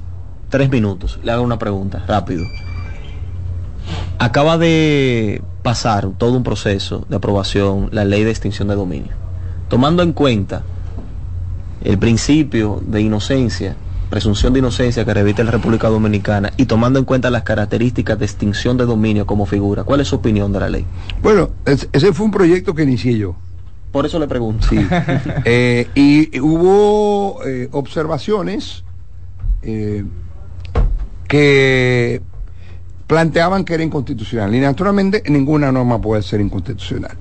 tres 0.49 0.71
minutos. 0.71 1.19
Le 1.23 1.33
hago 1.33 1.43
una 1.43 1.59
pregunta, 1.59 2.05
rápido. 2.07 2.45
Acaba 4.19 4.57
de 4.59 5.43
pasar 5.63 6.09
todo 6.17 6.37
un 6.37 6.43
proceso 6.43 7.05
de 7.09 7.17
aprobación 7.17 7.89
la 7.93 8.05
ley 8.05 8.25
de 8.25 8.31
extinción 8.31 8.69
de 8.69 8.75
dominio. 8.75 9.13
Tomando 9.69 10.03
en 10.03 10.13
cuenta 10.13 10.63
el 11.83 11.99
principio 11.99 12.81
de 12.87 13.03
inocencia, 13.03 13.77
presunción 14.09 14.53
de 14.53 14.61
inocencia 14.61 15.05
que 15.05 15.13
reviste 15.13 15.45
la 15.45 15.51
República 15.51 15.89
Dominicana 15.89 16.53
y 16.57 16.67
tomando 16.67 16.99
en 16.99 17.05
cuenta 17.05 17.31
las 17.31 17.43
características 17.43 18.19
de 18.19 18.25
extinción 18.25 18.77
de 18.77 18.87
dominio 18.87 19.27
como 19.27 19.45
figura, 19.45 19.85
¿cuál 19.85 20.01
es 20.01 20.09
su 20.09 20.17
opinión 20.17 20.53
de 20.53 20.61
la 20.61 20.71
ley? 20.71 20.87
Bueno, 21.23 21.51
es- 21.67 21.89
ese 21.93 22.13
fue 22.13 22.25
un 22.25 22.33
proyecto 22.33 22.75
que 22.75 22.85
inicié 22.85 23.19
yo. 23.19 23.37
Por 23.97 24.05
eso 24.05 24.19
le 24.19 24.29
pregunto. 24.29 24.67
Sí. 24.69 24.77
Eh, 25.47 25.89
y 25.95 26.39
hubo 26.41 27.43
eh, 27.47 27.71
observaciones 27.73 28.85
eh, 29.63 30.05
que 31.27 32.21
planteaban 33.07 33.65
que 33.65 33.73
era 33.73 33.83
inconstitucional. 33.83 34.55
Y 34.55 34.61
naturalmente 34.61 35.23
ninguna 35.29 35.73
norma 35.73 35.99
puede 35.99 36.21
ser 36.23 36.43
inconstitucional. 36.43 37.17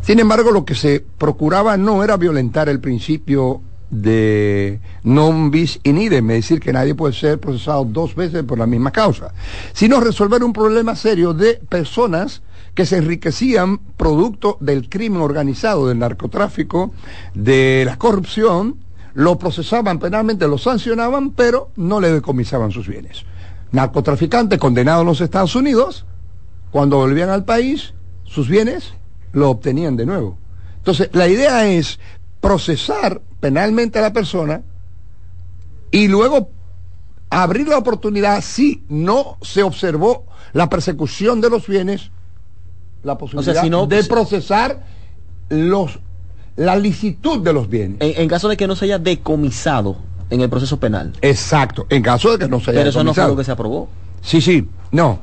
Sin 0.00 0.20
embargo, 0.20 0.52
lo 0.52 0.64
que 0.64 0.76
se 0.76 1.04
procuraba 1.18 1.76
no 1.76 2.04
era 2.04 2.16
violentar 2.16 2.68
el 2.68 2.78
principio 2.78 3.60
de 3.90 4.78
non 5.02 5.50
bis 5.50 5.80
in 5.82 5.98
idem, 5.98 6.30
es 6.30 6.44
decir, 6.44 6.60
que 6.60 6.72
nadie 6.72 6.94
puede 6.94 7.12
ser 7.12 7.40
procesado 7.40 7.84
dos 7.84 8.14
veces 8.14 8.44
por 8.44 8.56
la 8.58 8.66
misma 8.66 8.92
causa, 8.92 9.32
sino 9.72 9.98
resolver 9.98 10.44
un 10.44 10.52
problema 10.52 10.94
serio 10.94 11.34
de 11.34 11.54
personas 11.68 12.42
que 12.74 12.86
se 12.86 12.96
enriquecían 12.96 13.78
producto 13.96 14.56
del 14.60 14.88
crimen 14.88 15.20
organizado, 15.20 15.88
del 15.88 15.98
narcotráfico, 15.98 16.92
de 17.34 17.84
la 17.86 17.98
corrupción, 17.98 18.76
lo 19.14 19.38
procesaban 19.38 19.98
penalmente, 19.98 20.46
lo 20.46 20.58
sancionaban, 20.58 21.32
pero 21.32 21.70
no 21.76 22.00
le 22.00 22.12
decomisaban 22.12 22.70
sus 22.70 22.86
bienes. 22.86 23.24
Narcotraficantes 23.72 24.58
condenados 24.58 25.02
en 25.02 25.08
los 25.08 25.20
Estados 25.20 25.56
Unidos, 25.56 26.06
cuando 26.70 26.98
volvían 26.98 27.30
al 27.30 27.44
país, 27.44 27.94
sus 28.24 28.48
bienes 28.48 28.94
lo 29.32 29.50
obtenían 29.50 29.96
de 29.96 30.06
nuevo. 30.06 30.38
Entonces, 30.76 31.10
la 31.12 31.28
idea 31.28 31.66
es 31.66 31.98
procesar 32.40 33.20
penalmente 33.40 33.98
a 33.98 34.02
la 34.02 34.12
persona 34.12 34.62
y 35.90 36.08
luego 36.08 36.50
abrir 37.30 37.68
la 37.68 37.78
oportunidad, 37.78 38.40
si 38.42 38.84
no 38.88 39.36
se 39.42 39.62
observó 39.62 40.26
la 40.52 40.68
persecución 40.68 41.40
de 41.40 41.50
los 41.50 41.66
bienes, 41.66 42.10
la 43.02 43.16
posibilidad 43.18 43.62
si 43.62 43.70
no- 43.70 43.86
de 43.86 44.04
procesar 44.04 44.82
los 45.48 45.98
la 46.56 46.74
licitud 46.76 47.40
de 47.42 47.52
los 47.52 47.68
bienes. 47.68 47.98
En, 48.00 48.20
en 48.22 48.28
caso 48.28 48.48
de 48.48 48.56
que 48.56 48.66
no 48.66 48.74
se 48.74 48.86
haya 48.86 48.98
decomisado 48.98 49.96
en 50.30 50.40
el 50.40 50.50
proceso 50.50 50.80
penal. 50.80 51.12
Exacto, 51.22 51.86
en 51.88 52.02
caso 52.02 52.32
de 52.32 52.38
que 52.44 52.48
no 52.50 52.58
se 52.58 52.70
haya 52.72 52.80
Pero 52.80 52.90
eso 52.90 52.98
no 53.04 53.14
fue 53.14 53.22
decomisado. 53.22 53.28
lo 53.30 53.36
que 53.36 53.44
se 53.44 53.52
aprobó. 53.52 53.88
Sí, 54.22 54.40
sí, 54.40 54.68
no, 54.90 55.20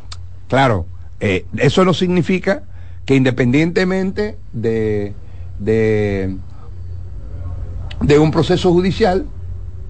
claro. 0.47 0.86
Eh, 1.19 1.45
eso 1.57 1.84
no 1.84 1.93
significa 1.93 2.63
que 3.05 3.15
independientemente 3.15 4.38
de, 4.53 5.13
de, 5.59 6.38
de 8.01 8.19
un 8.19 8.32
proceso 8.32 8.71
judicial, 8.71 9.26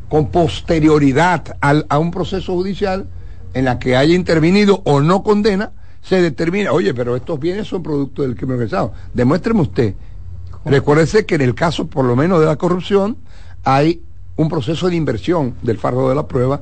con 0.10 0.28
posterioridad 0.30 1.58
al- 1.62 1.86
a 1.90 2.00
un 2.00 2.12
proceso 2.12 2.54
judicial 2.54 3.08
en 3.54 3.66
la 3.66 3.80
que 3.80 3.96
haya 3.96 4.16
intervenido 4.16 4.82
o 4.86 5.00
no 5.02 5.24
condena, 5.24 5.72
se 6.08 6.22
determina, 6.22 6.72
oye, 6.72 6.94
pero 6.94 7.16
estos 7.16 7.40
bienes 7.40 7.68
son 7.68 7.82
producto 7.82 8.22
del 8.22 8.36
crimen 8.36 8.54
organizado. 8.56 8.94
Demuéstreme 9.14 9.62
usted. 9.62 9.96
Recuérdese 10.64 11.26
que 11.26 11.36
en 11.36 11.42
el 11.42 11.56
caso, 11.56 11.88
por 11.88 12.06
lo 12.06 12.16
menos 12.16 12.40
de 12.40 12.46
la 12.46 12.56
corrupción, 12.58 13.18
hay 13.64 14.02
un 14.36 14.48
proceso 14.50 14.88
de 14.90 14.96
inversión 14.96 15.56
del 15.64 15.78
fardo 15.80 16.10
de 16.10 16.16
la 16.16 16.28
prueba 16.28 16.62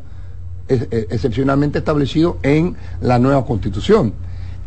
ex- 0.67 0.87
ex- 0.91 1.07
excepcionalmente 1.11 1.79
establecido 1.79 2.37
en 2.43 2.77
la 3.01 3.19
nueva 3.19 3.45
constitución. 3.45 4.13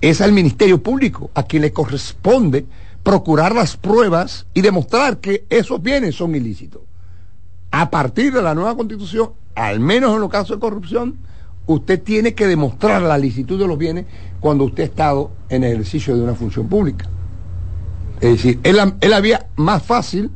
Es 0.01 0.21
al 0.21 0.33
Ministerio 0.33 0.83
Público 0.83 1.31
a 1.35 1.45
quien 1.45 1.63
le 1.63 1.73
corresponde 1.73 2.67
procurar 3.03 3.55
las 3.55 3.77
pruebas 3.77 4.47
y 4.53 4.61
demostrar 4.61 5.19
que 5.19 5.47
esos 5.49 5.81
bienes 5.81 6.17
son 6.17 6.35
ilícitos. 6.35 6.83
A 7.71 7.89
partir 7.91 8.33
de 8.33 8.43
la 8.43 8.55
nueva 8.55 8.77
constitución, 8.77 9.31
al 9.55 9.81
menos 9.81 10.15
en 10.15 10.21
los 10.21 10.31
casos 10.31 10.57
de 10.57 10.61
corrupción, 10.61 11.17
usted 11.67 12.03
tiene 12.03 12.35
que 12.35 12.47
demostrar 12.47 13.03
la 13.03 13.19
licitud 13.19 13.59
de 13.59 13.67
los 13.67 13.79
bienes 13.79 14.07
cuando 14.41 14.65
usted 14.65 14.85
ha 14.85 14.87
estado 14.87 15.31
en 15.49 15.65
el 15.65 15.73
ejercicio 15.73 16.17
de 16.17 16.23
una 16.23 16.35
función 16.35 16.69
pública. 16.69 17.07
Es 18.21 18.31
decir, 18.31 18.61
es 18.63 18.75
la, 18.75 18.97
es 19.01 19.11
la 19.11 19.21
vía 19.21 19.47
más 19.57 19.83
fácil, 19.83 20.31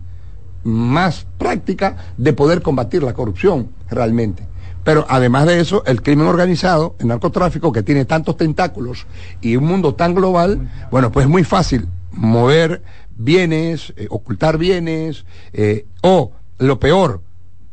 más 0.65 1.27
práctica 1.39 1.97
de 2.17 2.33
poder 2.33 2.63
combatir 2.63 3.03
la 3.03 3.15
corrupción 3.15 3.71
realmente. 3.89 4.47
Pero 4.85 5.07
además 5.09 5.47
de 5.47 5.61
eso, 5.61 5.85
el 5.87 6.03
crimen 6.03 6.27
organizado, 6.27 6.97
el 6.99 7.09
narcotráfico, 7.09 7.73
que 7.73 7.83
tiene 7.83 8.05
tantos 8.07 8.37
tentáculos 8.37 9.07
y 9.41 9.57
un 9.57 9.65
mundo 9.65 9.95
tan 9.95 10.15
global, 10.15 10.71
bueno, 10.91 11.13
pues 11.13 11.25
es 11.25 11.31
muy 11.31 11.45
fácil 11.45 11.87
mover 12.13 12.83
bienes, 13.17 13.93
eh, 13.97 14.07
ocultar 14.11 14.57
bienes, 14.57 15.27
eh, 15.53 15.87
o 16.03 16.33
lo 16.59 16.81
peor, 16.81 17.23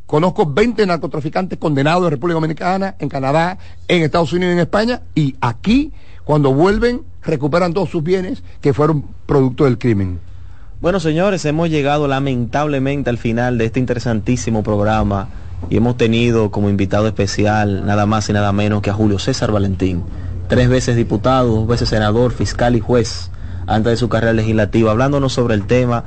conozco 0.08 0.46
20 0.48 0.88
narcotraficantes 0.88 1.60
condenados 1.60 2.06
en 2.06 2.12
República 2.12 2.36
Dominicana, 2.36 2.96
en 2.98 3.10
Canadá, 3.10 3.60
en 3.88 4.02
Estados 4.02 4.34
Unidos 4.34 4.52
y 4.52 4.54
en 4.54 4.60
España, 4.60 5.02
y 5.14 5.36
aquí, 5.42 5.92
cuando 6.24 6.54
vuelven, 6.54 7.02
recuperan 7.22 7.74
todos 7.74 7.90
sus 7.90 8.02
bienes 8.02 8.42
que 8.62 8.74
fueron 8.74 9.04
producto 9.26 9.66
del 9.66 9.78
crimen. 9.78 10.20
Bueno, 10.80 11.00
señores, 11.00 11.44
hemos 11.46 11.70
llegado 11.70 12.08
lamentablemente 12.08 13.10
al 13.10 13.18
final 13.18 13.58
de 13.58 13.66
este 13.66 13.80
interesantísimo 13.80 14.64
programa 14.64 15.28
y 15.70 15.78
hemos 15.78 15.98
tenido 15.98 16.52
como 16.52 16.70
invitado 16.70 17.08
especial 17.08 17.86
nada 17.86 18.06
más 18.06 18.30
y 18.30 18.34
nada 18.34 18.52
menos 18.54 18.82
que 18.82 18.90
a 18.90 18.94
Julio 18.94 19.20
César 19.20 19.52
Valentín, 19.52 20.04
tres 20.48 20.70
veces 20.70 20.96
diputado, 20.96 21.50
dos 21.50 21.68
veces 21.68 21.90
senador, 21.90 22.32
fiscal 22.32 22.76
y 22.76 22.80
juez 22.80 23.32
antes 23.66 23.92
de 23.92 23.98
su 23.98 24.08
carrera 24.08 24.34
legislativa, 24.34 24.92
hablándonos 24.92 25.34
sobre 25.34 25.56
el 25.56 25.66
tema, 25.66 26.04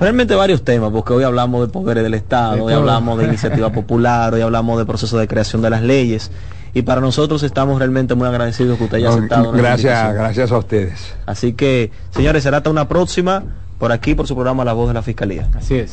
realmente 0.00 0.34
varios 0.34 0.62
temas, 0.64 0.90
porque 0.90 1.12
hoy 1.12 1.24
hablamos 1.24 1.60
de 1.66 1.72
poderes 1.72 2.02
del 2.02 2.14
Estado, 2.14 2.56
De 2.56 2.60
hoy 2.62 2.72
hablamos 2.72 3.18
de 3.18 3.24
iniciativa 3.26 3.70
popular, 3.72 4.34
hoy 4.34 4.40
hablamos 4.40 4.78
de 4.78 4.86
proceso 4.86 5.18
de 5.18 5.28
creación 5.28 5.62
de 5.62 5.70
las 5.70 5.82
leyes 5.82 6.30
y 6.74 6.82
para 6.82 7.00
nosotros 7.00 7.42
estamos 7.42 7.78
realmente 7.78 8.14
muy 8.14 8.26
agradecidos 8.26 8.78
que 8.78 8.84
usted 8.84 8.96
haya 8.98 9.08
No, 9.08 9.14
aceptado. 9.14 9.42
nuestra 9.52 9.62
gracias, 9.62 10.14
gracias 10.14 10.52
a 10.52 10.58
ustedes. 10.58 11.14
Así 11.26 11.52
que, 11.52 11.90
señores, 12.10 12.42
será 12.42 12.58
hasta 12.58 12.70
una 12.70 12.88
próxima 12.88 13.42
por 13.78 13.92
aquí, 13.92 14.14
por 14.14 14.26
su 14.26 14.34
programa 14.34 14.64
La 14.64 14.72
Voz 14.72 14.88
de 14.88 14.94
la 14.94 15.02
Fiscalía. 15.02 15.48
Así 15.56 15.74
es. 15.76 15.92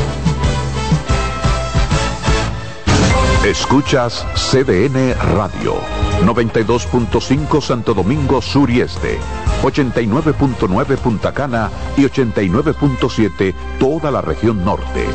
Escuchas 3.45 4.23
CDN 4.35 5.15
Radio, 5.33 5.73
92.5 6.23 7.59
Santo 7.59 7.95
Domingo 7.95 8.39
Sur 8.39 8.69
y 8.69 8.81
Este, 8.81 9.17
89.9 9.63 10.97
Punta 10.97 11.33
Cana 11.33 11.71
y 11.97 12.03
89.7 12.03 13.55
toda 13.79 14.11
la 14.11 14.21
región 14.21 14.63
norte. 14.63 15.07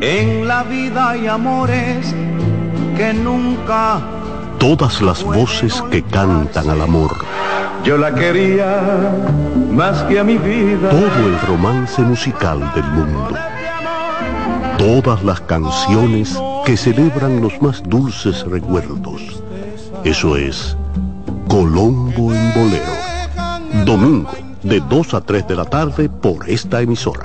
En 0.00 0.46
la 0.46 0.62
vida 0.62 1.10
hay 1.10 1.26
amores 1.26 2.14
que 2.96 3.12
nunca 3.12 4.00
Todas 4.60 5.02
las 5.02 5.24
voces 5.24 5.82
que 5.90 6.04
cantan 6.04 6.70
al 6.70 6.80
amor. 6.80 7.10
yo 7.82 7.98
la 7.98 8.14
quería 8.14 9.12
más 9.72 10.04
que 10.04 10.20
a 10.20 10.24
mi 10.24 10.38
vida. 10.38 10.90
Todo 10.90 11.26
el 11.26 11.40
romance 11.40 12.00
musical 12.02 12.72
del 12.74 12.84
mundo. 12.84 13.36
Todas 14.86 15.24
las 15.24 15.40
canciones 15.40 16.40
que 16.64 16.76
celebran 16.76 17.40
los 17.40 17.60
más 17.60 17.82
dulces 17.82 18.44
recuerdos. 18.44 19.42
Eso 20.04 20.36
es 20.36 20.76
Colombo 21.48 22.32
en 22.32 22.54
Bolero. 22.54 23.84
Domingo, 23.84 24.30
de 24.62 24.78
2 24.78 25.14
a 25.14 25.20
3 25.22 25.48
de 25.48 25.56
la 25.56 25.64
tarde 25.64 26.08
por 26.08 26.48
esta 26.48 26.82
emisora. 26.82 27.24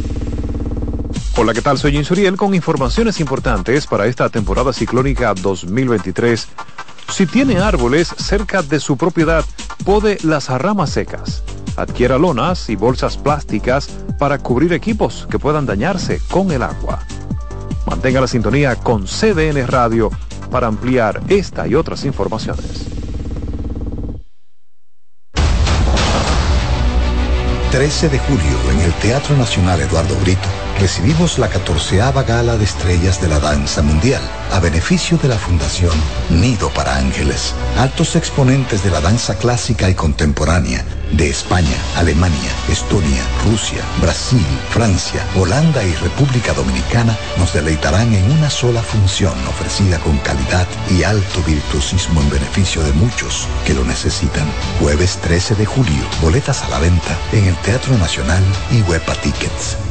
Hola, 1.37 1.53
¿qué 1.53 1.61
tal? 1.61 1.77
Soy 1.77 1.97
Insuriel 1.97 2.35
con 2.35 2.53
informaciones 2.53 3.21
importantes 3.21 3.87
para 3.87 4.05
esta 4.05 4.29
temporada 4.29 4.73
ciclónica 4.73 5.33
2023. 5.33 6.47
Si 7.09 7.25
tiene 7.25 7.57
árboles 7.57 8.09
cerca 8.17 8.61
de 8.61 8.79
su 8.81 8.97
propiedad, 8.97 9.45
pode 9.85 10.17
las 10.23 10.49
ramas 10.49 10.89
secas. 10.89 11.41
Adquiera 11.77 12.17
lonas 12.17 12.69
y 12.69 12.75
bolsas 12.75 13.17
plásticas 13.17 13.89
para 14.19 14.39
cubrir 14.39 14.73
equipos 14.73 15.25
que 15.31 15.39
puedan 15.39 15.65
dañarse 15.65 16.19
con 16.29 16.51
el 16.51 16.63
agua. 16.63 16.99
Mantenga 17.87 18.21
la 18.21 18.27
sintonía 18.27 18.75
con 18.75 19.05
CDN 19.05 19.65
Radio 19.67 20.11
para 20.51 20.67
ampliar 20.67 21.21
esta 21.29 21.65
y 21.65 21.75
otras 21.75 22.03
informaciones. 22.03 22.91
13 27.71 28.09
de 28.09 28.19
julio 28.19 28.71
en 28.73 28.81
el 28.81 28.91
Teatro 28.95 29.37
Nacional 29.37 29.79
Eduardo 29.79 30.13
Brito, 30.17 30.49
recibimos 30.81 31.37
la 31.37 31.47
catorceava 31.47 32.23
gala 32.23 32.57
de 32.57 32.63
estrellas 32.63 33.21
de 33.21 33.27
la 33.27 33.39
danza 33.39 33.83
mundial 33.83 34.21
a 34.51 34.59
beneficio 34.59 35.15
de 35.19 35.27
la 35.27 35.37
Fundación 35.37 35.93
Nido 36.31 36.69
para 36.69 36.97
Ángeles. 36.97 37.53
Altos 37.77 38.15
exponentes 38.15 38.83
de 38.83 38.89
la 38.89 38.99
danza 38.99 39.35
clásica 39.37 39.91
y 39.91 39.93
contemporánea 39.93 40.83
de 41.11 41.29
España, 41.29 41.77
Alemania, 41.97 42.51
Estonia, 42.67 43.21
Rusia, 43.45 43.83
Brasil, 44.01 44.45
Francia, 44.71 45.23
Holanda 45.35 45.83
y 45.83 45.93
República 45.95 46.53
Dominicana 46.53 47.15
nos 47.37 47.53
deleitarán 47.53 48.11
en 48.13 48.31
una 48.31 48.49
sola 48.49 48.81
función 48.81 49.35
ofrecida 49.47 49.99
con 49.99 50.17
calidad 50.19 50.65
y 50.89 51.03
alto 51.03 51.43
virtuosismo 51.45 52.21
en 52.21 52.29
beneficio 52.31 52.81
de 52.81 52.93
muchos 52.93 53.47
que 53.67 53.75
lo 53.75 53.85
necesitan. 53.85 54.47
Jueves 54.79 55.17
13 55.17 55.55
de 55.55 55.65
julio, 55.67 56.03
boletas 56.21 56.63
a 56.63 56.69
la 56.69 56.79
venta 56.79 57.15
en 57.33 57.45
el 57.45 57.55
Teatro 57.57 57.95
Nacional 57.99 58.43
y 58.71 58.81
Huepa 58.89 59.13
Tickets. 59.13 59.90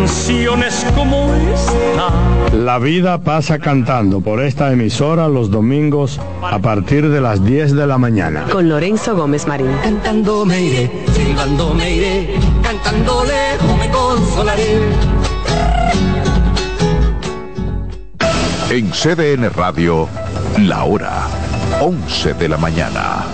canciones 0.00 0.86
como 0.94 1.34
esta. 1.34 2.56
La 2.56 2.78
vida 2.78 3.20
pasa 3.20 3.58
cantando 3.58 4.20
por 4.22 4.42
esta 4.42 4.72
emisora 4.72 5.28
los 5.28 5.50
domingos 5.50 6.18
a 6.42 6.58
partir 6.58 7.10
de 7.10 7.20
las 7.20 7.44
10 7.44 7.74
de 7.74 7.86
la 7.86 7.98
mañana. 7.98 8.46
Con 8.50 8.68
Lorenzo 8.68 9.14
Gómez 9.14 9.46
Marín. 9.46 9.70
Cantando 9.82 10.46
me 10.46 10.62
iré, 10.62 10.90
silbando 11.12 11.74
me 11.74 11.90
iré, 11.90 12.34
cantando 12.62 13.24
lejos 13.24 13.78
me 13.78 13.90
consolaré. 13.90 14.78
En 18.70 18.90
CDN 18.90 19.50
Radio, 19.50 20.08
la 20.60 20.84
hora 20.84 21.26
11 21.82 22.34
de 22.34 22.48
la 22.48 22.56
mañana. 22.56 23.26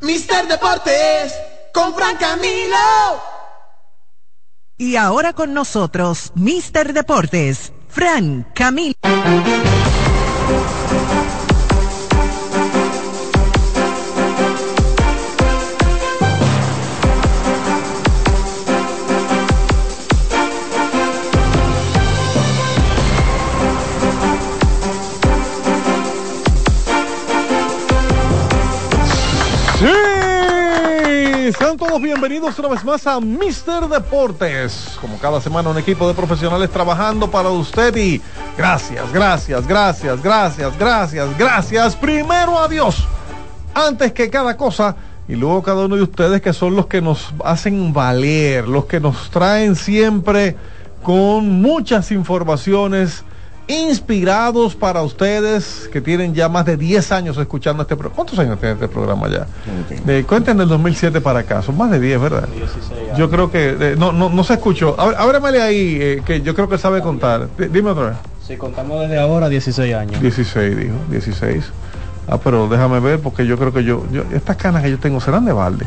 Mister 0.00 0.46
Deportes 0.46 1.34
con 1.76 1.94
Fran 1.94 2.16
Camilo. 2.16 2.76
Y 4.78 4.96
ahora 4.96 5.34
con 5.34 5.52
nosotros, 5.52 6.32
Mister 6.34 6.94
Deportes, 6.94 7.72
Fran 7.88 8.50
Camilo. 8.54 8.94
Bienvenidos 32.00 32.58
una 32.58 32.68
vez 32.68 32.84
más 32.84 33.06
a 33.06 33.20
Mister 33.20 33.88
Deportes. 33.88 34.98
Como 35.00 35.18
cada 35.18 35.40
semana 35.40 35.70
un 35.70 35.78
equipo 35.78 36.06
de 36.06 36.12
profesionales 36.12 36.70
trabajando 36.70 37.30
para 37.30 37.48
usted 37.48 37.96
y 37.96 38.20
gracias, 38.56 39.10
gracias, 39.12 39.66
gracias, 39.66 40.22
gracias, 40.22 40.78
gracias, 40.78 41.38
gracias. 41.38 41.96
Primero 41.96 42.58
a 42.58 42.68
Dios, 42.68 43.06
antes 43.72 44.12
que 44.12 44.28
cada 44.28 44.56
cosa 44.56 44.94
y 45.26 45.36
luego 45.36 45.62
cada 45.62 45.86
uno 45.86 45.96
de 45.96 46.02
ustedes 46.02 46.42
que 46.42 46.52
son 46.52 46.76
los 46.76 46.86
que 46.86 47.00
nos 47.00 47.32
hacen 47.44 47.92
valer, 47.94 48.68
los 48.68 48.84
que 48.84 49.00
nos 49.00 49.30
traen 49.30 49.74
siempre 49.74 50.54
con 51.02 51.62
muchas 51.62 52.12
informaciones 52.12 53.24
inspirados 53.68 54.74
para 54.74 55.02
ustedes 55.02 55.88
que 55.92 56.00
tienen 56.00 56.34
ya 56.34 56.48
más 56.48 56.64
de 56.66 56.76
10 56.76 57.12
años 57.12 57.36
escuchando 57.38 57.82
este 57.82 57.96
programa. 57.96 58.14
¿Cuántos 58.16 58.38
años 58.38 58.58
tiene 58.58 58.74
este 58.74 58.88
programa 58.88 59.28
ya? 59.28 59.46
Eh, 60.06 60.24
cuenten 60.26 60.56
del 60.58 60.68
2007 60.68 61.20
para 61.20 61.40
acá, 61.40 61.62
son 61.62 61.76
más 61.76 61.90
de 61.90 62.00
10, 62.00 62.20
¿verdad? 62.20 62.48
Yo 63.16 63.28
creo 63.30 63.50
que 63.50 63.76
eh, 63.78 63.94
no, 63.98 64.12
no, 64.12 64.28
no 64.28 64.44
se 64.44 64.54
escuchó. 64.54 64.96
Ábre- 64.98 65.16
Ábremele 65.18 65.62
ahí, 65.62 65.98
eh, 66.00 66.22
que 66.24 66.40
yo 66.42 66.54
creo 66.54 66.68
que 66.68 66.78
sabe 66.78 67.00
contar. 67.02 67.48
D- 67.58 67.68
dime 67.68 67.90
otra 67.90 68.10
vez. 68.10 68.16
Si 68.46 68.56
contamos 68.56 69.00
desde 69.00 69.18
ahora, 69.18 69.48
16 69.48 69.94
años. 69.94 70.20
16, 70.20 70.76
dijo, 70.76 70.94
16. 71.10 71.64
Ah, 72.28 72.38
pero 72.42 72.68
déjame 72.68 73.00
ver 73.00 73.20
porque 73.20 73.46
yo 73.46 73.56
creo 73.58 73.72
que 73.72 73.82
yo, 73.84 74.04
yo 74.12 74.22
estas 74.32 74.56
canas 74.56 74.82
que 74.82 74.90
yo 74.90 74.98
tengo 74.98 75.20
serán 75.20 75.44
de 75.44 75.52
balde. 75.52 75.84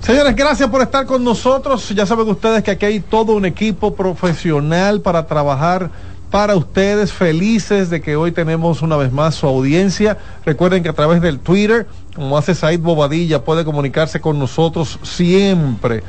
Señores, 0.00 0.36
gracias 0.36 0.68
por 0.68 0.82
estar 0.82 1.06
con 1.06 1.24
nosotros. 1.24 1.88
Ya 1.90 2.04
saben 2.04 2.28
ustedes 2.28 2.62
que 2.62 2.70
aquí 2.70 2.84
hay 2.84 3.00
todo 3.00 3.32
un 3.32 3.46
equipo 3.46 3.94
profesional 3.94 5.00
para 5.00 5.26
trabajar 5.26 5.90
para 6.34 6.56
ustedes, 6.56 7.12
felices 7.12 7.90
de 7.90 8.00
que 8.00 8.16
hoy 8.16 8.32
tenemos 8.32 8.82
una 8.82 8.96
vez 8.96 9.12
más 9.12 9.36
su 9.36 9.46
audiencia. 9.46 10.18
Recuerden 10.44 10.82
que 10.82 10.88
a 10.88 10.92
través 10.92 11.22
del 11.22 11.38
Twitter, 11.38 11.86
como 12.16 12.36
hace 12.36 12.56
Said 12.56 12.80
Bobadilla, 12.80 13.44
puede 13.44 13.64
comunicarse 13.64 14.20
con 14.20 14.40
nosotros 14.40 14.98
siempre. 15.04 16.02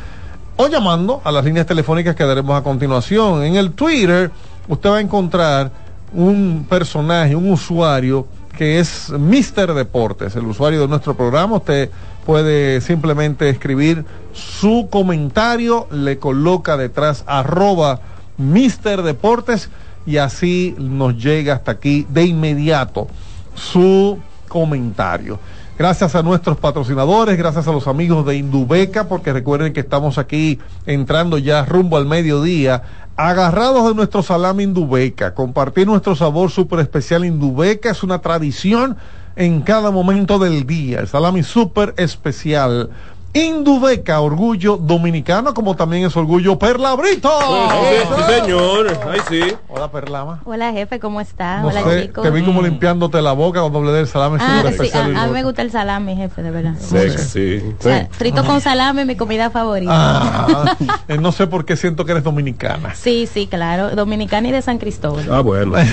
O 0.55 0.67
llamando 0.67 1.21
a 1.23 1.31
las 1.31 1.45
líneas 1.45 1.67
telefónicas 1.67 2.15
que 2.15 2.23
daremos 2.23 2.59
a 2.59 2.63
continuación. 2.63 3.43
En 3.43 3.55
el 3.55 3.73
Twitter, 3.73 4.31
usted 4.67 4.89
va 4.89 4.97
a 4.97 5.01
encontrar 5.01 5.69
un 6.11 6.65
personaje, 6.67 7.35
un 7.35 7.51
usuario 7.51 8.25
que 8.57 8.79
es 8.79 9.11
Mister 9.11 9.75
Deportes, 9.75 10.35
el 10.35 10.45
usuario 10.47 10.81
de 10.81 10.87
nuestro 10.87 11.15
programa. 11.15 11.57
Usted 11.57 11.91
puede 12.25 12.81
simplemente 12.81 13.47
escribir 13.47 14.03
su 14.33 14.87
comentario, 14.89 15.85
le 15.91 16.17
coloca 16.17 16.77
detrás 16.77 17.23
arroba 17.27 17.99
Mister 18.39 19.03
Deportes 19.03 19.69
y 20.05 20.17
así 20.17 20.75
nos 20.77 21.17
llega 21.17 21.55
hasta 21.55 21.71
aquí 21.71 22.05
de 22.09 22.25
inmediato 22.25 23.07
su 23.53 24.19
comentario. 24.47 25.39
Gracias 25.77 26.15
a 26.15 26.23
nuestros 26.23 26.57
patrocinadores, 26.57 27.37
gracias 27.37 27.67
a 27.67 27.71
los 27.73 27.87
amigos 27.87 28.25
de 28.25 28.37
Indubeca, 28.37 29.09
porque 29.09 29.33
recuerden 29.33 29.73
que 29.73 29.81
estamos 29.81 30.17
aquí 30.17 30.57
entrando 30.85 31.37
ya 31.37 31.65
rumbo 31.65 31.97
al 31.97 32.05
mediodía, 32.05 32.83
agarrados 33.17 33.87
de 33.89 33.93
nuestro 33.93 34.23
salami 34.23 34.63
Indubeca. 34.63 35.33
Compartir 35.33 35.87
nuestro 35.87 36.15
sabor 36.15 36.49
súper 36.49 36.79
especial 36.79 37.25
Indubeca 37.25 37.89
es 37.89 38.03
una 38.03 38.19
tradición 38.19 38.95
en 39.35 39.61
cada 39.61 39.91
momento 39.91 40.39
del 40.39 40.65
día. 40.65 40.99
El 40.99 41.07
salami 41.09 41.43
súper 41.43 41.93
especial. 41.97 42.89
Indubeca, 43.35 44.21
orgullo 44.21 44.77
dominicano, 44.77 45.53
como 45.53 45.75
también 45.75 46.05
es 46.05 46.15
orgullo 46.15 46.57
Perlabrito. 46.57 47.29
Sí, 47.41 48.33
señor. 48.39 48.97
Ay, 49.11 49.19
sí. 49.27 49.41
Hola, 49.67 49.91
Perlama. 49.91 50.39
Hola 50.45 50.71
jefe, 50.71 51.01
¿cómo 51.01 51.19
está? 51.19 51.59
No 51.59 51.67
Hola 51.67 51.83
sé, 51.83 52.03
chicos. 52.03 52.23
te 52.23 52.29
vi 52.31 52.43
como 52.43 52.61
limpiándote 52.61 53.21
la 53.21 53.33
boca 53.33 53.59
cuando 53.59 53.79
hablé 53.79 53.91
del 53.91 54.07
salami 54.07 54.37
Ah, 54.39 54.61
sí, 54.61 54.67
especial. 54.69 55.13
a, 55.17 55.23
a 55.23 55.27
mí 55.27 55.33
me 55.33 55.43
gusta 55.43 55.63
el 55.63 55.69
salami, 55.69 56.15
jefe, 56.15 56.43
de 56.43 56.49
verdad. 56.51 56.75
Sexy. 56.79 57.75
O 57.77 57.83
sea, 57.83 58.07
frito 58.09 58.45
con 58.45 58.61
salami, 58.61 59.03
mi 59.03 59.17
comida 59.17 59.49
favorita. 59.49 59.91
Ah, 59.93 60.77
eh, 61.09 61.17
no 61.17 61.33
sé 61.33 61.45
por 61.47 61.65
qué 61.65 61.75
siento 61.75 62.05
que 62.05 62.13
eres 62.13 62.23
dominicana. 62.23 62.95
Sí, 62.95 63.27
sí, 63.27 63.47
claro. 63.47 63.97
Dominicana 63.97 64.47
y 64.47 64.51
de 64.53 64.61
San 64.61 64.77
Cristóbal. 64.77 65.25
Ah, 65.29 65.41
bueno. 65.41 65.73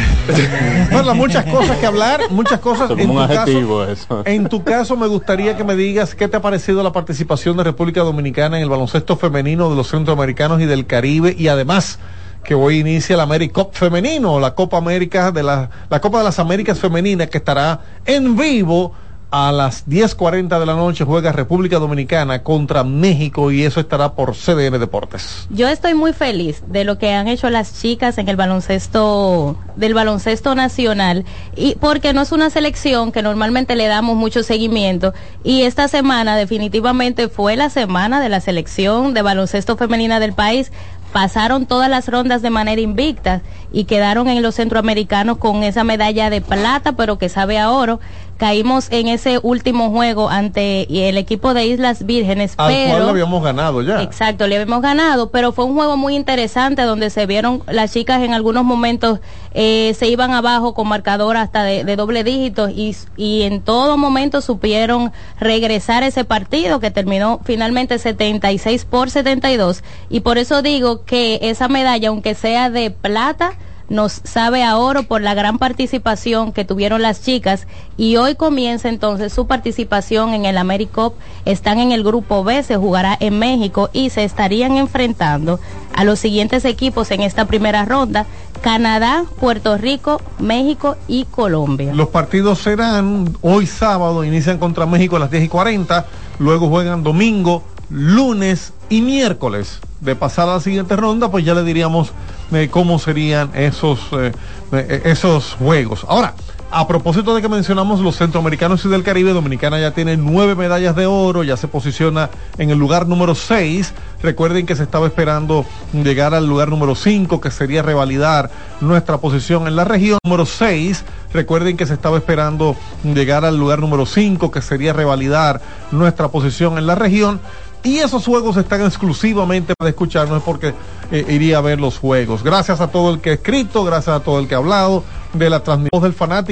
Bueno, 0.93 1.15
muchas 1.15 1.45
cosas 1.47 1.79
que 1.79 1.87
hablar, 1.87 2.21
muchas 2.31 2.61
cosas. 2.61 2.89
Como 2.89 3.03
un 3.03 3.11
tu 3.15 3.19
adjetivo, 3.21 3.81
caso, 3.81 3.91
eso. 3.93 4.23
En 4.27 4.49
tu 4.49 4.63
caso, 4.63 4.95
me 4.97 5.07
gustaría 5.07 5.57
que 5.57 5.65
me 5.65 5.75
digas 5.75 6.15
qué 6.15 6.29
te 6.29 6.37
ha 6.37 6.43
parecido 6.43 6.83
la 6.83 6.93
participación 6.93 7.32
de 7.33 7.65
República 7.65 8.03
Dominicana 8.03 8.59
en 8.59 8.63
el 8.63 8.69
baloncesto 8.69 9.17
femenino 9.17 9.71
de 9.71 9.77
los 9.77 9.89
centroamericanos 9.89 10.61
y 10.61 10.67
del 10.67 10.85
Caribe 10.85 11.35
y 11.37 11.49
además 11.49 11.99
que 12.45 12.55
hoy 12.55 12.81
inicia 12.81 13.17
la 13.17 13.23
AmeriCup 13.23 13.73
femenino, 13.73 14.39
la 14.39 14.55
Copa 14.55 14.77
América 14.77 15.33
de 15.33 15.43
la, 15.43 15.71
la 15.89 16.01
Copa 16.03 16.19
de 16.19 16.25
las 16.25 16.39
Américas 16.39 16.79
femenina 16.79 17.29
que 17.29 17.39
estará 17.39 17.81
en 18.05 18.37
vivo 18.37 18.93
a 19.33 19.51
las 19.51 19.89
10.40 19.89 20.61
de 20.61 20.67
la 20.67 20.75
noche 20.75 21.05
juega 21.05 21.33
República 21.33 21.79
Dominicana 21.79 22.43
contra 22.43 22.85
México 22.85 23.51
y 23.51 23.63
eso 23.63 23.81
estará 23.81 24.15
por 24.15 24.35
CDN 24.35 24.79
Deportes. 24.79 25.47
Yo 25.49 25.69
estoy 25.69 25.95
muy 25.95 26.13
feliz 26.13 26.63
de 26.67 26.85
lo 26.85 26.99
que 26.99 27.15
han 27.15 27.29
hecho 27.29 27.49
las 27.49 27.81
chicas 27.81 28.19
en 28.19 28.29
el 28.29 28.37
baloncesto 28.37 29.57
del 29.75 29.95
baloncesto 29.95 30.55
nacional 30.55 31.25
y 31.57 31.77
porque 31.77 32.13
no 32.13 32.21
es 32.21 32.31
una 32.31 32.51
selección 32.51 33.11
que 33.11 33.23
normalmente 33.23 33.75
le 33.75 33.87
damos 33.87 34.17
mucho 34.17 34.43
seguimiento 34.43 35.15
y 35.43 35.63
esta 35.63 35.89
semana 35.89 36.37
definitivamente 36.37 37.29
fue 37.29 37.57
la 37.57 37.71
semana 37.71 38.21
de 38.21 38.29
la 38.29 38.43
selección 38.43 39.15
de 39.15 39.23
baloncesto 39.23 39.79
femenina 39.79 40.21
del 40.21 40.35
país 40.35 40.71
pasaron 41.13 41.67
todas 41.67 41.91
las 41.91 42.09
rondas 42.09 42.43
de 42.43 42.51
manera 42.51 42.81
invicta 42.81 43.43
y 43.71 43.85
quedaron 43.85 44.29
en 44.29 44.43
los 44.43 44.57
centroamericanos 44.57 45.39
con 45.39 45.63
esa 45.63 45.85
medalla 45.85 46.31
de 46.31 46.41
plata 46.41 46.93
pero 46.93 47.19
que 47.19 47.29
sabe 47.29 47.59
a 47.59 47.71
oro 47.71 48.01
caímos 48.43 48.89
en 48.91 49.07
ese 49.07 49.39
último 49.41 49.91
juego 49.91 50.29
ante 50.29 50.89
el 51.09 51.17
equipo 51.17 51.55
de 51.55 51.65
Islas 51.67 52.05
Vírgenes, 52.05 52.55
Al 52.57 52.73
pero 52.73 52.91
cual 52.91 53.05
le 53.05 53.11
habíamos 53.11 53.41
ganado 53.41 53.83
ya. 53.83 54.03
Exacto, 54.03 54.49
le 54.49 54.57
habíamos 54.57 54.83
ganado, 54.83 55.31
pero 55.31 55.53
fue 55.53 55.65
un 55.65 55.75
juego 55.75 55.97
muy 55.97 56.17
interesante 56.17 56.83
donde 56.83 57.11
se 57.11 57.25
vieron 57.27 57.63
las 57.69 57.93
chicas 57.93 58.21
en 58.21 58.35
algunos 58.35 58.65
momentos 58.65 59.21
eh, 59.55 59.95
se 59.97 60.09
iban 60.09 60.33
abajo 60.33 60.75
con 60.75 60.89
marcador 60.89 61.37
hasta 61.37 61.63
de, 61.63 61.85
de 61.85 61.95
doble 61.95 62.25
dígito 62.25 62.69
y, 62.69 62.97
y 63.17 63.43
en 63.43 63.61
todo 63.61 63.97
momento 63.97 64.41
supieron 64.41 65.13
regresar 65.39 66.03
ese 66.03 66.25
partido 66.25 66.81
que 66.81 66.91
terminó 66.91 67.39
finalmente 67.45 67.97
76 67.97 68.87
por 68.87 69.09
72 69.11 69.85
y 70.11 70.19
por 70.19 70.39
eso 70.39 70.63
digo 70.63 71.05
que 71.05 71.39
esa 71.43 71.69
medalla, 71.69 72.09
aunque 72.09 72.35
sea 72.35 72.71
de 72.71 72.91
plata, 72.91 73.53
nos 73.93 74.23
sabe 74.25 74.65
a 74.65 74.79
oro 74.79 75.03
por 75.03 75.21
la 75.21 75.35
gran 75.35 75.59
participación 75.59 76.53
que 76.53 76.65
tuvieron 76.65 77.03
las 77.03 77.23
chicas 77.23 77.67
y 77.99 78.17
hoy 78.17 78.35
comienza 78.35 78.89
entonces 78.89 79.33
su 79.33 79.47
participación 79.47 80.33
en 80.33 80.47
el 80.47 80.57
AmeriCup. 80.57 81.15
Están 81.45 81.79
en 81.79 81.93
el 81.93 82.03
grupo 82.03 82.43
B, 82.43 82.63
se 82.63 82.77
jugará 82.77 83.17
en 83.21 83.39
México 83.39 83.91
y 83.93 84.09
se 84.09 84.25
estarían 84.25 84.77
enfrentando 84.77 85.61
a 85.95 86.05
los 86.05 86.19
siguientes 86.19 86.65
equipos 86.65 87.11
en 87.11 87.21
esta 87.21 87.45
primera 87.45 87.85
ronda. 87.85 88.27
Canadá, 88.63 89.25
Puerto 89.39 89.77
Rico, 89.77 90.23
México 90.39 90.97
y 91.07 91.27
Colombia. 91.27 91.93
Los 91.93 92.09
partidos 92.09 92.61
serán 92.61 93.37
hoy 93.43 93.67
sábado, 93.67 94.25
inician 94.25 94.59
contra 94.59 94.87
México 94.87 95.17
a 95.17 95.19
las 95.19 95.31
10 95.31 95.45
y 95.45 95.49
40, 95.49 96.07
luego 96.39 96.69
juegan 96.69 97.03
domingo, 97.03 97.63
lunes 97.91 98.73
y 98.89 99.03
miércoles. 99.03 99.81
De 100.01 100.17
pasar 100.17 100.49
a 100.49 100.55
la 100.55 100.61
siguiente 100.61 100.97
ronda, 100.97 101.31
pues 101.31 101.45
ya 101.45 101.55
le 101.55 101.63
diríamos 101.63 102.13
eh, 102.53 102.69
cómo 102.71 102.99
serían 102.99 103.51
esos, 103.55 104.01
eh, 104.13 104.33
eh, 104.73 105.03
esos 105.05 105.55
juegos. 105.59 106.05
Ahora, 106.09 106.35
a 106.75 106.89
propósito 106.89 107.35
de 107.35 107.43
que 107.43 107.51
mencionamos 107.51 108.01
los 108.01 108.17
centroamericanos 108.17 108.83
y 108.87 108.89
del 108.89 109.03
Caribe, 109.03 109.35
Dominicana 109.35 109.79
ya 109.79 109.91
tiene 109.91 110.17
nueve 110.17 110.55
medallas 110.55 110.97
de 110.97 111.05
oro, 111.05 111.45
ya 111.45 111.59
se 111.59 111.69
posiciona 111.69 112.31
en 112.57 112.71
el 112.71 112.79
lugar 112.79 113.07
número 113.07 113.35
seis. 113.35 113.93
Recuerden 114.23 114.65
que 114.65 114.75
se 114.75 114.85
estaba 114.85 115.07
esperando 115.07 115.67
llegar 115.93 116.35
al 116.35 116.47
lugar 116.47 116.71
número 116.71 116.95
cinco, 116.95 117.43
que 117.43 117.51
sería 117.51 117.83
revalidar 117.83 118.51
nuestra 118.81 119.19
posición 119.19 119.67
en 119.67 119.77
la 119.77 119.85
región. 119.85 120.19
Número 120.25 120.47
seis, 120.47 121.05
recuerden 121.35 121.77
que 121.77 121.85
se 121.85 121.93
estaba 121.93 122.17
esperando 122.17 122.75
llegar 123.05 123.45
al 123.45 123.59
lugar 123.59 123.81
número 123.81 124.07
cinco, 124.07 124.51
que 124.51 124.63
sería 124.63 124.95
revalidar 124.95 125.61
nuestra 125.91 126.29
posición 126.29 126.79
en 126.79 126.87
la 126.87 126.95
región. 126.95 127.39
Y 127.85 127.99
esos 127.99 128.25
juegos 128.25 128.57
están 128.57 128.81
exclusivamente 128.83 129.75
para 129.77 129.91
escucharnos 129.91 130.43
porque 130.45 130.73
eh, 131.13 131.27
iría 131.29 131.59
a 131.59 131.61
ver 131.61 131.79
los 131.79 131.99
juegos. 131.99 132.43
Gracias 132.43 132.81
a 132.81 132.89
todo 132.89 133.13
el 133.13 133.21
que 133.21 133.31
ha 133.31 133.35
escrito, 133.35 133.85
gracias 133.85 134.17
a 134.17 134.21
todo 134.21 134.41
el 134.41 134.49
que 134.49 134.55
ha 134.55 134.59
hablado 134.59 135.05
de 135.35 135.51
la 135.51 135.63
transmisión 135.63 136.03
del 136.03 136.15
fanático. 136.15 136.51